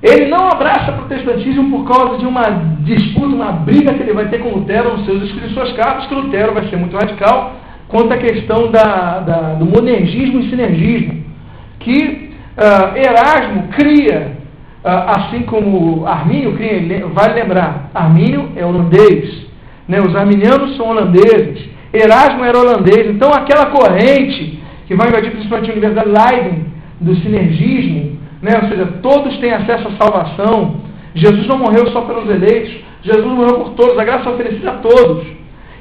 ele 0.03 0.27
não 0.27 0.49
abraça 0.49 0.91
o 0.91 0.95
protestantismo 0.97 1.71
por 1.71 1.89
causa 1.89 2.19
de 2.19 2.27
uma 2.27 2.43
disputa, 2.81 3.35
uma 3.35 3.53
briga 3.53 3.95
que 3.95 4.03
ele 4.03 4.13
vai 4.13 4.29
ter 4.29 4.39
com 4.41 4.51
Lutero 4.51 4.97
nos 4.97 5.07
seus 5.07 5.23
escritos, 5.23 5.55
suas 5.55 5.73
cartas, 5.73 6.07
que 6.07 6.15
Lutero 6.15 6.53
vai 6.53 6.69
ser 6.69 6.77
muito 6.77 6.97
radical 6.97 7.55
quanto 7.89 8.13
à 8.13 8.17
questão 8.17 8.71
da, 8.71 9.21
da, 9.21 9.55
do 9.55 9.65
monergismo 9.65 10.41
e 10.41 10.51
sinergismo, 10.51 11.23
que 11.83 12.31
uh, 12.57 12.97
Erasmo 12.97 13.69
cria, 13.77 14.33
uh, 14.85 15.19
assim 15.19 15.43
como 15.43 16.07
Armínio 16.07 16.57
cria, 16.57 17.07
vale 17.09 17.35
lembrar, 17.35 17.91
Armínio 17.95 18.51
é 18.57 18.65
holandês, 18.65 19.47
né, 19.89 20.01
os 20.01 20.15
arminianos 20.15 20.77
são 20.77 20.89
holandeses, 20.89 21.69
Erasmo 21.93 22.45
era 22.45 22.59
holandês, 22.59 23.09
então 23.09 23.31
aquela 23.33 23.67
corrente 23.67 24.61
que 24.87 24.95
vai 24.95 25.09
invadir 25.09 25.31
principalmente 25.31 25.71
a 25.71 25.73
Universidade 25.73 26.09
Leiden, 26.09 26.73
do 27.01 27.17
sinergismo, 27.17 28.19
né? 28.41 28.61
ou 28.63 28.69
seja, 28.69 28.87
todos 29.03 29.37
têm 29.39 29.53
acesso 29.53 29.89
à 29.89 29.93
salvação. 29.93 30.81
Jesus 31.15 31.47
não 31.47 31.59
morreu 31.59 31.91
só 31.91 32.03
pelos 32.03 32.29
eleitos, 32.31 32.73
Jesus 33.03 33.27
morreu 33.27 33.61
por 33.61 33.71
todos, 33.71 33.99
a 33.99 34.05
graça 34.05 34.29
é 34.29 34.33
oferecida 34.33 34.71
a 34.71 34.79
todos. 34.79 35.27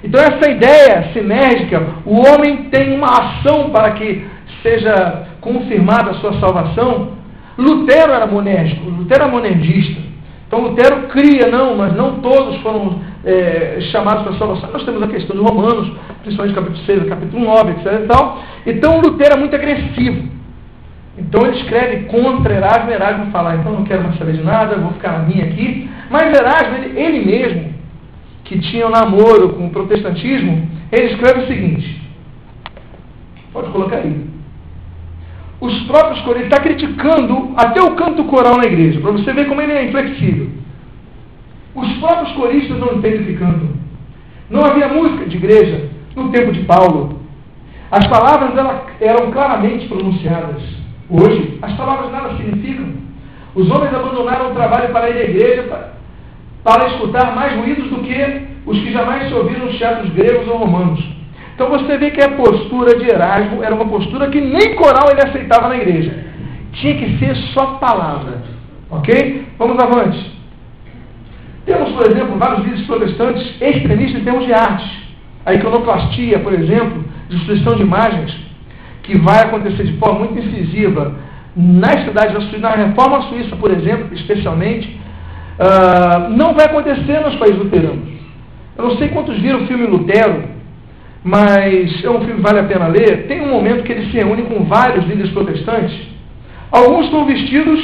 Então, 0.04 0.20
essa 0.20 0.50
ideia 0.50 1.12
sinérgica, 1.14 1.88
o 2.06 2.18
homem 2.28 2.70
tem 2.72 2.96
uma 2.96 3.08
ação 3.08 3.70
para 3.70 3.92
que 3.92 4.26
seja 4.62 5.28
confirmada 5.42 6.12
a 6.12 6.14
sua 6.16 6.40
salvação. 6.40 7.14
Lutero 7.58 8.14
era 8.14 8.26
monérgico, 8.26 8.90
Lutero 8.90 9.24
era 9.24 9.32
monergista. 9.32 10.02
Então, 10.48 10.62
Lutero 10.62 11.08
cria, 11.08 11.48
não, 11.48 11.78
mas 11.78 11.96
não 11.96 12.20
todos 12.20 12.58
foram 12.62 13.00
é, 13.24 13.78
chamados 13.92 14.24
para 14.24 14.34
a 14.34 14.38
salvação. 14.38 14.70
Nós 14.72 14.84
temos 14.84 15.02
a 15.02 15.08
questão 15.08 15.36
de 15.36 15.42
Romanos, 15.42 15.92
principalmente 16.24 16.56
capítulo 16.56 16.86
6, 16.86 17.10
capítulo 17.10 17.46
9, 17.46 17.72
etc. 17.72 17.86
E 18.04 18.08
tal. 18.08 18.44
Então, 18.66 19.00
Lutero 19.00 19.36
é 19.36 19.40
muito 19.40 19.56
agressivo. 19.56 20.42
Então 21.18 21.46
ele 21.46 21.58
escreve 21.58 22.06
contra 22.06 22.54
Erasmo, 22.54 22.90
Erasmo 22.90 23.32
fala, 23.32 23.56
então 23.56 23.74
não 23.74 23.84
quero 23.84 24.04
mais 24.04 24.18
saber 24.18 24.34
de 24.34 24.44
nada, 24.44 24.78
vou 24.78 24.94
ficar 24.94 25.20
na 25.20 25.26
minha 25.26 25.46
aqui. 25.46 25.90
Mas 26.10 26.34
Erasmo, 26.34 26.78
ele, 26.78 27.00
ele 27.00 27.26
mesmo, 27.26 27.74
que 28.46 28.60
tinha 28.60 28.88
um 28.88 28.90
namoro 28.90 29.50
com 29.50 29.68
o 29.68 29.70
protestantismo, 29.70 30.70
ele 30.92 31.14
escreve 31.14 31.42
o 31.42 31.48
seguinte, 31.48 32.02
pode 33.52 33.70
colocar 33.72 33.98
aí. 33.98 34.31
Os 35.62 35.80
próprios 35.84 36.20
corais, 36.22 36.42
ele 36.42 36.50
está 36.50 36.60
criticando 36.60 37.54
até 37.56 37.80
o 37.84 37.96
canto 37.96 38.24
coral 38.24 38.58
na 38.58 38.66
igreja, 38.66 39.00
para 39.00 39.12
você 39.12 39.32
ver 39.32 39.48
como 39.48 39.62
ele 39.62 39.72
é 39.72 39.86
inflexível. 39.86 40.50
Os 41.76 41.88
próprios 42.00 42.32
coristas 42.34 42.80
não 42.80 42.96
entendem 42.96 43.22
o 43.22 43.26
que 43.26 43.38
cantam. 43.38 43.70
Não 44.50 44.66
havia 44.66 44.88
música 44.88 45.28
de 45.28 45.38
igreja 45.38 45.90
no 46.16 46.30
tempo 46.30 46.52
de 46.52 46.62
Paulo. 46.62 47.22
As 47.92 48.08
palavras 48.08 48.52
eram 49.00 49.32
claramente 49.32 49.88
pronunciadas. 49.88 50.64
Hoje, 51.08 51.60
as 51.62 51.74
palavras 51.74 52.12
nada 52.12 52.36
significam. 52.38 52.94
Os 53.54 53.70
homens 53.70 53.94
abandonaram 53.94 54.52
o 54.52 54.56
trabalho 54.56 54.92
para 54.92 55.10
ir 55.12 55.18
à 55.18 55.24
igreja 55.24 55.64
para, 55.64 55.94
para 56.64 56.88
escutar 56.88 57.36
mais 57.36 57.56
ruídos 57.58 57.90
do 57.90 58.00
que 58.00 58.48
os 58.66 58.80
que 58.80 58.92
jamais 58.92 59.28
se 59.28 59.34
ouviram 59.34 59.68
nos 59.68 59.78
teatros 59.78 60.12
gregos 60.14 60.48
ou 60.48 60.58
romanos. 60.58 61.21
Então 61.62 61.78
você 61.78 61.96
vê 61.96 62.10
que 62.10 62.24
a 62.24 62.32
postura 62.32 62.98
de 62.98 63.08
Erasmo 63.08 63.64
era 63.64 63.76
uma 63.76 63.86
postura 63.86 64.32
que 64.32 64.42
nem 64.42 64.74
coral 64.74 65.12
ele 65.12 65.22
aceitava 65.22 65.68
na 65.68 65.76
igreja. 65.76 66.12
Tinha 66.74 66.96
que 66.96 67.20
ser 67.20 67.36
só 67.54 67.76
palavra. 67.76 68.42
Ok? 68.90 69.46
Vamos 69.60 69.78
avante. 69.78 70.32
Temos, 71.64 71.92
por 71.92 72.08
exemplo, 72.08 72.36
vários 72.40 72.64
líderes 72.64 72.88
protestantes 72.88 73.62
extremistas 73.62 74.22
em 74.22 74.24
termos 74.24 74.48
de 74.48 74.54
arte. 74.54 75.14
A 75.46 75.54
iconoclastia, 75.54 76.40
por 76.40 76.52
exemplo, 76.52 77.06
destruição 77.30 77.76
de 77.76 77.84
imagens, 77.84 78.36
que 79.04 79.16
vai 79.20 79.44
acontecer 79.44 79.84
de 79.84 80.00
forma 80.00 80.22
muito 80.22 80.40
incisiva 80.40 81.14
nas 81.56 82.06
cidades 82.06 82.34
da 82.34 82.42
Suíça, 82.42 82.58
na 82.58 82.72
reforma 82.72 83.22
suíça, 83.30 83.56
por 83.56 83.70
exemplo, 83.70 84.12
especialmente, 84.16 85.00
uh, 85.60 86.28
não 86.32 86.56
vai 86.56 86.66
acontecer 86.66 87.20
nos 87.20 87.36
países 87.36 87.60
luteranos. 87.60 88.10
Eu 88.76 88.86
não 88.86 88.98
sei 88.98 89.10
quantos 89.10 89.38
viram 89.40 89.62
o 89.62 89.68
filme 89.68 89.86
Lutero, 89.86 90.61
mas 91.24 92.04
é 92.04 92.10
um 92.10 92.20
filme 92.20 92.36
que 92.36 92.42
vale 92.42 92.60
a 92.60 92.64
pena 92.64 92.88
ler. 92.88 93.28
Tem 93.28 93.42
um 93.42 93.52
momento 93.52 93.84
que 93.84 93.92
ele 93.92 94.06
se 94.10 94.18
reúne 94.18 94.44
com 94.44 94.64
vários 94.66 95.06
líderes 95.06 95.32
protestantes. 95.32 95.96
Alguns 96.72 97.06
estão 97.06 97.26
vestidos, 97.26 97.80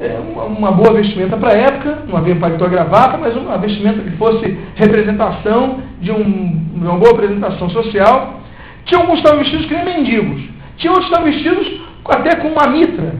é, 0.00 0.18
uma, 0.18 0.44
uma, 0.44 0.72
boa 0.72 0.92
vestimenta 0.94 1.36
para 1.36 1.50
a 1.50 1.56
época, 1.56 2.04
não 2.08 2.16
havia 2.16 2.34
paletó 2.36 2.66
gravata, 2.68 3.18
mas 3.18 3.36
uma 3.36 3.58
vestimenta 3.58 4.00
que 4.00 4.16
fosse 4.16 4.58
representação 4.74 5.80
de, 6.00 6.10
um, 6.10 6.64
de 6.74 6.86
uma 6.86 6.98
boa 6.98 7.12
apresentação 7.12 7.68
social. 7.70 8.40
Tinha 8.86 9.00
alguns 9.00 9.20
que 9.20 9.26
estavam 9.26 9.40
vestidos 9.40 9.66
que 9.66 9.74
nem 9.74 9.84
mendigos. 9.84 10.42
Tinha 10.78 10.92
outros 10.92 11.08
que 11.08 11.14
estavam 11.14 11.32
vestidos 11.32 11.80
até 12.08 12.36
com 12.36 12.48
uma 12.48 12.66
mitra. 12.68 13.14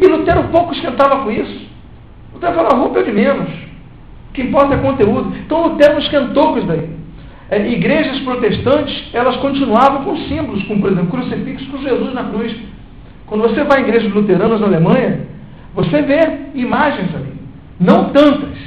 E 0.00 0.06
Lutero 0.06 0.44
pouco 0.48 0.74
esquentava 0.74 1.22
com 1.22 1.30
isso. 1.30 1.68
Lutero 2.34 2.54
falava, 2.54 2.76
roupa 2.76 3.00
é 3.00 3.02
de 3.04 3.12
menos. 3.12 3.48
O 4.30 4.32
que 4.32 4.42
importa 4.42 4.74
é 4.74 4.78
conteúdo. 4.78 5.32
Então 5.36 5.68
Lutero 5.68 5.94
não 5.94 6.00
esquentou 6.00 6.52
com 6.52 6.58
isso 6.58 6.66
daí. 6.66 6.97
É, 7.50 7.66
igrejas 7.66 8.20
protestantes, 8.20 9.08
elas 9.12 9.36
continuavam 9.36 10.04
com 10.04 10.16
símbolos, 10.28 10.62
como 10.64 10.80
por 10.80 10.92
exemplo, 10.92 11.10
crucifixo 11.10 11.70
com 11.70 11.78
Jesus 11.78 12.12
na 12.12 12.24
cruz. 12.24 12.54
Quando 13.26 13.42
você 13.42 13.64
vai 13.64 13.80
em 13.80 13.84
igrejas 13.84 14.12
luteranas 14.12 14.60
na 14.60 14.66
Alemanha, 14.66 15.20
você 15.74 16.02
vê 16.02 16.20
imagens 16.54 17.14
ali. 17.14 17.32
Não 17.80 18.10
tantas. 18.10 18.58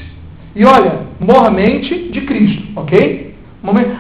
E 0.56 0.66
olha, 0.66 1.02
mormente 1.20 2.10
de 2.10 2.22
Cristo, 2.22 2.64
ok? 2.76 3.36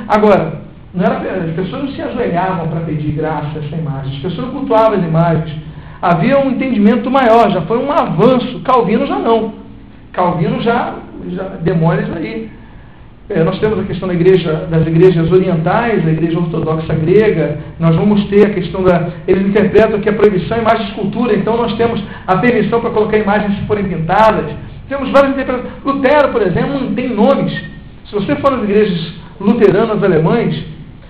Agora, 0.07 0.61
não 0.93 1.05
era, 1.05 1.17
as 1.17 1.55
pessoas 1.55 1.84
não 1.84 1.91
se 1.91 2.01
ajoelhavam 2.01 2.67
para 2.67 2.82
pedir 2.82 3.11
graça 3.11 3.47
a 3.55 3.63
essa 3.63 3.75
imagem, 3.75 4.15
as 4.15 4.21
pessoas 4.21 4.51
cultuavam 4.51 4.99
as 4.99 5.05
imagens. 5.05 5.55
Havia 6.01 6.39
um 6.39 6.49
entendimento 6.49 7.09
maior, 7.11 7.51
já 7.51 7.61
foi 7.61 7.77
um 7.77 7.91
avanço. 7.91 8.59
Calvino 8.61 9.05
já 9.05 9.19
não. 9.19 9.53
Calvino 10.11 10.59
já, 10.61 10.95
já 11.29 11.43
demora 11.61 12.01
isso 12.01 12.13
aí. 12.13 12.49
É, 13.34 13.43
nós 13.43 13.57
temos 13.59 13.79
a 13.79 13.84
questão 13.84 14.09
da 14.09 14.13
igreja, 14.13 14.67
das 14.69 14.86
igrejas 14.86 15.32
orientais, 15.32 16.05
a 16.05 16.11
igreja 16.11 16.38
ortodoxa 16.38 16.93
grega, 16.93 17.59
nós 17.79 17.95
vamos 17.95 18.25
ter 18.25 18.47
a 18.47 18.49
questão 18.49 18.84
da. 18.84 19.09
Eles 19.25 19.47
interpretam 19.47 20.01
que 20.01 20.09
a 20.09 20.13
proibição 20.13 20.57
é 20.57 20.61
imagem 20.61 20.86
de 20.86 20.91
escultura, 20.91 21.34
então 21.34 21.55
nós 21.55 21.73
temos 21.75 22.03
a 22.27 22.38
permissão 22.38 22.82
para 22.82 22.89
colocar 22.89 23.17
imagens 23.17 23.57
se 23.57 23.65
forem 23.67 23.86
pintadas. 23.86 24.51
Temos 24.89 25.09
várias 25.11 25.32
interpretações. 25.32 25.71
Lutero, 25.86 26.29
por 26.29 26.41
exemplo, 26.41 26.77
não 26.77 26.93
tem 26.93 27.15
nomes. 27.15 27.53
Se 28.05 28.13
você 28.13 28.36
for 28.36 28.51
nas 28.51 28.63
igrejas 28.63 29.13
luteranas 29.39 30.03
alemães, 30.03 30.65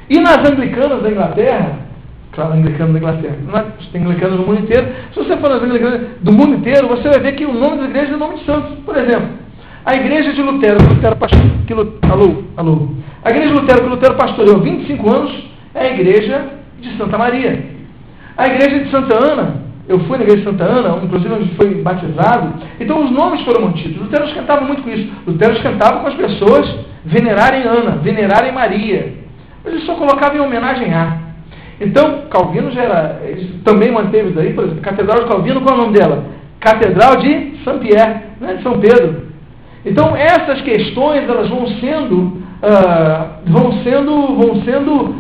e 0.08 0.20
nas 0.20 0.38
anglicanas 0.48 1.02
da 1.02 1.10
Inglaterra, 1.10 1.80
claro, 2.34 2.54
anglicanas 2.54 2.94
da 2.94 3.00
Inglaterra, 3.00 3.36
tem 3.92 4.02
anglicanas 4.02 4.40
no 4.40 4.46
mundo 4.46 4.60
inteiro, 4.60 4.88
se 5.12 5.20
você 5.24 5.38
for 5.38 5.50
nas 5.50 5.64
anglicanas 5.64 6.02
do 6.22 6.32
mundo 6.32 6.56
inteiro, 6.56 6.88
você 6.88 7.10
vai 7.10 7.20
ver 7.20 7.32
que 7.32 7.46
o 7.46 7.54
nome 7.54 7.78
da 7.78 7.86
igreja 7.86 8.12
é 8.12 8.16
o 8.16 8.20
nome 8.20 8.38
de 8.38 8.46
santos. 8.46 8.78
Por 8.86 8.96
exemplo, 8.96 9.30
a 9.86 9.96
igreja 9.96 10.34
de 10.34 10.42
Lutero, 10.42 10.78
Lutero 10.88 11.18
que 11.66 11.74
alô, 11.74 12.44
alô. 12.56 12.90
A 13.24 13.30
igreja 13.30 13.48
de 13.48 13.54
Lutero 13.54 13.84
que 13.84 13.90
Lutero 13.90 14.16
pastoreou 14.16 14.60
25 14.60 15.10
anos 15.10 15.44
é 15.74 15.80
a 15.80 15.94
igreja 15.94 16.46
de 16.80 16.98
Santa 16.98 17.18
Maria. 17.18 17.66
A 18.38 18.48
igreja 18.48 18.84
de 18.84 18.92
Santa 18.92 19.16
Ana, 19.16 19.62
eu 19.88 20.00
fui 20.02 20.18
na 20.18 20.24
igreja 20.24 20.44
de 20.44 20.50
Santa 20.50 20.64
Ana, 20.64 21.00
inclusive 21.04 21.34
onde 21.34 21.56
foi 21.56 21.82
batizado, 21.82 22.54
então 22.80 23.04
os 23.04 23.12
nomes 23.12 23.42
foram 23.42 23.66
mantidos. 23.66 23.98
Lutero 23.98 24.26
esquentava 24.26 24.66
muito 24.66 24.84
com 24.84 24.90
isso. 24.90 25.12
Lutero 25.26 25.54
esquentava 25.54 26.00
com 26.00 26.08
as 26.08 26.16
pessoas 26.16 26.76
venerarem 27.04 27.64
Ana, 27.64 27.98
venerarem 27.98 28.52
Maria. 28.52 29.14
Mas 29.64 29.74
ele 29.74 29.86
só 29.86 29.96
colocava 29.96 30.36
em 30.36 30.40
homenagem 30.40 30.94
a. 30.94 31.18
Então, 31.80 32.26
Calvino 32.30 32.72
já 32.72 32.84
era, 32.84 33.22
também 33.64 33.92
manteve 33.92 34.32
daí, 34.34 34.54
por 34.54 34.66
exemplo, 34.66 34.84
Catedral 34.84 35.24
de 35.24 35.30
Calvino, 35.30 35.62
qual 35.62 35.76
é 35.76 35.80
o 35.80 35.82
nome 35.82 35.98
dela? 35.98 36.26
Catedral 36.60 37.16
de 37.18 37.58
Saint-Pierre, 37.64 38.22
não 38.40 38.50
é 38.50 38.54
de 38.54 38.64
São 38.64 38.80
Pedro. 38.80 39.31
Então, 39.86 40.16
essas 40.16 40.62
questões, 40.62 41.28
elas 41.28 41.50
vão 41.50 41.68
sendo, 41.80 42.18
uh, 42.18 43.42
vão 43.46 43.84
sendo, 43.84 44.36
vão 44.36 44.64
sendo 44.64 45.16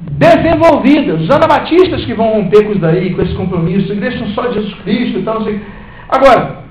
desenvolvidas. 0.00 1.20
Os 1.22 1.30
anabatistas 1.30 2.04
que 2.04 2.14
vão 2.14 2.28
romper 2.32 2.64
com 2.64 2.72
isso 2.72 2.80
daí, 2.80 3.14
com 3.14 3.22
esse 3.22 3.34
compromisso, 3.34 3.92
igrejas 3.92 4.18
são 4.18 4.28
só 4.28 4.46
de 4.48 4.54
Jesus 4.54 4.74
Cristo 4.82 5.18
e 5.18 5.22
tal, 5.22 5.40
não 5.40 5.44
sei. 5.44 5.60
Agora, 6.08 6.62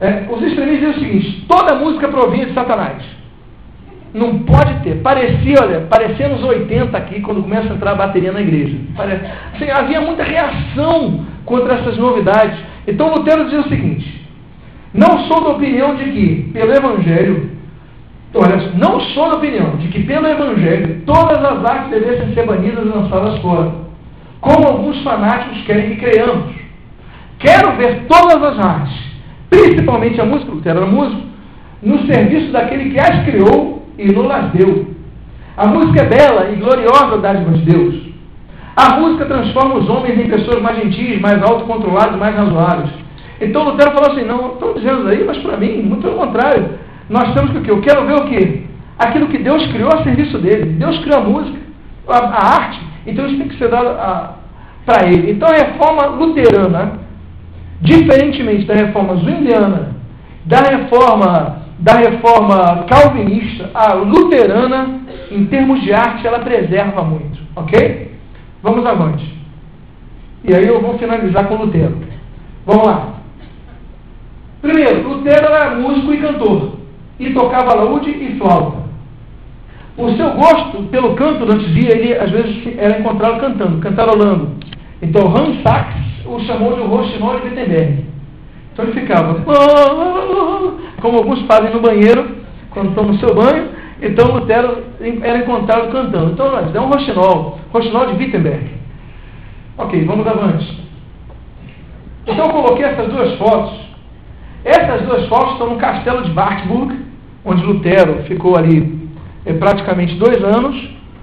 é, 0.00 0.26
os 0.28 0.42
extremistas 0.42 0.78
dizem 0.78 0.90
o 0.90 1.00
seguinte, 1.00 1.46
toda 1.48 1.76
música 1.76 2.08
provinha 2.08 2.46
de 2.46 2.54
Satanás. 2.54 3.02
Não 4.12 4.38
pode 4.40 4.82
ter. 4.82 4.96
Parecia, 5.02 5.56
olha, 5.60 5.80
parecia 5.82 6.28
nos 6.28 6.42
80 6.42 6.96
aqui, 6.96 7.20
quando 7.20 7.42
começa 7.42 7.70
a 7.72 7.76
entrar 7.76 7.92
a 7.92 7.96
bateria 7.96 8.32
na 8.32 8.40
igreja. 8.40 8.78
Assim, 9.54 9.70
havia 9.70 10.00
muita 10.00 10.22
reação 10.22 11.26
contra 11.44 11.74
essas 11.74 11.98
novidades. 11.98 12.58
Então 12.86 13.12
Lutero 13.12 13.44
dizia 13.44 13.60
o 13.60 13.68
seguinte: 13.68 14.15
não 14.96 15.26
sou 15.26 15.42
da 15.42 15.50
opinião 15.50 15.94
de 15.94 16.04
que, 16.04 16.50
pelo 16.52 16.72
Evangelho, 16.72 17.50
olha, 18.34 18.72
não 18.76 18.98
sou 19.00 19.30
da 19.30 19.36
opinião 19.36 19.76
de 19.76 19.88
que, 19.88 20.02
pelo 20.04 20.26
Evangelho, 20.26 21.02
todas 21.04 21.44
as 21.44 21.64
artes 21.64 21.90
devessem 21.90 22.34
ser 22.34 22.46
banidas 22.46 22.84
e 22.84 22.88
lançadas 22.88 23.38
fora, 23.40 23.72
como 24.40 24.66
alguns 24.66 25.02
fanáticos 25.02 25.62
querem 25.64 25.90
que 25.90 25.96
creiamos. 25.96 26.54
Quero 27.38 27.76
ver 27.76 28.06
todas 28.08 28.42
as 28.42 28.58
artes, 28.58 28.94
principalmente 29.50 30.20
a 30.20 30.24
música, 30.24 30.52
Lutero 30.52 30.78
era 30.78 30.86
músico, 30.86 31.22
no 31.82 32.06
serviço 32.06 32.50
daquele 32.50 32.90
que 32.90 32.98
as 32.98 33.24
criou 33.24 33.86
e 33.98 34.10
não 34.10 34.22
las 34.22 34.50
deu. 34.52 34.96
A 35.56 35.66
música 35.66 36.02
é 36.02 36.06
bela 36.06 36.50
e 36.50 36.56
gloriosa 36.56 37.18
dádiva 37.18 37.52
de 37.52 37.62
Deus. 37.62 38.06
A 38.74 38.98
música 38.98 39.24
transforma 39.26 39.76
os 39.76 39.88
homens 39.88 40.18
em 40.18 40.28
pessoas 40.28 40.60
mais 40.60 40.76
gentis, 40.78 41.20
mais 41.20 41.42
autocontroladas, 41.42 42.16
mais 42.18 42.34
razoáveis. 42.34 43.05
Então 43.40 43.64
Lutero 43.64 43.92
falou 43.92 44.12
assim, 44.12 44.24
não, 44.24 44.54
estão 44.54 44.74
dizendo 44.74 45.08
aí, 45.08 45.24
mas 45.24 45.38
para 45.38 45.56
mim, 45.56 45.82
muito 45.82 46.02
pelo 46.02 46.16
contrário. 46.16 46.78
Nós 47.08 47.34
temos 47.34 47.50
que 47.52 47.58
o 47.58 47.62
quê? 47.62 47.70
Eu 47.70 47.80
quero 47.80 48.06
ver 48.06 48.14
o 48.14 48.28
quê? 48.28 48.62
Aquilo 48.98 49.28
que 49.28 49.38
Deus 49.38 49.64
criou 49.66 49.90
a 49.92 50.02
serviço 50.02 50.38
dele. 50.38 50.72
Deus 50.72 50.98
criou 51.00 51.18
a 51.18 51.24
música, 51.24 51.58
a, 52.08 52.18
a 52.18 52.54
arte, 52.54 52.80
então 53.06 53.26
isso 53.26 53.36
tem 53.36 53.48
que 53.48 53.58
ser 53.58 53.68
dado 53.68 54.36
para 54.84 55.08
ele. 55.08 55.32
Então 55.32 55.48
a 55.48 55.52
reforma 55.52 56.06
luterana, 56.06 57.00
diferentemente 57.80 58.64
da 58.64 58.74
reforma 58.74 59.16
zwingliana, 59.16 59.96
da 60.44 60.60
reforma 60.60 61.66
da 61.78 61.92
reforma 61.92 62.84
calvinista, 62.88 63.70
a 63.74 63.92
luterana, 63.94 65.00
em 65.30 65.44
termos 65.46 65.82
de 65.82 65.92
arte, 65.92 66.26
ela 66.26 66.38
preserva 66.38 67.02
muito. 67.02 67.38
Ok? 67.54 68.12
Vamos 68.62 68.86
avante. 68.86 69.36
E 70.42 70.54
aí 70.54 70.66
eu 70.66 70.80
vou 70.80 70.98
finalizar 70.98 71.46
com 71.46 71.56
Lutero. 71.56 71.98
Vamos 72.64 72.86
lá. 72.86 73.15
Primeiro, 74.66 75.08
Lutero 75.08 75.46
era 75.46 75.76
músico 75.76 76.12
e 76.12 76.18
cantor. 76.18 76.72
E 77.20 77.32
tocava 77.32 77.76
laúde 77.76 78.10
e 78.10 78.36
flauta. 78.36 78.78
O 79.96 80.10
seu 80.16 80.30
gosto 80.32 80.82
pelo 80.90 81.14
canto, 81.14 81.44
antes 81.44 81.72
dia, 81.72 81.96
ele 81.96 82.14
às 82.14 82.30
vezes 82.30 82.76
era 82.76 82.98
encontrado 82.98 83.40
cantando, 83.40 83.78
cantarolando. 83.78 84.56
Então 85.00 85.28
Hans 85.28 85.62
Sachs 85.62 86.26
o 86.26 86.40
chamou 86.40 86.74
de 86.74 86.82
Rochinol 86.82 87.38
de 87.38 87.48
Wittenberg. 87.48 88.04
Então 88.72 88.84
ele 88.84 89.00
ficava, 89.00 89.40
como 91.00 91.18
alguns 91.18 91.42
fazem 91.46 91.72
no 91.72 91.80
banheiro, 91.80 92.38
quando 92.70 92.88
estão 92.88 93.04
no 93.04 93.18
seu 93.18 93.34
banho. 93.34 93.68
Então 94.02 94.32
Lutero 94.32 94.82
era 95.22 95.38
encontrado 95.38 95.92
cantando. 95.92 96.32
Então 96.32 96.50
nós 96.50 96.74
é 96.74 96.80
um 96.80 96.88
roxinol, 96.88 97.60
roxinol 97.72 98.06
de 98.06 98.16
Wittenberg. 98.16 98.68
Ok, 99.78 100.04
vamos 100.04 100.26
avante. 100.26 100.84
Então 102.26 102.46
eu 102.46 102.52
coloquei 102.52 102.84
essas 102.84 103.08
duas 103.08 103.32
fotos. 103.38 103.85
Essas 104.66 105.02
duas 105.02 105.28
fotos 105.28 105.52
estão 105.52 105.70
no 105.70 105.76
castelo 105.76 106.24
de 106.24 106.32
Wartburg, 106.32 106.96
onde 107.44 107.62
Lutero 107.62 108.24
ficou 108.24 108.56
ali 108.56 109.08
é, 109.44 109.52
praticamente 109.52 110.16
dois 110.16 110.42
anos, 110.42 110.76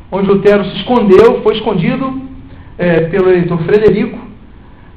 onde 0.09 0.29
Lutero 0.29 0.63
se 0.63 0.77
escondeu, 0.77 1.41
foi 1.43 1.55
escondido 1.55 2.21
é, 2.77 3.01
pelo 3.01 3.29
eleitor 3.29 3.61
Frederico, 3.63 4.17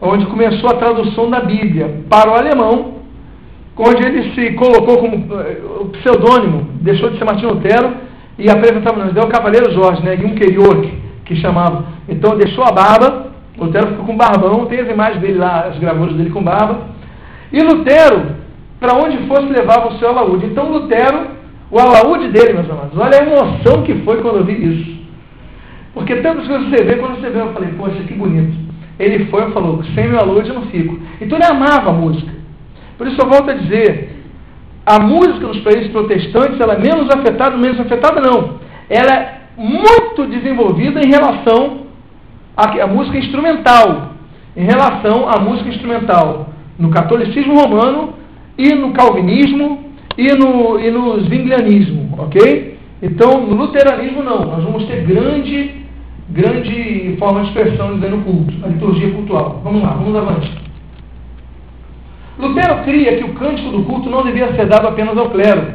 onde 0.01 0.27
começou 0.27 0.71
a 0.71 0.75
tradução 0.75 1.29
da 1.29 1.41
Bíblia 1.41 2.03
para 2.09 2.31
o 2.31 2.35
alemão, 2.35 2.99
onde 3.77 4.07
ele 4.07 4.33
se 4.35 4.53
colocou 4.55 4.99
como 4.99 5.27
eh, 5.41 5.59
o 5.81 5.87
pseudônimo, 5.87 6.69
deixou 6.81 7.11
de 7.11 7.19
ser 7.19 7.25
Martinho 7.25 7.55
Lutero 7.55 7.95
e 8.39 8.49
apresentava, 8.49 9.11
deu 9.11 9.25
o 9.25 9.29
Cavaleiro 9.29 9.73
Jorge, 9.73 10.03
né, 10.05 10.17
Junker 10.17 10.93
que 11.25 11.35
chamava. 11.37 11.85
Então 12.09 12.39
deixou 12.39 12.63
a 12.63 12.71
barba, 12.71 13.33
Lutero 13.59 13.89
ficou 13.89 14.07
com 14.07 14.17
barbão, 14.17 14.67
tem 14.67 14.81
as 14.81 14.89
imagens 14.89 15.21
dele 15.21 15.39
lá, 15.39 15.67
as 15.67 15.79
gravuras 15.79 16.15
dele 16.15 16.31
com 16.31 16.43
barba. 16.43 16.95
E 17.53 17.61
Lutero, 17.61 18.36
para 18.79 18.97
onde 18.97 19.27
fosse, 19.27 19.47
levava 19.47 19.89
o 19.89 19.99
seu 19.99 20.09
alaúde. 20.09 20.47
Então 20.47 20.71
Lutero, 20.71 21.29
o 21.71 21.79
alaúde 21.79 22.29
dele, 22.29 22.55
meus 22.55 22.71
amados, 22.71 22.97
olha 22.99 23.19
a 23.19 23.25
emoção 23.25 23.83
que 23.83 23.95
foi 24.05 24.21
quando 24.21 24.39
eu 24.39 24.45
vi 24.45 24.53
isso. 24.53 24.97
Porque 25.95 26.17
tanto 26.17 26.43
que 26.43 26.49
você 26.49 26.85
vê, 26.85 26.97
quando 26.97 27.21
você 27.21 27.31
vê, 27.31 27.41
eu 27.41 27.53
falei, 27.53 27.71
poxa, 27.71 28.03
que 28.03 28.15
bonito. 28.15 28.55
Ele 28.99 29.27
foi 29.27 29.49
e 29.49 29.53
falou, 29.53 29.83
sem 29.95 30.09
meu 30.09 30.21
aluno 30.21 30.47
eu 30.47 30.55
não 30.55 30.67
fico. 30.67 30.99
Então 31.21 31.39
ele 31.39 31.47
amava 31.47 31.91
a 31.91 31.93
música. 31.93 32.31
Por 32.99 33.07
isso 33.07 33.21
eu 33.21 33.29
volto 33.29 33.51
a 33.51 33.55
dizer, 33.55 34.17
a 34.85 35.01
música 35.01 35.47
nos 35.47 35.61
países 35.61 35.91
protestantes, 35.91 36.61
ela 36.61 36.75
é 36.75 36.79
menos 36.79 37.09
afetada, 37.11 37.57
menos 37.57 37.81
afetada 37.81 38.21
não. 38.21 38.61
Ela 38.89 39.13
é 39.13 39.41
muito 39.57 40.27
desenvolvida 40.27 41.01
em 41.01 41.11
relação 41.11 41.87
à, 42.57 42.85
à 42.85 42.87
música 42.87 43.19
instrumental. 43.19 44.13
Em 44.57 44.65
relação 44.65 45.29
à 45.29 45.41
música 45.41 45.69
instrumental 45.69 46.51
no 46.79 46.91
catolicismo 46.91 47.59
romano 47.59 48.15
e 48.59 48.75
no 48.75 48.93
calvinismo 48.93 49.85
e 50.17 50.33
no, 50.35 50.81
e 50.81 50.91
no 50.91 51.21
zwinglianismo, 51.25 52.15
ok? 52.19 52.79
Então, 53.03 53.47
no 53.47 53.55
luteranismo 53.55 54.23
não, 54.23 54.47
nós 54.47 54.65
vamos 54.65 54.85
ter 54.87 55.05
grande, 55.05 55.83
grande 56.31 57.17
forma 57.19 57.43
de 57.43 57.49
expressão 57.49 57.97
no 57.97 58.23
culto, 58.23 58.55
a 58.65 58.69
liturgia 58.69 59.11
cultual. 59.11 59.61
Vamos 59.63 59.83
lá, 59.83 59.91
vamos 59.91 60.17
avante. 60.17 60.51
Lutero 62.39 62.83
cria 62.85 63.17
que 63.17 63.25
o 63.25 63.35
cântico 63.35 63.71
do 63.71 63.85
culto 63.85 64.11
não 64.11 64.23
devia 64.23 64.55
ser 64.55 64.67
dado 64.67 64.89
apenas 64.89 65.17
ao 65.17 65.31
clero, 65.31 65.75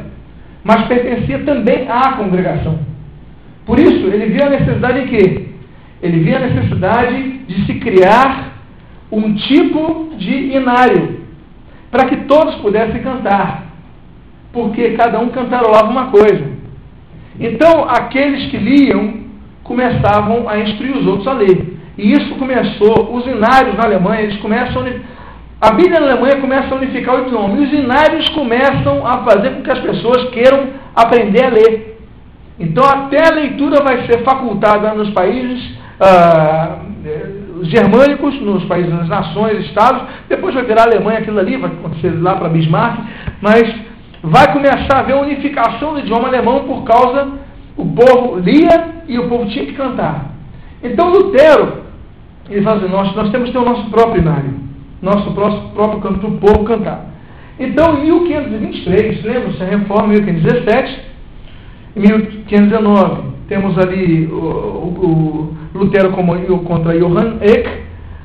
mas 0.64 0.86
pertencia 0.86 1.40
também 1.40 1.88
à 1.88 2.12
congregação. 2.12 2.78
Por 3.64 3.78
isso, 3.78 4.06
ele 4.08 4.26
via 4.26 4.46
a 4.46 4.50
necessidade 4.50 5.00
em 5.00 5.06
quê? 5.06 5.48
Ele 6.02 6.20
via 6.20 6.36
a 6.36 6.40
necessidade 6.40 7.38
de 7.46 7.66
se 7.66 7.74
criar 7.74 8.52
um 9.10 9.34
tipo 9.34 10.12
de 10.16 10.56
inário, 10.56 11.11
para 11.92 12.08
que 12.08 12.16
todos 12.24 12.54
pudessem 12.56 13.02
cantar, 13.02 13.66
porque 14.52 14.92
cada 14.92 15.20
um 15.20 15.28
cantarolava 15.28 15.90
uma 15.90 16.06
coisa. 16.06 16.50
Então, 17.38 17.84
aqueles 17.84 18.50
que 18.50 18.56
liam 18.56 19.20
começavam 19.62 20.48
a 20.48 20.58
instruir 20.58 20.96
os 20.96 21.06
outros 21.06 21.28
a 21.28 21.34
ler. 21.34 21.76
E 21.96 22.12
isso 22.12 22.34
começou, 22.36 23.14
os 23.14 23.26
inários 23.26 23.76
na 23.76 23.84
Alemanha, 23.84 24.22
eles 24.22 24.40
começam 24.40 24.82
a 25.60 25.74
Bíblia 25.74 26.00
na 26.00 26.10
Alemanha 26.10 26.40
começa 26.40 26.74
a 26.74 26.76
unificar 26.76 27.14
o 27.14 27.26
idioma. 27.28 27.56
E 27.56 27.62
os 27.62 27.72
inários 27.72 28.28
começam 28.30 29.06
a 29.06 29.18
fazer 29.18 29.50
com 29.50 29.62
que 29.62 29.70
as 29.70 29.78
pessoas 29.78 30.30
queiram 30.30 30.70
aprender 30.92 31.44
a 31.44 31.50
ler. 31.50 31.98
Então, 32.58 32.84
até 32.84 33.28
a 33.28 33.34
leitura 33.34 33.80
vai 33.80 34.04
ser 34.06 34.24
facultada 34.24 34.92
nos 34.94 35.10
países 35.10 35.78
ah, 36.00 36.78
germânicos, 37.62 38.40
nos 38.40 38.64
países 38.64 38.90
das 38.90 39.08
nações, 39.08 39.64
estados, 39.66 40.02
depois 40.28 40.54
vai 40.54 40.64
virar 40.64 40.84
Alemanha 40.84 41.18
aquilo 41.18 41.38
ali, 41.38 41.56
vai 41.56 41.70
acontecer 41.70 42.10
lá 42.20 42.36
para 42.36 42.48
Bismarck, 42.48 42.98
mas 43.40 43.62
vai 44.22 44.52
começar 44.52 44.96
a 44.96 45.00
haver 45.00 45.16
unificação 45.16 45.94
do 45.94 46.00
idioma 46.00 46.28
alemão 46.28 46.64
por 46.64 46.84
causa 46.84 47.42
o 47.76 47.86
povo 47.86 48.38
lia 48.38 49.02
e 49.08 49.18
o 49.18 49.28
povo 49.28 49.48
tinha 49.48 49.66
que 49.66 49.72
cantar. 49.72 50.32
Então 50.82 51.10
Lutero, 51.10 51.82
ele 52.50 52.62
fala 52.62 52.78
assim, 52.78 52.88
nós, 52.88 53.14
nós 53.14 53.30
temos 53.30 53.48
que 53.48 53.52
ter 53.52 53.58
o 53.58 53.64
nosso 53.64 53.88
próprio 53.90 54.20
inário, 54.20 54.54
nosso 55.00 55.32
próprio, 55.32 55.70
próprio 55.70 56.00
canto 56.00 56.18
para 56.18 56.28
o 56.28 56.38
povo 56.38 56.64
cantar. 56.64 57.06
Então 57.58 57.98
em 57.98 58.02
1523, 58.02 59.24
lembra-se, 59.24 59.62
a 59.62 59.66
reforma 59.66 60.14
em 60.14 60.22
1517, 60.22 61.00
em 61.96 62.00
1519, 62.00 63.22
temos 63.48 63.78
ali 63.78 64.26
o, 64.26 64.36
o 64.36 65.56
Lutero 65.74 66.10
contra 66.10 66.98
Johann 66.98 67.38
Eck, 67.40 67.68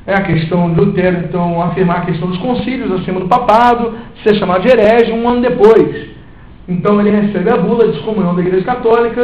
é 0.06 0.14
a 0.14 0.22
questão 0.22 0.72
de 0.72 0.80
Lutero, 0.80 1.18
então, 1.18 1.60
afirmar 1.62 1.98
a 1.98 2.06
questão 2.06 2.28
dos 2.28 2.38
concílios 2.38 2.90
acima 2.92 3.20
do 3.20 3.28
papado, 3.28 3.94
ser 4.22 4.36
chamado 4.36 4.62
de 4.62 4.68
herege 4.68 5.12
um 5.12 5.28
ano 5.28 5.42
depois. 5.42 6.08
Então, 6.66 7.00
ele 7.00 7.10
recebe 7.10 7.50
a 7.50 7.56
bula 7.56 7.88
de 7.88 7.98
excomunhão 7.98 8.34
da 8.34 8.40
Igreja 8.40 8.64
Católica 8.64 9.20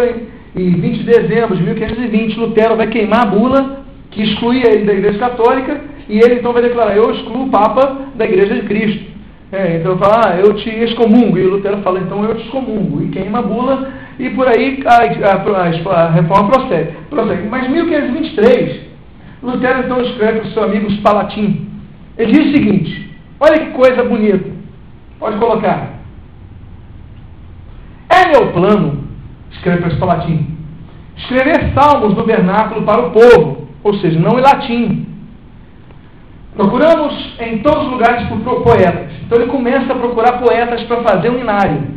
e, 0.55 0.63
em 0.63 0.81
20 0.81 0.99
de 0.99 1.05
dezembro 1.05 1.57
de 1.57 1.63
1520, 1.63 2.39
Lutero 2.39 2.77
vai 2.77 2.87
queimar 2.89 3.23
a 3.23 3.31
bula 3.31 3.85
que 4.11 4.23
excluía 4.23 4.73
ele 4.73 4.85
da 4.85 4.93
Igreja 4.93 5.19
Católica 5.19 5.81
e 6.09 6.19
ele 6.19 6.35
então 6.37 6.53
vai 6.53 6.63
declarar: 6.63 6.97
Eu 6.97 7.11
excluo 7.11 7.47
o 7.47 7.51
Papa 7.51 7.99
da 8.15 8.25
Igreja 8.25 8.55
de 8.55 8.63
Cristo. 8.63 9.15
É, 9.53 9.77
então 9.77 9.97
fala, 9.99 10.23
ah, 10.27 10.37
eu 10.37 10.55
te 10.55 10.69
excomungo. 10.69 11.39
E 11.39 11.45
Lutero 11.45 11.79
fala, 11.79 12.01
então 12.01 12.25
eu 12.25 12.35
te 12.35 12.45
excomungo. 12.45 13.03
E 13.03 13.09
queima 13.09 13.39
a 13.39 13.43
bula, 13.43 13.89
e 14.19 14.31
por 14.31 14.47
aí 14.49 14.83
a, 14.87 15.31
a, 15.31 16.05
a 16.05 16.11
reforma 16.11 16.51
prossegue. 16.51 16.93
prossegue. 17.11 17.49
Mas 17.49 17.67
em 17.67 17.71
1523, 17.71 18.81
Lutero 19.43 19.81
então 19.81 20.01
escreve 20.03 20.41
para 20.41 20.49
o 20.49 20.53
seu 20.53 20.65
amigo 20.65 20.91
Spalatin. 20.93 21.69
Ele 22.17 22.33
diz 22.33 22.49
o 22.49 22.53
seguinte: 22.53 23.11
olha 23.41 23.59
que 23.59 23.71
coisa 23.73 24.05
bonita. 24.05 24.51
Pode 25.19 25.39
colocar. 25.39 25.95
É 28.09 28.29
meu 28.29 28.53
plano, 28.53 29.05
escreve 29.51 29.79
para 29.79 29.91
Spalatin, 29.91 30.57
escrever 31.17 31.73
salmos 31.75 32.15
no 32.15 32.25
vernáculo 32.25 32.83
para 32.83 33.07
o 33.07 33.11
povo, 33.11 33.69
ou 33.83 33.95
seja, 33.95 34.19
não 34.21 34.39
em 34.39 34.43
latim, 34.43 35.05
Procuramos 36.55 37.35
em 37.41 37.59
todos 37.59 37.87
os 37.87 37.91
lugares 37.91 38.29
por 38.29 38.63
poetas. 38.63 39.11
Então 39.23 39.39
ele 39.39 39.51
começa 39.51 39.93
a 39.93 39.97
procurar 39.97 40.39
poetas 40.39 40.83
para 40.85 41.03
fazer 41.03 41.31
um 41.31 41.39
inário. 41.39 41.94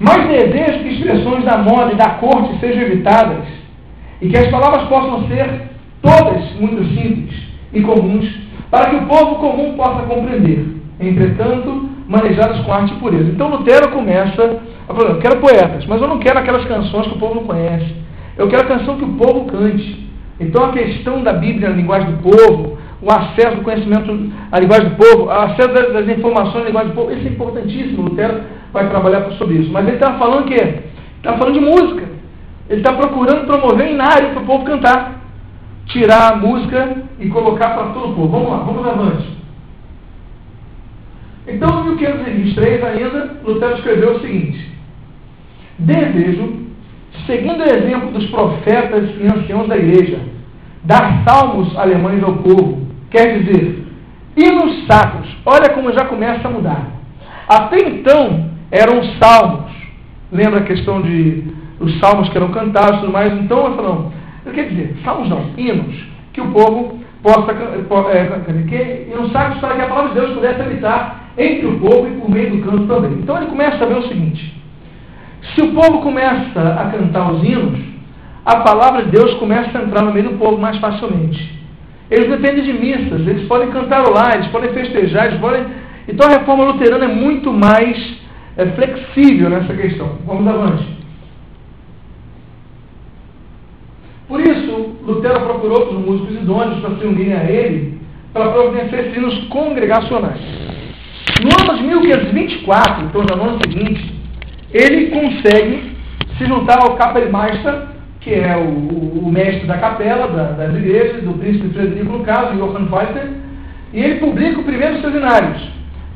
Mas 0.00 0.28
desejo 0.28 0.78
que 0.80 0.94
expressões 0.94 1.44
da 1.44 1.58
moda 1.58 1.92
e 1.92 1.96
da 1.96 2.10
corte 2.10 2.58
sejam 2.60 2.82
evitadas 2.82 3.44
e 4.22 4.28
que 4.28 4.36
as 4.36 4.48
palavras 4.48 4.88
possam 4.88 5.26
ser 5.28 5.68
todas 6.00 6.52
muito 6.60 6.84
simples 6.94 7.36
e 7.72 7.80
comuns 7.80 8.26
para 8.70 8.90
que 8.90 8.96
o 8.96 9.06
povo 9.06 9.36
comum 9.36 9.74
possa 9.76 10.02
compreender. 10.02 10.66
Entretanto, 11.00 11.88
manejadas 12.08 12.60
com 12.60 12.72
arte 12.72 12.92
e 12.94 12.96
pureza. 12.96 13.30
Então 13.30 13.48
Lutero 13.48 13.90
começa 13.90 14.60
a 14.88 14.94
falar, 14.94 15.10
eu 15.10 15.18
quero 15.18 15.40
poetas, 15.40 15.86
mas 15.86 16.00
eu 16.00 16.08
não 16.08 16.18
quero 16.18 16.38
aquelas 16.38 16.64
canções 16.64 17.06
que 17.06 17.14
o 17.14 17.18
povo 17.18 17.36
não 17.36 17.44
conhece. 17.44 17.94
Eu 18.36 18.48
quero 18.48 18.62
a 18.62 18.66
canção 18.66 18.96
que 18.96 19.04
o 19.04 19.14
povo 19.14 19.46
cante. 19.46 20.08
Então 20.40 20.64
a 20.64 20.72
questão 20.72 21.22
da 21.22 21.32
Bíblia 21.32 21.70
na 21.70 21.76
linguagem 21.76 22.12
do 22.12 22.18
povo, 22.18 22.78
o 23.02 23.10
acesso 23.10 23.56
do 23.56 23.62
conhecimento 23.62 24.32
à 24.50 24.58
linguagem 24.58 24.90
do 24.90 24.96
povo, 24.96 25.24
o 25.24 25.30
acesso 25.30 25.68
das, 25.68 26.08
informações 26.08 26.62
à 26.62 26.66
linguagem 26.66 26.90
do 26.90 26.94
povo, 26.94 27.12
isso 27.12 27.26
é 27.26 27.30
importantíssimo. 27.30 28.02
Lutero 28.02 28.40
vai 28.72 28.88
trabalhar 28.88 29.30
sobre 29.32 29.56
isso. 29.56 29.72
Mas 29.72 29.86
ele 29.86 29.96
está 29.96 30.14
falando 30.18 30.44
o 30.44 30.48
quê? 30.48 30.80
Está 31.16 31.36
falando 31.36 31.54
de 31.54 31.60
música. 31.60 32.08
Ele 32.68 32.80
está 32.80 32.92
procurando 32.92 33.46
promover 33.46 33.90
inário 33.90 34.30
para 34.30 34.42
o 34.42 34.46
povo 34.46 34.64
cantar. 34.64 35.18
Tirar 35.86 36.32
a 36.32 36.36
música 36.36 37.02
e 37.18 37.28
colocar 37.28 37.70
para 37.70 37.92
todo 37.92 38.12
o 38.12 38.14
povo. 38.14 38.28
Vamos 38.28 38.50
lá, 38.50 38.56
vamos 38.58 38.86
avante. 38.86 39.38
Então, 41.46 41.80
em 41.80 41.96
1523 41.96 42.84
ainda, 42.84 43.36
Lutero 43.42 43.76
escreveu 43.76 44.16
o 44.16 44.20
seguinte: 44.20 44.70
Desejo, 45.78 46.66
seguindo 47.26 47.60
o 47.60 47.62
exemplo 47.62 48.10
dos 48.10 48.26
profetas 48.26 49.08
e 49.18 49.26
anciãos 49.26 49.66
da 49.66 49.78
igreja, 49.78 50.20
dar 50.84 51.24
salmos 51.26 51.74
alemães 51.78 52.22
ao 52.22 52.34
povo, 52.34 52.88
Quer 53.10 53.38
dizer, 53.38 53.86
hinos 54.36 54.86
sacros. 54.86 55.28
Olha 55.46 55.70
como 55.70 55.92
já 55.92 56.04
começa 56.04 56.46
a 56.46 56.50
mudar. 56.50 56.86
Até 57.48 57.78
então 57.88 58.50
eram 58.70 59.02
salmos. 59.20 59.72
Lembra 60.30 60.60
a 60.60 60.64
questão 60.64 61.00
de 61.02 61.44
os 61.80 61.98
salmos 62.00 62.28
que 62.28 62.36
eram 62.36 62.50
cantados 62.50 62.98
e 62.98 63.00
tudo 63.00 63.12
mais? 63.12 63.32
Então 63.32 63.66
eu 63.66 63.76
falo, 63.76 64.12
não. 64.44 64.52
Quer 64.52 64.68
dizer, 64.68 64.96
salmos 65.04 65.28
não, 65.28 65.50
hinos. 65.56 65.94
Que 66.32 66.40
o 66.40 66.50
povo 66.50 66.98
possa. 67.22 67.52
É, 67.52 68.24
que, 68.68 69.12
hinos 69.12 69.32
sacros 69.32 69.60
para 69.60 69.74
que 69.74 69.82
a 69.82 69.88
palavra 69.88 70.08
de 70.10 70.20
Deus 70.20 70.34
pudesse 70.34 70.60
habitar 70.60 71.30
entre 71.36 71.66
o 71.66 71.78
povo 71.78 72.08
e 72.08 72.20
por 72.20 72.30
meio 72.30 72.50
do 72.50 72.62
canto 72.62 72.86
também. 72.86 73.12
Então 73.12 73.36
ele 73.36 73.46
começa 73.46 73.84
a 73.84 73.86
ver 73.86 73.98
o 73.98 74.08
seguinte: 74.08 74.54
se 75.54 75.62
o 75.62 75.72
povo 75.72 76.00
começa 76.02 76.60
a 76.60 76.90
cantar 76.90 77.32
os 77.32 77.44
hinos, 77.44 77.78
a 78.44 78.56
palavra 78.56 79.04
de 79.04 79.10
Deus 79.10 79.34
começa 79.34 79.78
a 79.78 79.82
entrar 79.82 80.02
no 80.02 80.12
meio 80.12 80.30
do 80.30 80.38
povo 80.38 80.58
mais 80.58 80.78
facilmente. 80.78 81.58
Eles 82.10 82.28
dependem 82.30 82.64
de 82.64 82.72
missas, 82.72 83.20
eles 83.26 83.46
podem 83.46 83.70
cantarolar, 83.70 84.34
eles 84.34 84.48
podem 84.48 84.72
festejar, 84.72 85.26
eles 85.26 85.40
podem. 85.40 85.64
Então 86.08 86.26
a 86.26 86.38
reforma 86.38 86.64
luterana 86.64 87.04
é 87.04 87.08
muito 87.08 87.52
mais 87.52 88.18
é, 88.58 88.66
flexível 88.66 89.48
nessa 89.48 89.72
questão. 89.72 90.18
Vamos 90.26 90.46
avante. 90.46 90.84
Por 94.26 94.40
isso, 94.40 94.96
Lutero 95.06 95.40
procurou 95.40 95.88
os 95.88 96.04
músicos 96.04 96.34
idôneos 96.42 96.80
para 96.80 96.96
se 96.96 97.04
unirem 97.06 97.32
a 97.32 97.44
ele, 97.44 97.98
para 98.34 98.50
providenciar 98.50 99.06
ensinos 99.06 99.44
congregacionais. 99.48 100.40
No 101.42 101.70
ano 101.70 101.78
de 101.78 101.84
1524, 101.84 103.04
então 103.04 103.22
no 103.22 103.42
ano 103.42 103.58
seguinte, 103.62 104.14
ele 104.72 105.06
consegue 105.06 105.96
se 106.36 106.44
juntar 106.44 106.78
ao 106.82 106.96
Kapellmeister, 106.96 107.86
que 108.20 108.34
é 108.34 108.56
o, 108.56 109.24
o 109.24 109.30
mestre 109.32 109.66
da 109.66 109.78
capela, 109.78 110.28
da, 110.28 110.52
das 110.52 110.76
igrejas, 110.76 111.22
do 111.22 111.32
príncipe 111.34 111.70
Frederico, 111.70 112.18
no 112.18 112.24
caso, 112.24 112.56
Johann 112.56 112.86
Pfeiffer, 112.86 113.30
e 113.94 114.00
ele 114.02 114.16
publica 114.16 114.60
o 114.60 114.64
primeiro 114.64 114.94
dos 114.94 115.02
seminários, 115.02 115.62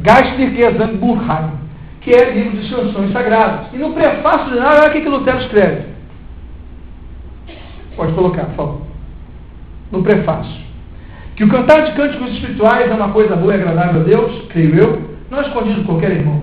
Geistliche 0.05 0.57
Gesangbuchheim, 0.57 1.62
que 2.03 2.11
é 2.11 2.31
livro 2.33 2.61
de 2.61 2.69
canções 2.69 3.13
sagradas. 3.13 3.67
E 3.73 3.77
no 3.77 3.93
prefácio 3.93 4.45
do 4.45 4.51
seminário, 4.51 4.81
olha 4.81 4.89
o 4.89 4.93
que 4.93 5.09
Lutero 5.09 5.39
escreve. 5.39 5.83
Pode 7.97 8.13
colocar, 8.13 8.45
por 8.47 8.55
favor. 8.57 8.81
No 9.91 10.03
prefácio. 10.03 10.63
Que 11.37 11.45
o 11.45 11.49
cantar 11.49 11.85
de 11.85 11.93
cânticos 11.93 12.33
espirituais 12.33 12.91
é 12.91 12.95
uma 12.95 13.11
coisa 13.11 13.37
boa 13.37 13.55
e 13.55 13.61
agradável 13.61 14.01
a 14.01 14.05
Deus, 14.05 14.43
creio 14.49 14.77
eu, 14.77 15.11
não 15.31 15.39
é 15.39 15.43
escondido 15.43 15.81
de 15.81 15.87
qualquer 15.87 16.11
irmão. 16.11 16.43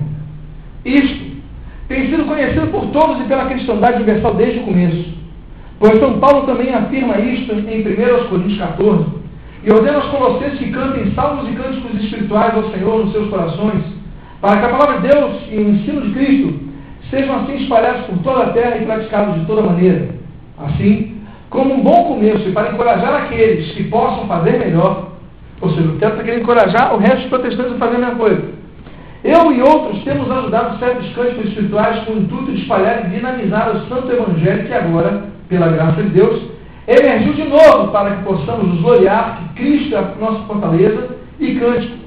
Isto 0.86 1.30
tem 1.88 2.10
sido 2.10 2.26
conhecido 2.26 2.68
por 2.68 2.88
todos 2.88 3.20
e 3.22 3.24
pela 3.26 3.46
cristandade 3.46 3.98
universal 3.98 4.34
desde 4.36 4.60
o 4.60 4.64
começo 4.64 5.20
Pois 5.80 5.98
São 5.98 6.20
Paulo 6.20 6.46
também 6.46 6.74
afirma 6.74 7.18
isto 7.20 7.54
em 7.54 7.82
1 7.82 8.28
Coríntios 8.28 8.58
14. 8.58 9.06
E 9.64 9.72
ordena 9.72 9.98
aos 9.98 10.10
colossenses 10.10 10.60
que 10.60 10.72
cantem 10.72 11.12
salmos 11.14 11.50
e 11.50 11.54
cânticos 11.54 12.04
espirituais 12.04 12.54
ao 12.54 12.70
Senhor 12.72 13.06
nos 13.06 13.14
seus 13.14 13.30
corações, 13.30 13.84
para 14.42 14.60
que 14.60 14.66
a 14.66 14.70
palavra 14.70 15.02
de 15.02 15.08
Deus 15.08 15.42
e 15.52 15.58
o 15.58 15.70
ensino 15.70 16.02
de 16.02 16.14
Cristo 16.14 16.60
sejam 17.10 17.36
assim 17.38 17.56
espalhados 17.58 18.06
por 18.06 18.18
toda 18.20 18.44
a 18.44 18.50
terra 18.50 18.78
e 18.78 18.86
praticados 18.86 19.40
de 19.40 19.46
toda 19.46 19.62
maneira. 19.64 20.10
Assim, 20.58 21.18
como 21.50 21.74
um 21.74 21.82
bom 21.82 22.06
começo 22.06 22.48
e 22.48 22.52
para 22.52 22.72
encorajar 22.72 23.24
aqueles 23.24 23.72
que 23.72 23.84
possam 23.86 24.28
fazer 24.28 24.60
melhor, 24.60 25.10
ou 25.62 25.70
seja, 25.72 25.82
o 25.82 25.92
Lutero 25.94 26.12
está 26.12 26.24
querendo 26.24 26.42
encorajar 26.42 26.96
o 26.96 27.00
resto 27.00 27.22
dos 27.22 27.30
protestantes 27.30 27.74
a 27.74 27.78
fazer 27.78 27.96
a 27.96 28.00
mesma 28.00 28.16
coisa. 28.16 28.60
Eu 29.24 29.52
e 29.52 29.62
outros 29.62 30.02
temos 30.04 30.32
ajudado 30.32 30.80
certos 30.80 31.14
cânticos 31.14 31.50
espirituais 31.50 32.06
com 32.06 32.14
o 32.14 32.18
intuito 32.20 32.54
de 32.54 32.62
espalhar 32.62 33.06
e 33.06 33.10
dinamizar 33.10 33.76
o 33.76 33.88
santo 33.90 34.10
evangelho 34.10 34.66
que 34.66 34.74
agora, 34.74 35.24
pela 35.50 35.68
graça 35.68 36.02
de 36.02 36.10
Deus, 36.10 36.44
emergiu 36.88 37.34
de 37.34 37.44
novo 37.44 37.92
para 37.92 38.16
que 38.16 38.24
possamos 38.24 38.66
nos 38.66 38.82
gloriar 38.82 39.40
que 39.56 39.62
Cristo 39.62 39.96
é 39.96 39.98
a 39.98 40.16
nossa 40.20 40.44
fortaleza 40.46 41.18
e 41.38 41.56
cântico. 41.56 41.99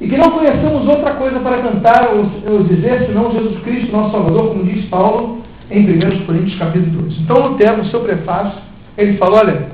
E 0.00 0.08
que 0.08 0.16
não 0.16 0.30
conhecemos 0.30 0.86
outra 0.86 1.14
coisa 1.14 1.40
para 1.40 1.58
cantar 1.58 2.10
ou, 2.14 2.62
dizer 2.64 3.06
senão 3.06 3.32
Jesus 3.32 3.58
Cristo, 3.62 3.90
nosso 3.90 4.12
Salvador, 4.12 4.50
como 4.50 4.64
diz 4.64 4.84
Paulo 4.86 5.42
em 5.70 5.84
1 5.84 6.24
Coríntios 6.24 6.56
capítulo 6.56 7.02
2. 7.02 7.20
Então 7.20 7.48
Lutero, 7.48 7.78
no 7.78 7.86
seu 7.86 8.00
prefácio, 8.00 8.60
ele 8.96 9.16
fala, 9.16 9.38
olha, 9.38 9.66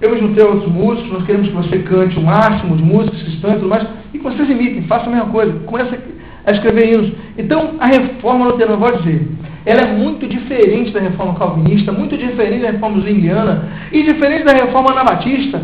eu 0.00 0.18
juntei 0.18 0.44
outros 0.44 0.70
músicos, 0.70 1.12
nós 1.12 1.24
queremos 1.24 1.48
que 1.48 1.54
você 1.54 1.78
cante 1.80 2.18
o 2.18 2.22
máximo 2.22 2.76
de 2.76 2.82
músicas 2.84 3.22
cristãs 3.22 3.54
e 3.54 3.56
tudo 3.56 3.68
mais, 3.68 3.86
e 4.12 4.18
que 4.18 4.24
vocês 4.24 4.48
imitem, 4.48 4.82
façam 4.82 5.08
a 5.08 5.16
mesma 5.16 5.30
coisa, 5.30 5.52
comece 5.66 5.98
a 6.46 6.52
escrever 6.52 6.92
hinos. 6.92 7.12
Então, 7.38 7.74
a 7.80 7.86
reforma 7.86 8.46
luterana, 8.46 8.76
vou 8.76 8.96
dizer, 8.98 9.28
ela 9.66 9.80
é 9.80 9.92
muito 9.92 10.26
diferente 10.26 10.92
da 10.92 11.00
reforma 11.00 11.34
calvinista, 11.34 11.90
muito 11.90 12.16
diferente 12.16 12.62
da 12.62 12.70
reforma 12.72 13.00
zwingliana 13.00 13.68
e 13.90 14.02
diferente 14.02 14.44
da 14.44 14.52
reforma 14.52 14.92
anabatista. 14.92 15.62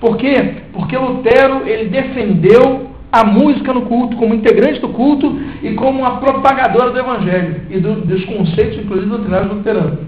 Por 0.00 0.16
quê? 0.16 0.54
Porque 0.72 0.96
Lutero, 0.96 1.66
ele 1.66 1.90
defendeu 1.90 2.91
a 3.12 3.24
música 3.24 3.74
no 3.74 3.82
culto 3.82 4.16
como 4.16 4.34
integrante 4.34 4.80
do 4.80 4.88
culto 4.88 5.38
e 5.62 5.74
como 5.74 6.00
uma 6.00 6.16
propagadora 6.18 6.90
do 6.90 6.98
evangelho 6.98 7.60
e 7.68 7.78
do, 7.78 7.96
dos 7.96 8.24
conceitos, 8.24 8.78
inclusive, 8.78 9.10
doutrinários 9.10 9.52
luteranos. 9.52 9.98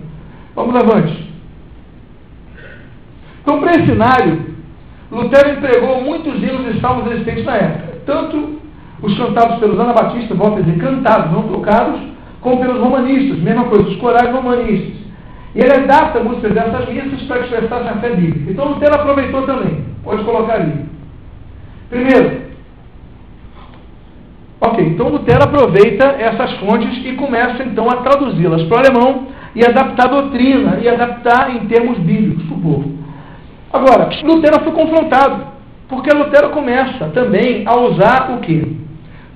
Vamos 0.57 0.75
avante. 0.75 1.33
Então, 3.43 3.61
para 3.61 3.73
esse 3.73 3.87
cenário, 3.87 4.55
Lutero 5.13 5.51
empregou 5.51 6.01
muitos 6.01 6.43
hinos 6.43 6.75
e 6.75 6.81
salmos 6.81 7.13
existentes 7.13 7.45
na 7.45 7.57
época, 7.57 7.99
tanto 8.07 8.59
os 9.03 9.19
cantados 9.19 9.59
pelos 9.59 9.79
anabatistas, 9.79 10.37
volto 10.37 10.59
a 10.59 10.63
dizer, 10.63 10.79
cantados, 10.79 11.31
não 11.31 11.43
tocados, 11.43 12.01
como 12.41 12.59
pelos 12.59 12.81
romanistas, 12.81 13.39
mesma 13.39 13.65
coisa, 13.65 13.89
os 13.89 13.97
corais 13.97 14.33
romanistas. 14.33 14.95
E 15.55 15.61
ele 15.61 15.73
adapta 15.73 16.21
músicas 16.21 16.53
dessas 16.53 16.89
missas 16.89 17.23
para 17.23 17.41
expressar 17.41 17.83
a 17.83 18.01
fé 18.01 18.11
bíblica. 18.11 18.51
Então 18.51 18.69
Lutero 18.71 18.95
aproveitou 18.95 19.43
também. 19.43 19.85
Pode 20.03 20.25
colocar 20.25 20.55
ali. 20.55 20.87
Primeiro, 21.91 22.44
ok, 24.67 24.87
então 24.87 25.09
Lutero 25.09 25.45
aproveita 25.45 26.05
essas 26.19 26.53
fontes 26.59 27.05
e 27.05 27.13
começa 27.13 27.63
então 27.63 27.89
a 27.91 27.97
traduzi-las 27.97 28.63
para 28.65 28.77
o 28.77 28.81
alemão 28.81 29.27
e 29.55 29.65
adaptar 29.65 30.07
a 30.07 30.21
doutrina 30.21 30.79
e 30.83 30.89
adaptar 30.89 31.55
em 31.55 31.67
termos 31.67 31.99
bíblicos 31.99 32.45
para 32.45 32.57
o 32.57 32.61
povo. 32.61 32.99
Agora, 33.73 34.11
Lutero 34.23 34.63
foi 34.63 34.73
confrontado, 34.73 35.47
porque 35.89 36.15
Lutero 36.15 36.51
começa 36.51 37.09
também 37.09 37.65
a 37.67 37.77
usar 37.77 38.31
o 38.33 38.39
que? 38.39 38.77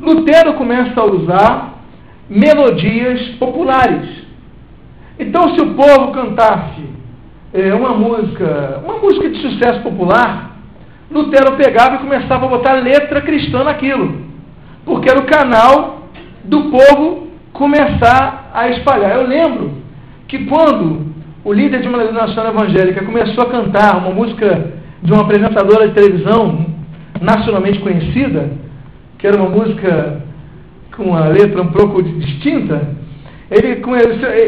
Lutero 0.00 0.54
começa 0.54 1.00
a 1.00 1.04
usar 1.04 1.78
melodias 2.28 3.20
populares. 3.40 4.08
Então, 5.18 5.54
se 5.54 5.60
o 5.60 5.74
povo 5.74 6.12
cantasse 6.12 6.82
é, 7.52 7.74
uma 7.74 7.90
música, 7.90 8.80
uma 8.84 8.98
música 8.98 9.28
de 9.28 9.40
sucesso 9.40 9.80
popular, 9.80 10.56
Lutero 11.10 11.56
pegava 11.56 11.96
e 11.96 11.98
começava 11.98 12.46
a 12.46 12.48
botar 12.48 12.74
letra 12.74 13.20
cristã 13.22 13.64
naquilo, 13.64 14.27
porque 14.88 15.10
era 15.10 15.20
o 15.20 15.26
canal 15.26 16.04
do 16.42 16.70
povo 16.70 17.28
começar 17.52 18.50
a 18.54 18.70
espalhar. 18.70 19.16
Eu 19.16 19.26
lembro 19.26 19.72
que 20.26 20.46
quando 20.46 21.12
o 21.44 21.52
líder 21.52 21.82
de 21.82 21.88
uma 21.88 21.98
denominação 21.98 22.48
evangélica 22.48 23.04
começou 23.04 23.44
a 23.44 23.50
cantar 23.50 23.98
uma 23.98 24.10
música 24.10 24.72
de 25.02 25.12
uma 25.12 25.22
apresentadora 25.22 25.88
de 25.88 25.94
televisão 25.94 26.66
nacionalmente 27.20 27.80
conhecida, 27.80 28.50
que 29.18 29.26
era 29.26 29.36
uma 29.36 29.50
música 29.50 30.22
com 30.96 31.04
uma 31.04 31.26
letra 31.28 31.60
um 31.60 31.68
pouco 31.68 32.02
distinta, 32.02 32.88
ele, 33.50 33.82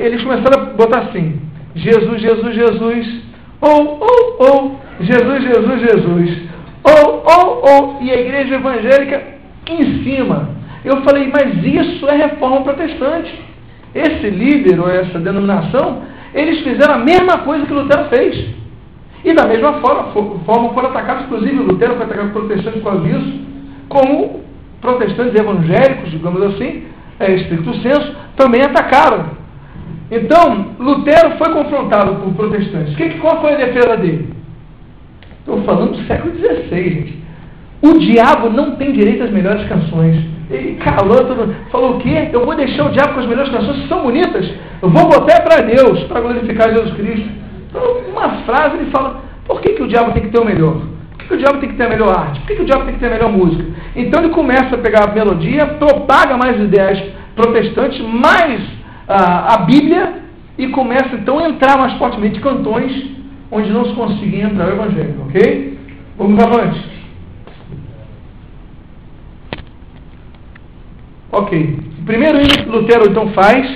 eles 0.05 0.23
começaram 0.23 0.63
a 0.63 0.65
botar 0.73 1.01
assim: 1.01 1.39
Jesus, 1.75 2.21
Jesus, 2.21 2.55
Jesus, 2.55 3.23
ou, 3.61 4.01
ou, 4.01 4.37
ou, 4.39 4.81
Jesus, 5.01 5.43
Jesus, 5.43 5.81
Jesus, 5.81 6.39
ou, 6.83 7.25
ou, 7.27 7.63
ou, 7.63 8.03
e 8.03 8.11
a 8.11 8.21
igreja 8.21 8.55
evangélica 8.55 9.40
em 9.69 10.03
cima. 10.05 10.51
Eu 10.85 11.03
falei, 11.03 11.31
mas 11.33 11.65
isso 11.65 12.07
é 12.09 12.17
reforma 12.17 12.63
protestante. 12.63 13.33
Esse 13.95 14.31
líder 14.31 14.81
ou 14.81 14.89
essa 14.89 15.19
denominação 15.19 16.03
eles 16.33 16.61
fizeram 16.61 16.95
a 16.95 16.99
mesma 16.99 17.39
coisa 17.39 17.67
que 17.67 17.73
Lutero 17.73 18.09
fez. 18.09 18.47
E 19.25 19.35
da 19.35 19.47
mesma 19.47 19.75
forma, 19.81 20.13
forma 20.45 20.71
foram 20.73 20.91
atacados, 20.91 21.25
inclusive 21.25 21.55
Lutero 21.57 21.97
foi 21.97 22.05
atacado 22.05 22.33
por 22.33 22.47
protestantes 22.47 22.83
por 22.83 22.91
causa 22.91 23.07
disso, 23.07 23.41
como 23.89 24.41
protestantes 24.81 25.35
evangélicos, 25.39 26.11
digamos 26.11 26.43
assim, 26.43 26.85
é, 27.19 27.35
estricto 27.35 27.75
senso, 27.83 28.15
também 28.37 28.63
atacaram. 28.63 29.41
Então, 30.11 30.69
Lutero 30.79 31.37
foi 31.37 31.53
confrontado 31.53 32.17
por 32.17 32.33
protestantes. 32.35 32.97
Que, 32.97 33.11
qual 33.19 33.41
foi 33.41 33.55
a 33.55 33.57
defesa 33.57 33.97
dele? 33.99 34.33
Estou 35.41 35.63
falando 35.63 35.93
do 35.93 36.07
século 36.07 36.35
XVI, 36.35 36.91
gente. 36.91 37.20
O 37.83 37.99
diabo 37.99 38.51
não 38.51 38.77
tem 38.77 38.93
direito 38.93 39.23
às 39.23 39.31
melhores 39.31 39.67
canções. 39.69 40.23
Ele 40.51 40.75
calou, 40.77 41.25
todo, 41.25 41.55
falou 41.71 41.97
o 41.97 41.99
quê? 42.01 42.29
Eu 42.33 42.45
vou 42.45 42.55
deixar 42.55 42.87
o 42.87 42.91
diabo 42.91 43.15
com 43.15 43.21
as 43.21 43.27
melhores 43.27 43.51
canções 43.51 43.83
que 43.83 43.89
são 43.89 44.03
bonitas. 44.03 44.51
Eu 44.83 44.91
vou 44.91 45.09
botar 45.09 45.41
para 45.43 45.63
Deus, 45.63 46.03
para 46.05 46.21
glorificar 46.21 46.71
Jesus 46.71 46.93
Cristo. 46.95 47.29
Então, 47.69 47.83
uma 48.11 48.29
frase 48.45 48.77
ele 48.77 48.91
fala, 48.91 49.23
por 49.47 49.61
que, 49.61 49.75
que 49.75 49.83
o 49.83 49.89
diabo 49.89 50.13
tem 50.13 50.23
que 50.23 50.29
ter 50.29 50.41
o 50.41 50.45
melhor? 50.45 50.83
Por 51.11 51.19
que, 51.19 51.27
que 51.29 51.35
o 51.35 51.39
diabo 51.39 51.59
tem 51.59 51.71
que 51.71 51.77
ter 51.77 51.85
a 51.85 51.89
melhor 51.89 52.19
arte? 52.19 52.41
Por 52.41 52.49
que, 52.49 52.57
que 52.57 52.63
o 52.63 52.67
diabo 52.67 52.85
tem 52.85 52.95
que 52.95 53.01
ter 53.01 53.07
a 53.07 53.11
melhor 53.11 53.33
música? 53.33 53.65
Então 53.97 54.23
ele 54.23 54.35
começa 54.35 54.75
a 54.75 54.79
pegar 54.79 55.09
a 55.09 55.15
melodia, 55.15 55.67
propaga 55.67 56.37
mais 56.37 56.61
ideias 56.61 57.03
protestantes, 57.35 58.01
mais 58.01 58.61
a, 59.09 59.55
a 59.55 59.59
Bíblia, 59.59 60.21
e 60.59 60.69
começa 60.69 61.15
então 61.15 61.39
a 61.39 61.49
entrar 61.49 61.79
mais 61.79 61.95
fortemente 61.95 62.39
em 62.39 62.43
cantões 62.43 62.93
onde 63.51 63.71
não 63.71 63.85
se 63.85 63.95
conseguia 63.95 64.45
entrar 64.45 64.69
o 64.69 64.73
Evangelho, 64.73 65.15
ok? 65.27 65.79
Vamos 66.19 66.45
avante. 66.45 67.00
Ok. 71.33 71.79
O 72.01 72.05
primeiro 72.05 72.39
hino 72.39 72.49
que 72.49 72.69
Lutero 72.69 73.09
então 73.09 73.29
faz, 73.29 73.67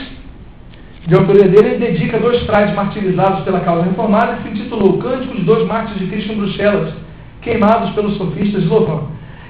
de 1.06 1.14
autoria 1.14 1.48
dele, 1.48 1.74
ele 1.74 1.86
dedica 1.86 2.18
dois 2.18 2.42
frades 2.44 2.74
martirizados 2.74 3.44
pela 3.44 3.60
causa 3.60 3.84
reformada 3.84 4.38
e 4.38 4.42
se 4.42 4.48
intitulou 4.48 4.98
Cântico 4.98 5.36
de 5.36 5.42
Dois 5.42 5.66
Mártires 5.66 6.00
de 6.00 6.06
Cristo 6.08 6.32
em 6.32 6.36
Bruxelas, 6.36 6.94
queimados 7.42 7.90
pelos 7.90 8.16
sofistas 8.16 8.64
Louvain. 8.64 9.02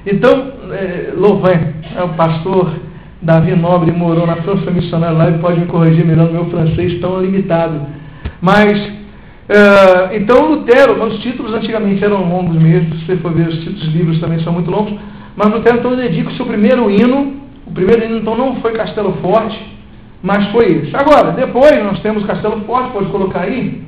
Então, 0.07 0.53
é, 0.71 1.13
Louvain, 1.17 1.75
é 1.97 2.03
o 2.03 2.11
pastor 2.11 2.73
Davi 3.23 3.55
Nobre, 3.57 3.91
morou 3.91 4.27
na 4.27 4.37
França 4.37 4.71
missionária 4.71 5.17
lá, 5.17 5.29
ele 5.29 5.39
pode 5.39 5.61
me 5.61 5.67
corrigir 5.67 6.05
melhor 6.05 6.31
meu 6.31 6.45
francês 6.51 7.01
tão 7.01 7.23
limitado. 7.23 7.81
Mas, 8.43 8.73
é, 9.49 10.17
então 10.17 10.51
Lutero, 10.51 11.03
os 11.05 11.21
títulos 11.21 11.55
antigamente 11.55 12.05
eram 12.05 12.29
longos 12.29 12.57
mesmo, 12.57 12.97
se 12.97 13.07
você 13.07 13.17
for 13.17 13.33
ver 13.33 13.49
os 13.49 13.59
títulos 13.61 13.95
livros 13.95 14.21
também 14.21 14.41
são 14.41 14.53
muito 14.53 14.71
longos, 14.71 14.99
mas 15.37 15.51
Lutero 15.51 15.79
então 15.79 15.97
dedica 15.97 16.31
o 16.31 16.35
seu 16.35 16.45
primeiro 16.45 16.91
hino 16.91 17.44
primeiro 17.75 18.17
então, 18.17 18.37
não 18.37 18.61
foi 18.61 18.73
Castelo 18.73 19.13
Forte, 19.21 19.61
mas 20.23 20.51
foi 20.53 20.67
esse. 20.67 20.97
Agora, 20.97 21.33
depois 21.33 21.83
nós 21.85 22.01
temos 22.01 22.25
Castelo 22.25 22.65
Forte, 22.65 22.93
pode 22.93 23.11
colocar 23.11 23.43
aí. 23.43 23.83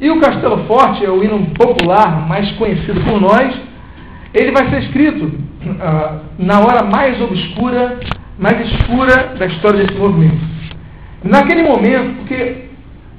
E 0.00 0.10
o 0.10 0.20
Castelo 0.20 0.64
Forte 0.66 1.04
é 1.04 1.10
o 1.10 1.22
hino 1.22 1.46
popular, 1.54 2.26
mais 2.28 2.50
conhecido 2.52 3.00
por 3.02 3.20
nós. 3.20 3.54
Ele 4.34 4.50
vai 4.52 4.68
ser 4.68 4.82
escrito 4.82 5.32
ah, 5.80 6.18
na 6.38 6.60
hora 6.60 6.84
mais 6.84 7.20
obscura, 7.20 7.98
mais 8.38 8.60
escura 8.72 9.34
da 9.38 9.46
história 9.46 9.84
desse 9.84 9.98
movimento. 9.98 10.40
Naquele 11.24 11.62
momento, 11.62 12.16
porque 12.18 12.64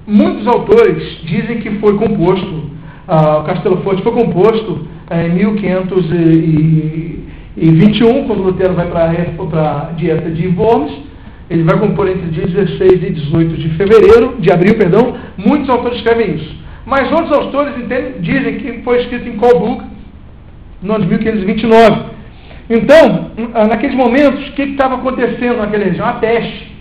muitos 0.05 0.47
autores 0.47 1.21
dizem 1.23 1.59
que 1.59 1.79
foi 1.79 1.97
composto, 1.97 2.69
ah, 3.07 3.38
o 3.39 3.43
Castelo 3.43 3.77
Forte 3.77 4.03
foi 4.03 4.11
composto 4.11 4.88
eh, 5.09 5.27
em 5.27 5.33
1500 5.33 6.11
e, 6.11 6.15
e 6.15 7.26
21, 7.66 8.28
quando 8.28 8.43
Lutero 8.43 8.74
vai 8.76 8.88
para 8.88 9.89
a 9.89 9.91
dieta 9.95 10.30
de 10.30 10.47
Worms, 10.47 10.93
ele 11.49 11.64
vai 11.64 11.80
compor 11.80 12.08
entre 12.08 12.30
dias 12.30 12.51
16 12.51 13.03
e 13.03 13.10
18 13.10 13.58
de 13.58 13.70
fevereiro, 13.70 14.36
de 14.39 14.51
abril, 14.51 14.76
perdão, 14.76 15.18
muitos 15.38 15.70
autores 15.70 15.97
escrevem 15.97 16.36
isso. 16.36 16.55
Mas 16.86 17.12
outros 17.12 17.32
autores 17.32 17.78
entendem, 17.78 18.22
dizem 18.22 18.58
que 18.60 18.84
foi 18.84 19.01
escrito 19.01 19.28
em 19.28 19.38
Coburg, 19.38 19.84
no 20.82 20.93
ano 20.93 21.03
de 21.05 21.10
1529. 21.10 22.18
Então, 22.70 23.32
naqueles 23.68 23.95
momentos, 23.95 24.49
o 24.49 24.51
que 24.51 24.62
estava 24.64 24.95
acontecendo 24.95 25.58
naquela 25.58 25.86
região? 25.86 26.05
A 26.05 26.14
peste. 26.14 26.76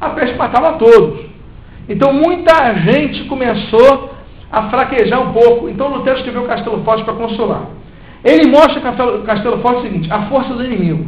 A 0.00 0.10
peste 0.10 0.36
matava 0.36 0.72
todos. 0.78 1.30
Então 1.88 2.12
muita 2.12 2.74
gente 2.74 3.24
começou 3.24 4.14
a 4.50 4.70
fraquejar 4.70 5.20
um 5.20 5.32
pouco. 5.32 5.68
Então 5.68 5.88
Lutero 5.88 6.16
escreveu 6.18 6.44
Castelo 6.44 6.82
Forte 6.84 7.04
para 7.04 7.14
consolar. 7.14 7.66
Ele 8.24 8.50
mostra 8.50 8.80
Castelo, 8.80 9.22
Castelo 9.22 9.62
Forte 9.62 9.80
o 9.80 9.82
seguinte: 9.82 10.12
a 10.12 10.22
força 10.22 10.52
do 10.54 10.64
inimigo. 10.64 11.06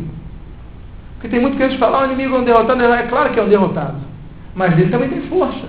Porque 1.14 1.28
tem 1.28 1.40
muito 1.40 1.56
que 1.56 1.68
gente 1.68 1.78
fala, 1.78 1.98
ah, 1.98 2.02
o 2.02 2.12
inimigo 2.12 2.36
é 2.36 2.38
um 2.40 2.44
derrotado. 2.44 2.82
É 2.82 3.02
claro 3.04 3.32
que 3.32 3.38
é 3.38 3.42
um 3.42 3.48
derrotado. 3.48 3.96
Mas 4.54 4.72
ele 4.78 4.90
também 4.90 5.08
tem 5.08 5.22
força. 5.22 5.66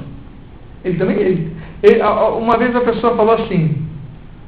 Ele 0.84 0.98
também. 0.98 1.18
Ele, 1.18 1.56
ele, 1.82 2.02
uma 2.02 2.58
vez 2.58 2.76
a 2.76 2.82
pessoa 2.82 3.16
falou 3.16 3.36
assim, 3.36 3.76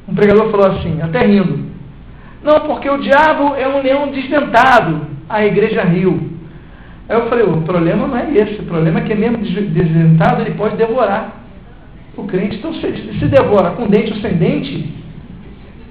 um 0.08 0.16
pregador 0.16 0.50
falou 0.50 0.68
assim, 0.72 1.02
até 1.02 1.26
rindo. 1.26 1.66
Não, 2.44 2.62
porque 2.62 2.90
o 2.90 2.98
diabo 2.98 3.56
é 3.56 3.68
um 3.68 3.82
leão 3.82 4.12
desdentado. 4.12 5.08
A 5.28 5.46
igreja 5.46 5.84
riu. 5.84 6.32
Aí 7.08 7.18
eu 7.18 7.28
falei, 7.28 7.46
o 7.46 7.62
problema 7.62 8.08
não 8.08 8.18
é 8.18 8.32
esse, 8.32 8.62
o 8.62 8.66
problema 8.66 9.00
é 9.00 9.04
que 9.04 9.14
mesmo 9.14 9.38
desdentado 9.38 10.42
ele 10.42 10.56
pode 10.56 10.76
devorar 10.76 11.44
o 12.18 12.24
crente. 12.24 12.58
Então, 12.58 12.74
se, 12.74 13.20
se 13.20 13.28
devora 13.28 13.72
com 13.72 13.88
dente 13.88 14.12
ou 14.12 14.20
sem 14.22 14.34
dente, 14.34 14.92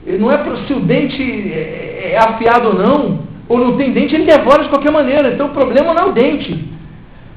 não 0.07 0.31
é 0.31 0.39
se 0.67 0.73
o 0.73 0.81
dente 0.81 1.23
é, 1.23 2.13
é 2.13 2.19
afiado 2.19 2.69
ou 2.69 2.75
não, 2.75 3.21
ou 3.49 3.59
não 3.59 3.77
tem 3.77 3.93
dente, 3.93 4.15
ele 4.15 4.25
devora 4.25 4.63
de 4.63 4.69
qualquer 4.69 4.93
maneira. 4.93 5.33
Então 5.33 5.47
o 5.47 5.55
problema 5.55 5.95
não 5.95 6.07
é 6.07 6.11
o 6.11 6.13
dente. 6.13 6.69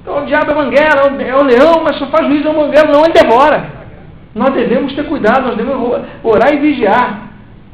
Então 0.01 0.23
o 0.23 0.25
diabo 0.25 0.51
é 0.51 0.55
manguera, 0.55 1.23
é 1.23 1.35
o 1.35 1.43
leão, 1.43 1.83
mas 1.83 1.97
só 1.97 2.07
faz 2.07 2.27
juízo 2.27 2.47
ao 2.47 2.55
manguera, 2.55 2.91
não, 2.91 3.03
ele 3.03 3.13
devora. 3.13 3.77
Nós 4.33 4.53
devemos 4.53 4.93
ter 4.93 5.05
cuidado, 5.05 5.47
nós 5.47 5.57
devemos 5.57 6.01
orar 6.23 6.53
e 6.53 6.59
vigiar. 6.59 7.29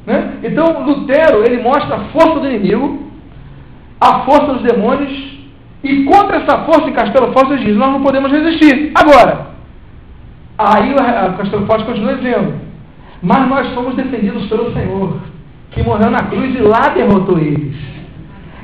Né? 0.05 0.33
Então 0.43 0.83
Lutero, 0.83 1.43
ele 1.43 1.61
mostra 1.61 1.95
a 1.95 1.99
força 2.05 2.39
do 2.39 2.47
inimigo, 2.47 3.11
a 3.99 4.21
força 4.21 4.53
dos 4.53 4.63
demônios, 4.63 5.33
e 5.83 6.05
contra 6.05 6.37
essa 6.37 6.59
força 6.63 6.89
em 6.89 6.93
Castelo 6.93 7.33
Forte 7.33 7.57
diz, 7.57 7.75
nós 7.75 7.91
não 7.91 8.01
podemos 8.01 8.31
resistir. 8.31 8.91
Agora, 8.95 9.47
aí 10.57 10.93
o 10.93 11.37
Castelo 11.37 11.65
Forte 11.65 11.83
continua 11.83 12.15
dizendo, 12.15 12.53
mas 13.23 13.47
nós 13.47 13.73
fomos 13.73 13.95
defendidos 13.95 14.45
pelo 14.47 14.73
Senhor, 14.73 15.17
que 15.71 15.81
morreu 15.81 16.11
na 16.11 16.23
cruz 16.23 16.53
e 16.53 16.59
lá 16.59 16.89
derrotou 16.89 17.39
eles. 17.39 17.73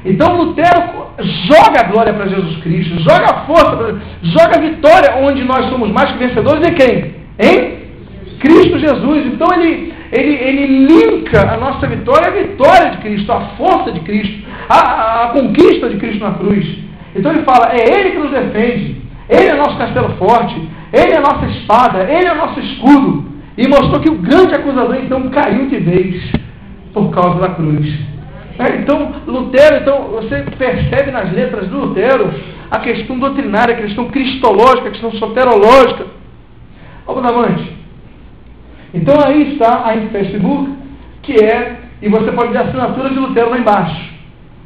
Então 0.04 0.36
Lutero 0.36 1.08
joga 1.48 1.80
a 1.80 1.90
glória 1.90 2.14
para 2.14 2.28
Jesus 2.28 2.58
Cristo, 2.58 3.00
joga 3.00 3.26
a 3.26 3.46
força, 3.46 4.02
joga 4.22 4.58
a 4.58 4.62
vitória 4.62 5.16
onde 5.18 5.44
nós 5.46 5.70
somos 5.70 5.90
mais 5.92 6.12
que 6.12 6.18
vencedores 6.18 6.68
em 6.68 6.74
quem? 6.74 7.16
Em 7.40 7.80
Cristo 8.40 8.80
Jesus. 8.80 9.26
Então 9.28 9.48
ele, 9.54 9.94
ele, 10.12 10.34
ele 10.36 10.86
linka 10.88 11.54
a 11.54 11.58
nossa 11.58 11.88
vitória 11.88 12.28
à 12.28 12.32
vitória 12.32 12.92
de 12.92 12.98
Cristo, 12.98 13.32
à 13.32 13.42
força 13.58 13.94
de 13.94 14.02
Cristo, 14.02 14.46
à, 14.70 15.24
à 15.24 15.28
conquista 15.30 15.90
de 15.90 15.98
Cristo 15.98 16.24
na 16.24 16.34
cruz. 16.34 16.66
Então 17.16 17.32
ele 17.32 17.44
fala: 17.44 17.72
é 17.72 18.00
Ele 18.00 18.12
que 18.12 18.18
nos 18.18 18.32
defende, 18.32 19.02
Ele 19.30 19.48
é 19.48 19.56
nosso 19.56 19.78
castelo 19.78 20.16
forte, 20.18 20.56
Ele 20.92 21.14
é 21.14 21.18
a 21.18 21.22
nossa 21.22 21.46
espada, 21.46 22.04
Ele 22.04 22.28
é 22.28 22.34
o 22.34 22.38
nosso 22.38 22.60
escudo. 22.60 23.29
E 23.60 23.68
mostrou 23.68 24.00
que 24.00 24.10
o 24.10 24.16
grande 24.16 24.56
acusador 24.56 24.96
então 24.96 25.30
caiu 25.32 25.68
de 25.68 25.80
vez 25.80 26.32
por 26.94 27.10
causa 27.10 27.42
da 27.42 27.50
cruz. 27.50 27.94
É, 28.58 28.78
então, 28.78 29.12
Lutero, 29.28 29.82
então, 29.82 30.04
você 30.12 30.46
percebe 30.58 31.12
nas 31.12 31.30
letras 31.34 31.68
do 31.68 31.78
Lutero 31.78 32.34
a 32.72 32.80
questão 32.80 33.20
doutrinária, 33.20 33.76
a 33.76 33.82
questão 33.82 34.08
cristológica, 34.08 34.88
a 34.88 34.92
questão 34.92 35.12
soterológica. 35.12 36.06
Vamos 37.06 37.26
avante. 37.26 37.78
Então 38.94 39.16
aí 39.28 39.52
está 39.52 39.90
a 39.90 40.08
Facebook, 40.10 40.72
que 41.22 41.44
é, 41.44 41.80
e 42.02 42.08
você 42.08 42.32
pode 42.32 42.54
ver 42.54 42.60
a 42.60 42.62
assinatura 42.62 43.10
de 43.10 43.20
Lutero 43.20 43.50
lá 43.50 43.60
embaixo. 43.60 44.14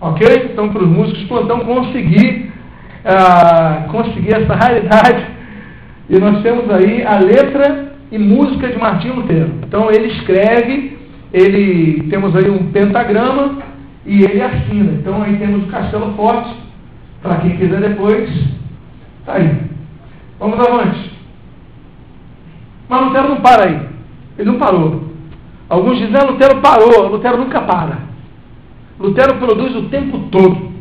Ok? 0.01 0.51
Então, 0.51 0.69
para 0.69 0.83
os 0.83 0.89
músicos 0.89 1.23
plantão 1.23 1.61
conseguir, 1.61 2.51
uh, 3.05 3.91
conseguir 3.91 4.35
essa 4.35 4.53
raridade. 4.53 5.25
E 6.11 6.19
nós 6.19 6.43
temos 6.43 6.69
aí 6.69 7.03
a 7.03 7.17
letra 7.17 7.92
e 8.13 8.19
música 8.19 8.67
de 8.67 8.77
Martinho 8.77 9.15
Lutero. 9.15 9.51
Então, 9.67 9.89
ele 9.89 10.09
escreve, 10.09 10.99
ele 11.33 12.03
temos 12.11 12.35
aí 12.35 12.47
um 12.47 12.71
pentagrama 12.71 13.57
e 14.05 14.23
ele 14.23 14.39
assina. 14.39 14.91
Então, 14.91 15.23
aí 15.23 15.35
temos 15.37 15.63
o 15.63 15.67
Castelo 15.67 16.13
Forte, 16.13 16.55
para 17.23 17.37
quem 17.37 17.57
quiser 17.57 17.81
depois. 17.81 18.29
Está 19.19 19.33
aí. 19.33 19.61
Vamos 20.39 20.59
avante. 20.59 21.11
Mas 22.87 23.01
Lutero 23.03 23.29
não 23.29 23.37
para 23.37 23.67
aí. 23.67 23.81
Ele 24.37 24.51
não 24.51 24.59
parou. 24.59 25.05
Alguns 25.67 25.97
dizem, 25.97 26.15
ah, 26.15 26.25
Lutero 26.25 26.61
parou. 26.61 27.07
Lutero 27.07 27.39
nunca 27.39 27.61
para. 27.61 27.97
Lutero 28.99 29.39
produz 29.39 29.75
o 29.75 29.89
tempo 29.89 30.19
todo. 30.29 30.71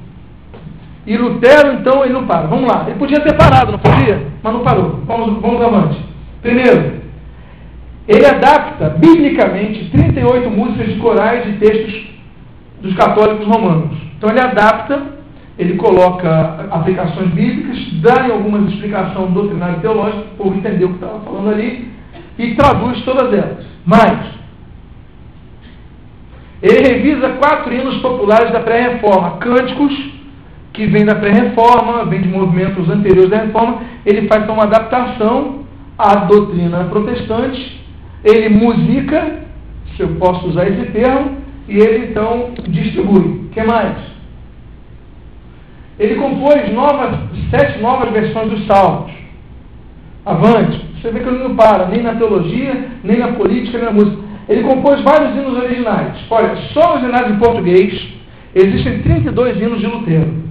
E 1.06 1.16
Lutero, 1.16 1.78
então, 1.80 2.04
ele 2.04 2.12
não 2.12 2.26
para. 2.26 2.46
Vamos 2.46 2.70
lá. 2.70 2.84
Ele 2.86 2.98
podia 2.98 3.20
ter 3.20 3.34
parado, 3.38 3.72
não 3.72 3.78
podia? 3.78 4.26
Mas 4.42 4.52
não 4.52 4.60
parou. 4.60 5.00
Vamos, 5.06 5.40
vamos 5.40 5.62
avante. 5.62 5.98
Primeiro, 6.42 7.01
ele 8.08 8.26
adapta, 8.26 8.90
biblicamente, 8.90 9.90
38 9.90 10.50
músicas 10.50 10.88
de 10.88 10.96
corais 10.96 11.48
e 11.48 11.52
textos 11.58 12.06
dos 12.80 12.94
católicos 12.94 13.46
romanos. 13.46 13.96
Então 14.16 14.30
ele 14.30 14.40
adapta, 14.40 15.02
ele 15.58 15.76
coloca 15.76 16.66
aplicações 16.70 17.30
bíblicas, 17.30 17.78
dá 18.00 18.24
algumas 18.24 18.72
explicações 18.72 19.30
doutrinárias 19.32 19.78
e 19.78 20.36
povo 20.36 20.56
entender 20.56 20.84
o 20.84 20.88
que 20.88 20.94
estava 20.94 21.20
falando 21.20 21.50
ali, 21.50 21.90
e 22.38 22.54
traduz 22.54 23.00
todas 23.04 23.32
elas. 23.32 23.64
Mas, 23.84 24.18
ele 26.62 26.94
revisa 26.94 27.30
quatro 27.30 27.72
hinos 27.72 27.96
populares 27.98 28.52
da 28.52 28.60
pré-reforma, 28.60 29.38
cânticos 29.38 29.92
que 30.72 30.86
vêm 30.86 31.04
da 31.04 31.14
pré-reforma, 31.14 32.04
vêm 32.04 32.22
de 32.22 32.28
movimentos 32.28 32.88
anteriores 32.88 33.30
da 33.30 33.38
reforma. 33.38 33.82
Ele 34.06 34.28
faz 34.28 34.48
uma 34.48 34.62
adaptação 34.62 35.64
à 35.98 36.14
doutrina 36.14 36.84
protestante. 36.84 37.81
Ele 38.24 38.48
musica, 38.48 39.40
se 39.96 40.02
eu 40.02 40.16
posso 40.16 40.48
usar 40.48 40.68
esse 40.68 40.90
termo, 40.92 41.36
e 41.68 41.76
ele 41.78 42.10
então 42.10 42.50
distribui. 42.68 43.46
O 43.46 43.48
que 43.50 43.62
mais? 43.62 43.96
Ele 45.98 46.16
compôs 46.16 46.72
novas, 46.72 47.18
sete 47.50 47.80
novas 47.80 48.10
versões 48.10 48.50
dos 48.50 48.66
salmos. 48.66 49.12
Avante. 50.24 50.92
Você 51.00 51.10
vê 51.10 51.20
que 51.20 51.28
ele 51.28 51.42
não 51.42 51.56
para, 51.56 51.86
nem 51.86 52.02
na 52.02 52.14
teologia, 52.14 52.90
nem 53.02 53.18
na 53.18 53.32
política, 53.32 53.78
nem 53.78 53.86
na 53.86 53.92
música. 53.92 54.22
Ele 54.48 54.62
compôs 54.62 55.00
vários 55.02 55.36
hinos 55.36 55.56
originais. 55.56 56.16
Olha, 56.30 56.56
só 56.72 56.96
hinos 56.96 57.30
em 57.30 57.38
português 57.38 58.08
existem 58.54 59.02
32 59.02 59.60
hinos 59.60 59.80
de 59.80 59.86
Lutero. 59.86 60.42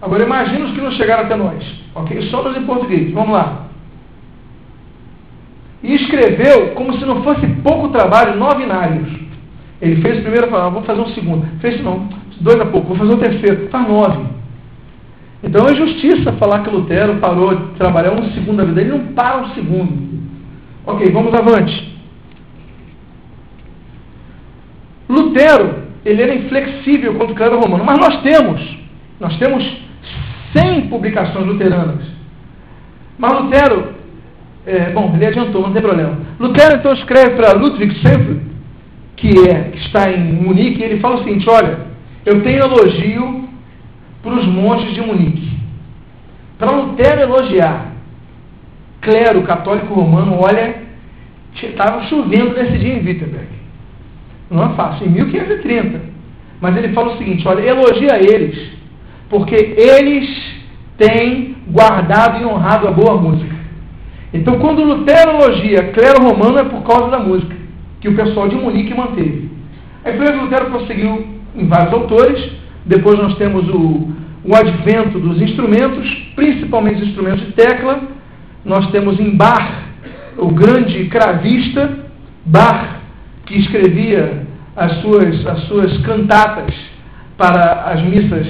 Agora 0.00 0.24
imagina 0.24 0.64
os 0.64 0.72
que 0.72 0.80
não 0.80 0.92
chegaram 0.92 1.24
até 1.24 1.36
nós. 1.36 1.62
Ok? 1.94 2.20
Só 2.30 2.48
os 2.48 2.56
em 2.56 2.64
português. 2.64 3.12
Vamos 3.12 3.32
lá. 3.32 3.69
E 5.82 5.94
escreveu, 5.94 6.72
como 6.74 6.98
se 6.98 7.04
não 7.04 7.22
fosse 7.22 7.46
pouco 7.62 7.88
trabalho, 7.88 8.38
nove 8.38 8.64
inários. 8.64 9.08
Ele 9.80 10.02
fez 10.02 10.18
o 10.18 10.22
primeiro 10.22 10.48
falou, 10.48 10.66
ah, 10.66 10.70
vou 10.70 10.82
fazer 10.82 11.00
um 11.00 11.08
segundo. 11.14 11.46
Fez 11.60 11.82
não, 11.82 12.08
dois 12.40 12.60
a 12.60 12.66
pouco, 12.66 12.88
vou 12.88 12.96
fazer 12.96 13.12
o 13.12 13.16
um 13.16 13.20
terceiro. 13.20 13.68
Faz 13.70 13.88
nove. 13.88 14.26
Então 15.42 15.64
é 15.66 15.74
justiça 15.74 16.32
falar 16.34 16.62
que 16.62 16.70
Lutero 16.70 17.16
parou 17.16 17.54
de 17.54 17.74
trabalhar 17.78 18.12
um 18.12 18.30
segundo 18.32 18.58
da 18.58 18.64
vida. 18.64 18.82
Ele 18.82 18.90
não 18.90 19.06
para 19.14 19.40
um 19.40 19.54
segundo. 19.54 20.20
Ok, 20.86 21.10
vamos 21.12 21.32
avante. 21.32 21.90
Lutero, 25.08 25.84
ele 26.04 26.22
era 26.22 26.34
inflexível 26.34 27.14
contra 27.14 27.32
o 27.32 27.36
clero 27.36 27.60
romano, 27.60 27.84
mas 27.84 27.98
nós 27.98 28.22
temos, 28.22 28.78
nós 29.18 29.36
temos 29.38 29.64
100 30.52 30.88
publicações 30.88 31.46
luteranas. 31.46 32.04
Mas 33.18 33.32
Lutero, 33.32 33.94
é, 34.70 34.90
bom, 34.90 35.12
ele 35.14 35.26
adiantou, 35.26 35.62
não 35.62 35.72
tem 35.72 35.82
problema. 35.82 36.18
Lutero 36.38 36.76
então 36.76 36.92
escreve 36.92 37.30
para 37.30 37.52
Ludwig 37.52 37.94
Sempre, 38.00 38.40
que, 39.16 39.48
é, 39.48 39.70
que 39.70 39.78
está 39.78 40.10
em 40.10 40.32
Munique, 40.32 40.80
e 40.80 40.84
ele 40.84 41.00
fala 41.00 41.16
o 41.16 41.24
seguinte: 41.24 41.48
olha, 41.48 41.78
eu 42.24 42.42
tenho 42.42 42.60
elogio 42.60 43.48
para 44.22 44.34
os 44.34 44.46
monges 44.46 44.94
de 44.94 45.00
Munique. 45.00 45.50
Para 46.58 46.70
Lutero 46.70 47.20
elogiar 47.20 47.90
clero 49.00 49.42
católico 49.42 49.94
romano, 49.94 50.38
olha, 50.40 50.76
estava 51.54 52.02
chovendo 52.04 52.54
nesse 52.54 52.78
dia 52.78 52.94
em 52.94 53.04
Wittenberg. 53.04 53.48
Não 54.50 54.64
é 54.64 54.74
fácil, 54.74 55.06
em 55.06 55.10
1530. 55.10 56.00
Mas 56.60 56.76
ele 56.76 56.92
fala 56.92 57.14
o 57.14 57.18
seguinte: 57.18 57.46
olha, 57.48 57.62
elogia 57.62 58.18
eles, 58.18 58.70
porque 59.28 59.54
eles 59.54 60.28
têm 60.98 61.56
guardado 61.68 62.42
e 62.42 62.44
honrado 62.44 62.88
a 62.88 62.90
boa 62.90 63.16
música. 63.16 63.49
Então, 64.32 64.58
quando 64.58 64.84
Lutero 64.84 65.32
elogia 65.32 65.92
clero 65.92 66.22
romano, 66.22 66.58
é 66.58 66.64
por 66.64 66.82
causa 66.82 67.10
da 67.10 67.18
música, 67.18 67.56
que 68.00 68.08
o 68.08 68.14
pessoal 68.14 68.48
de 68.48 68.56
Munique 68.56 68.94
manteve. 68.94 69.50
Aí 70.04 70.12
depois 70.12 70.40
Lutero 70.40 70.70
prosseguiu 70.70 71.26
em 71.56 71.66
vários 71.66 71.92
autores, 71.92 72.52
depois 72.86 73.18
nós 73.18 73.36
temos 73.36 73.68
o, 73.68 74.08
o 74.44 74.54
advento 74.54 75.18
dos 75.18 75.40
instrumentos, 75.42 76.08
principalmente 76.34 77.02
os 77.02 77.08
instrumentos 77.08 77.46
de 77.46 77.52
tecla. 77.52 78.00
Nós 78.64 78.90
temos 78.90 79.18
em 79.18 79.36
Bach, 79.36 79.84
o 80.38 80.48
grande 80.48 81.06
cravista, 81.06 81.98
Bach 82.44 83.00
que 83.46 83.58
escrevia 83.58 84.46
as 84.76 85.00
suas, 85.00 85.46
as 85.46 85.60
suas 85.64 85.98
cantatas 85.98 86.72
para 87.36 87.84
as 87.86 88.02
missas, 88.02 88.46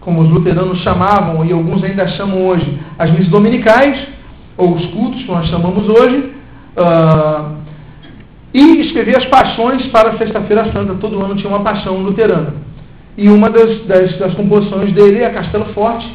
como 0.00 0.22
os 0.22 0.28
luteranos 0.28 0.80
chamavam, 0.80 1.44
e 1.44 1.52
alguns 1.52 1.82
ainda 1.84 2.06
chamam 2.08 2.46
hoje, 2.46 2.78
as 2.98 3.10
missas 3.10 3.28
dominicais. 3.28 4.08
Ou 4.56 4.74
os 4.74 4.86
cultos, 4.86 5.22
que 5.22 5.30
nós 5.30 5.48
chamamos 5.48 5.88
hoje, 5.88 6.32
uh, 6.76 7.54
e 8.52 8.80
escrevia 8.82 9.18
as 9.18 9.26
paixões 9.26 9.86
para 9.88 10.10
a 10.10 10.18
Sexta-feira 10.18 10.72
Santa. 10.72 10.94
Todo 10.94 11.20
ano 11.20 11.34
tinha 11.34 11.48
uma 11.48 11.64
paixão 11.64 11.98
luterana. 11.98 12.54
E 13.16 13.28
uma 13.28 13.50
das, 13.50 13.84
das, 13.86 14.18
das, 14.18 14.34
composições 14.34 14.92
dele 14.92 15.20
é 15.20 15.26
a 15.26 15.32
Castelo 15.32 15.66
Forte, 15.74 16.06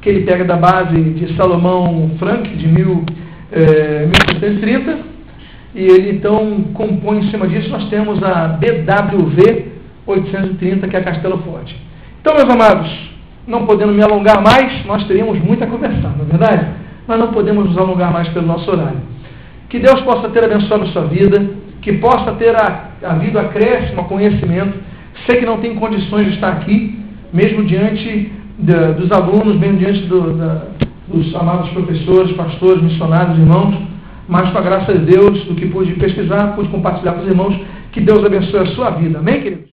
que 0.00 0.08
ele 0.08 0.24
pega 0.24 0.44
da 0.44 0.56
base 0.56 0.94
de 0.94 1.36
Salomão 1.36 2.12
Frank, 2.18 2.48
de 2.48 2.66
mil, 2.66 3.04
eh, 3.52 4.06
1730, 4.06 4.98
e 5.74 5.82
ele 5.82 6.10
então 6.12 6.64
compõe 6.72 7.18
em 7.18 7.30
cima 7.30 7.46
disso, 7.46 7.68
nós 7.68 7.88
temos 7.90 8.22
a 8.22 8.48
BWV 8.48 9.66
830, 10.06 10.88
que 10.88 10.96
é 10.96 11.00
a 11.00 11.04
Castelo 11.04 11.38
Forte. 11.38 11.76
Então, 12.20 12.34
meus 12.34 12.48
amados, 12.48 12.90
não 13.46 13.66
podendo 13.66 13.92
me 13.92 14.02
alongar 14.02 14.42
mais, 14.42 14.84
nós 14.86 15.04
teríamos 15.04 15.38
muito 15.38 15.62
a 15.62 15.66
conversar, 15.66 16.16
não 16.16 16.24
é 16.24 16.28
verdade? 16.28 16.66
Mas 17.06 17.18
não 17.18 17.28
podemos 17.32 17.66
nos 17.66 17.78
alongar 17.78 18.12
mais 18.12 18.28
pelo 18.28 18.46
nosso 18.46 18.70
horário. 18.70 18.98
Que 19.68 19.78
Deus 19.78 20.00
possa 20.02 20.28
ter 20.28 20.44
abençoado 20.44 20.84
a 20.84 20.88
sua 20.88 21.02
vida, 21.06 21.50
que 21.82 21.94
possa 21.94 22.32
ter 22.32 22.54
a, 22.54 22.90
havido 23.04 23.38
acréscimo 23.38 24.00
a 24.00 24.04
conhecimento. 24.04 24.78
Sei 25.26 25.40
que 25.40 25.46
não 25.46 25.58
tem 25.58 25.74
condições 25.76 26.26
de 26.26 26.34
estar 26.34 26.52
aqui, 26.52 26.98
mesmo 27.32 27.64
diante 27.64 28.32
dos 28.58 29.12
alunos, 29.12 29.56
mesmo 29.58 29.78
diante 29.78 30.00
do, 30.06 30.32
da, 30.36 30.66
dos 31.08 31.34
amados 31.34 31.70
professores, 31.70 32.32
pastores, 32.32 32.82
missionários, 32.82 33.38
irmãos, 33.38 33.74
mas 34.28 34.50
com 34.50 34.58
a 34.58 34.62
graça 34.62 34.92
de 34.92 35.04
Deus, 35.04 35.44
do 35.44 35.54
que 35.54 35.66
pude 35.66 35.92
pesquisar, 35.94 36.54
pude 36.54 36.68
compartilhar 36.68 37.12
com 37.12 37.22
os 37.22 37.28
irmãos, 37.28 37.56
que 37.92 38.00
Deus 38.00 38.24
abençoe 38.24 38.60
a 38.60 38.66
sua 38.66 38.90
vida. 38.90 39.18
Amém, 39.18 39.40
queridos? 39.40 39.64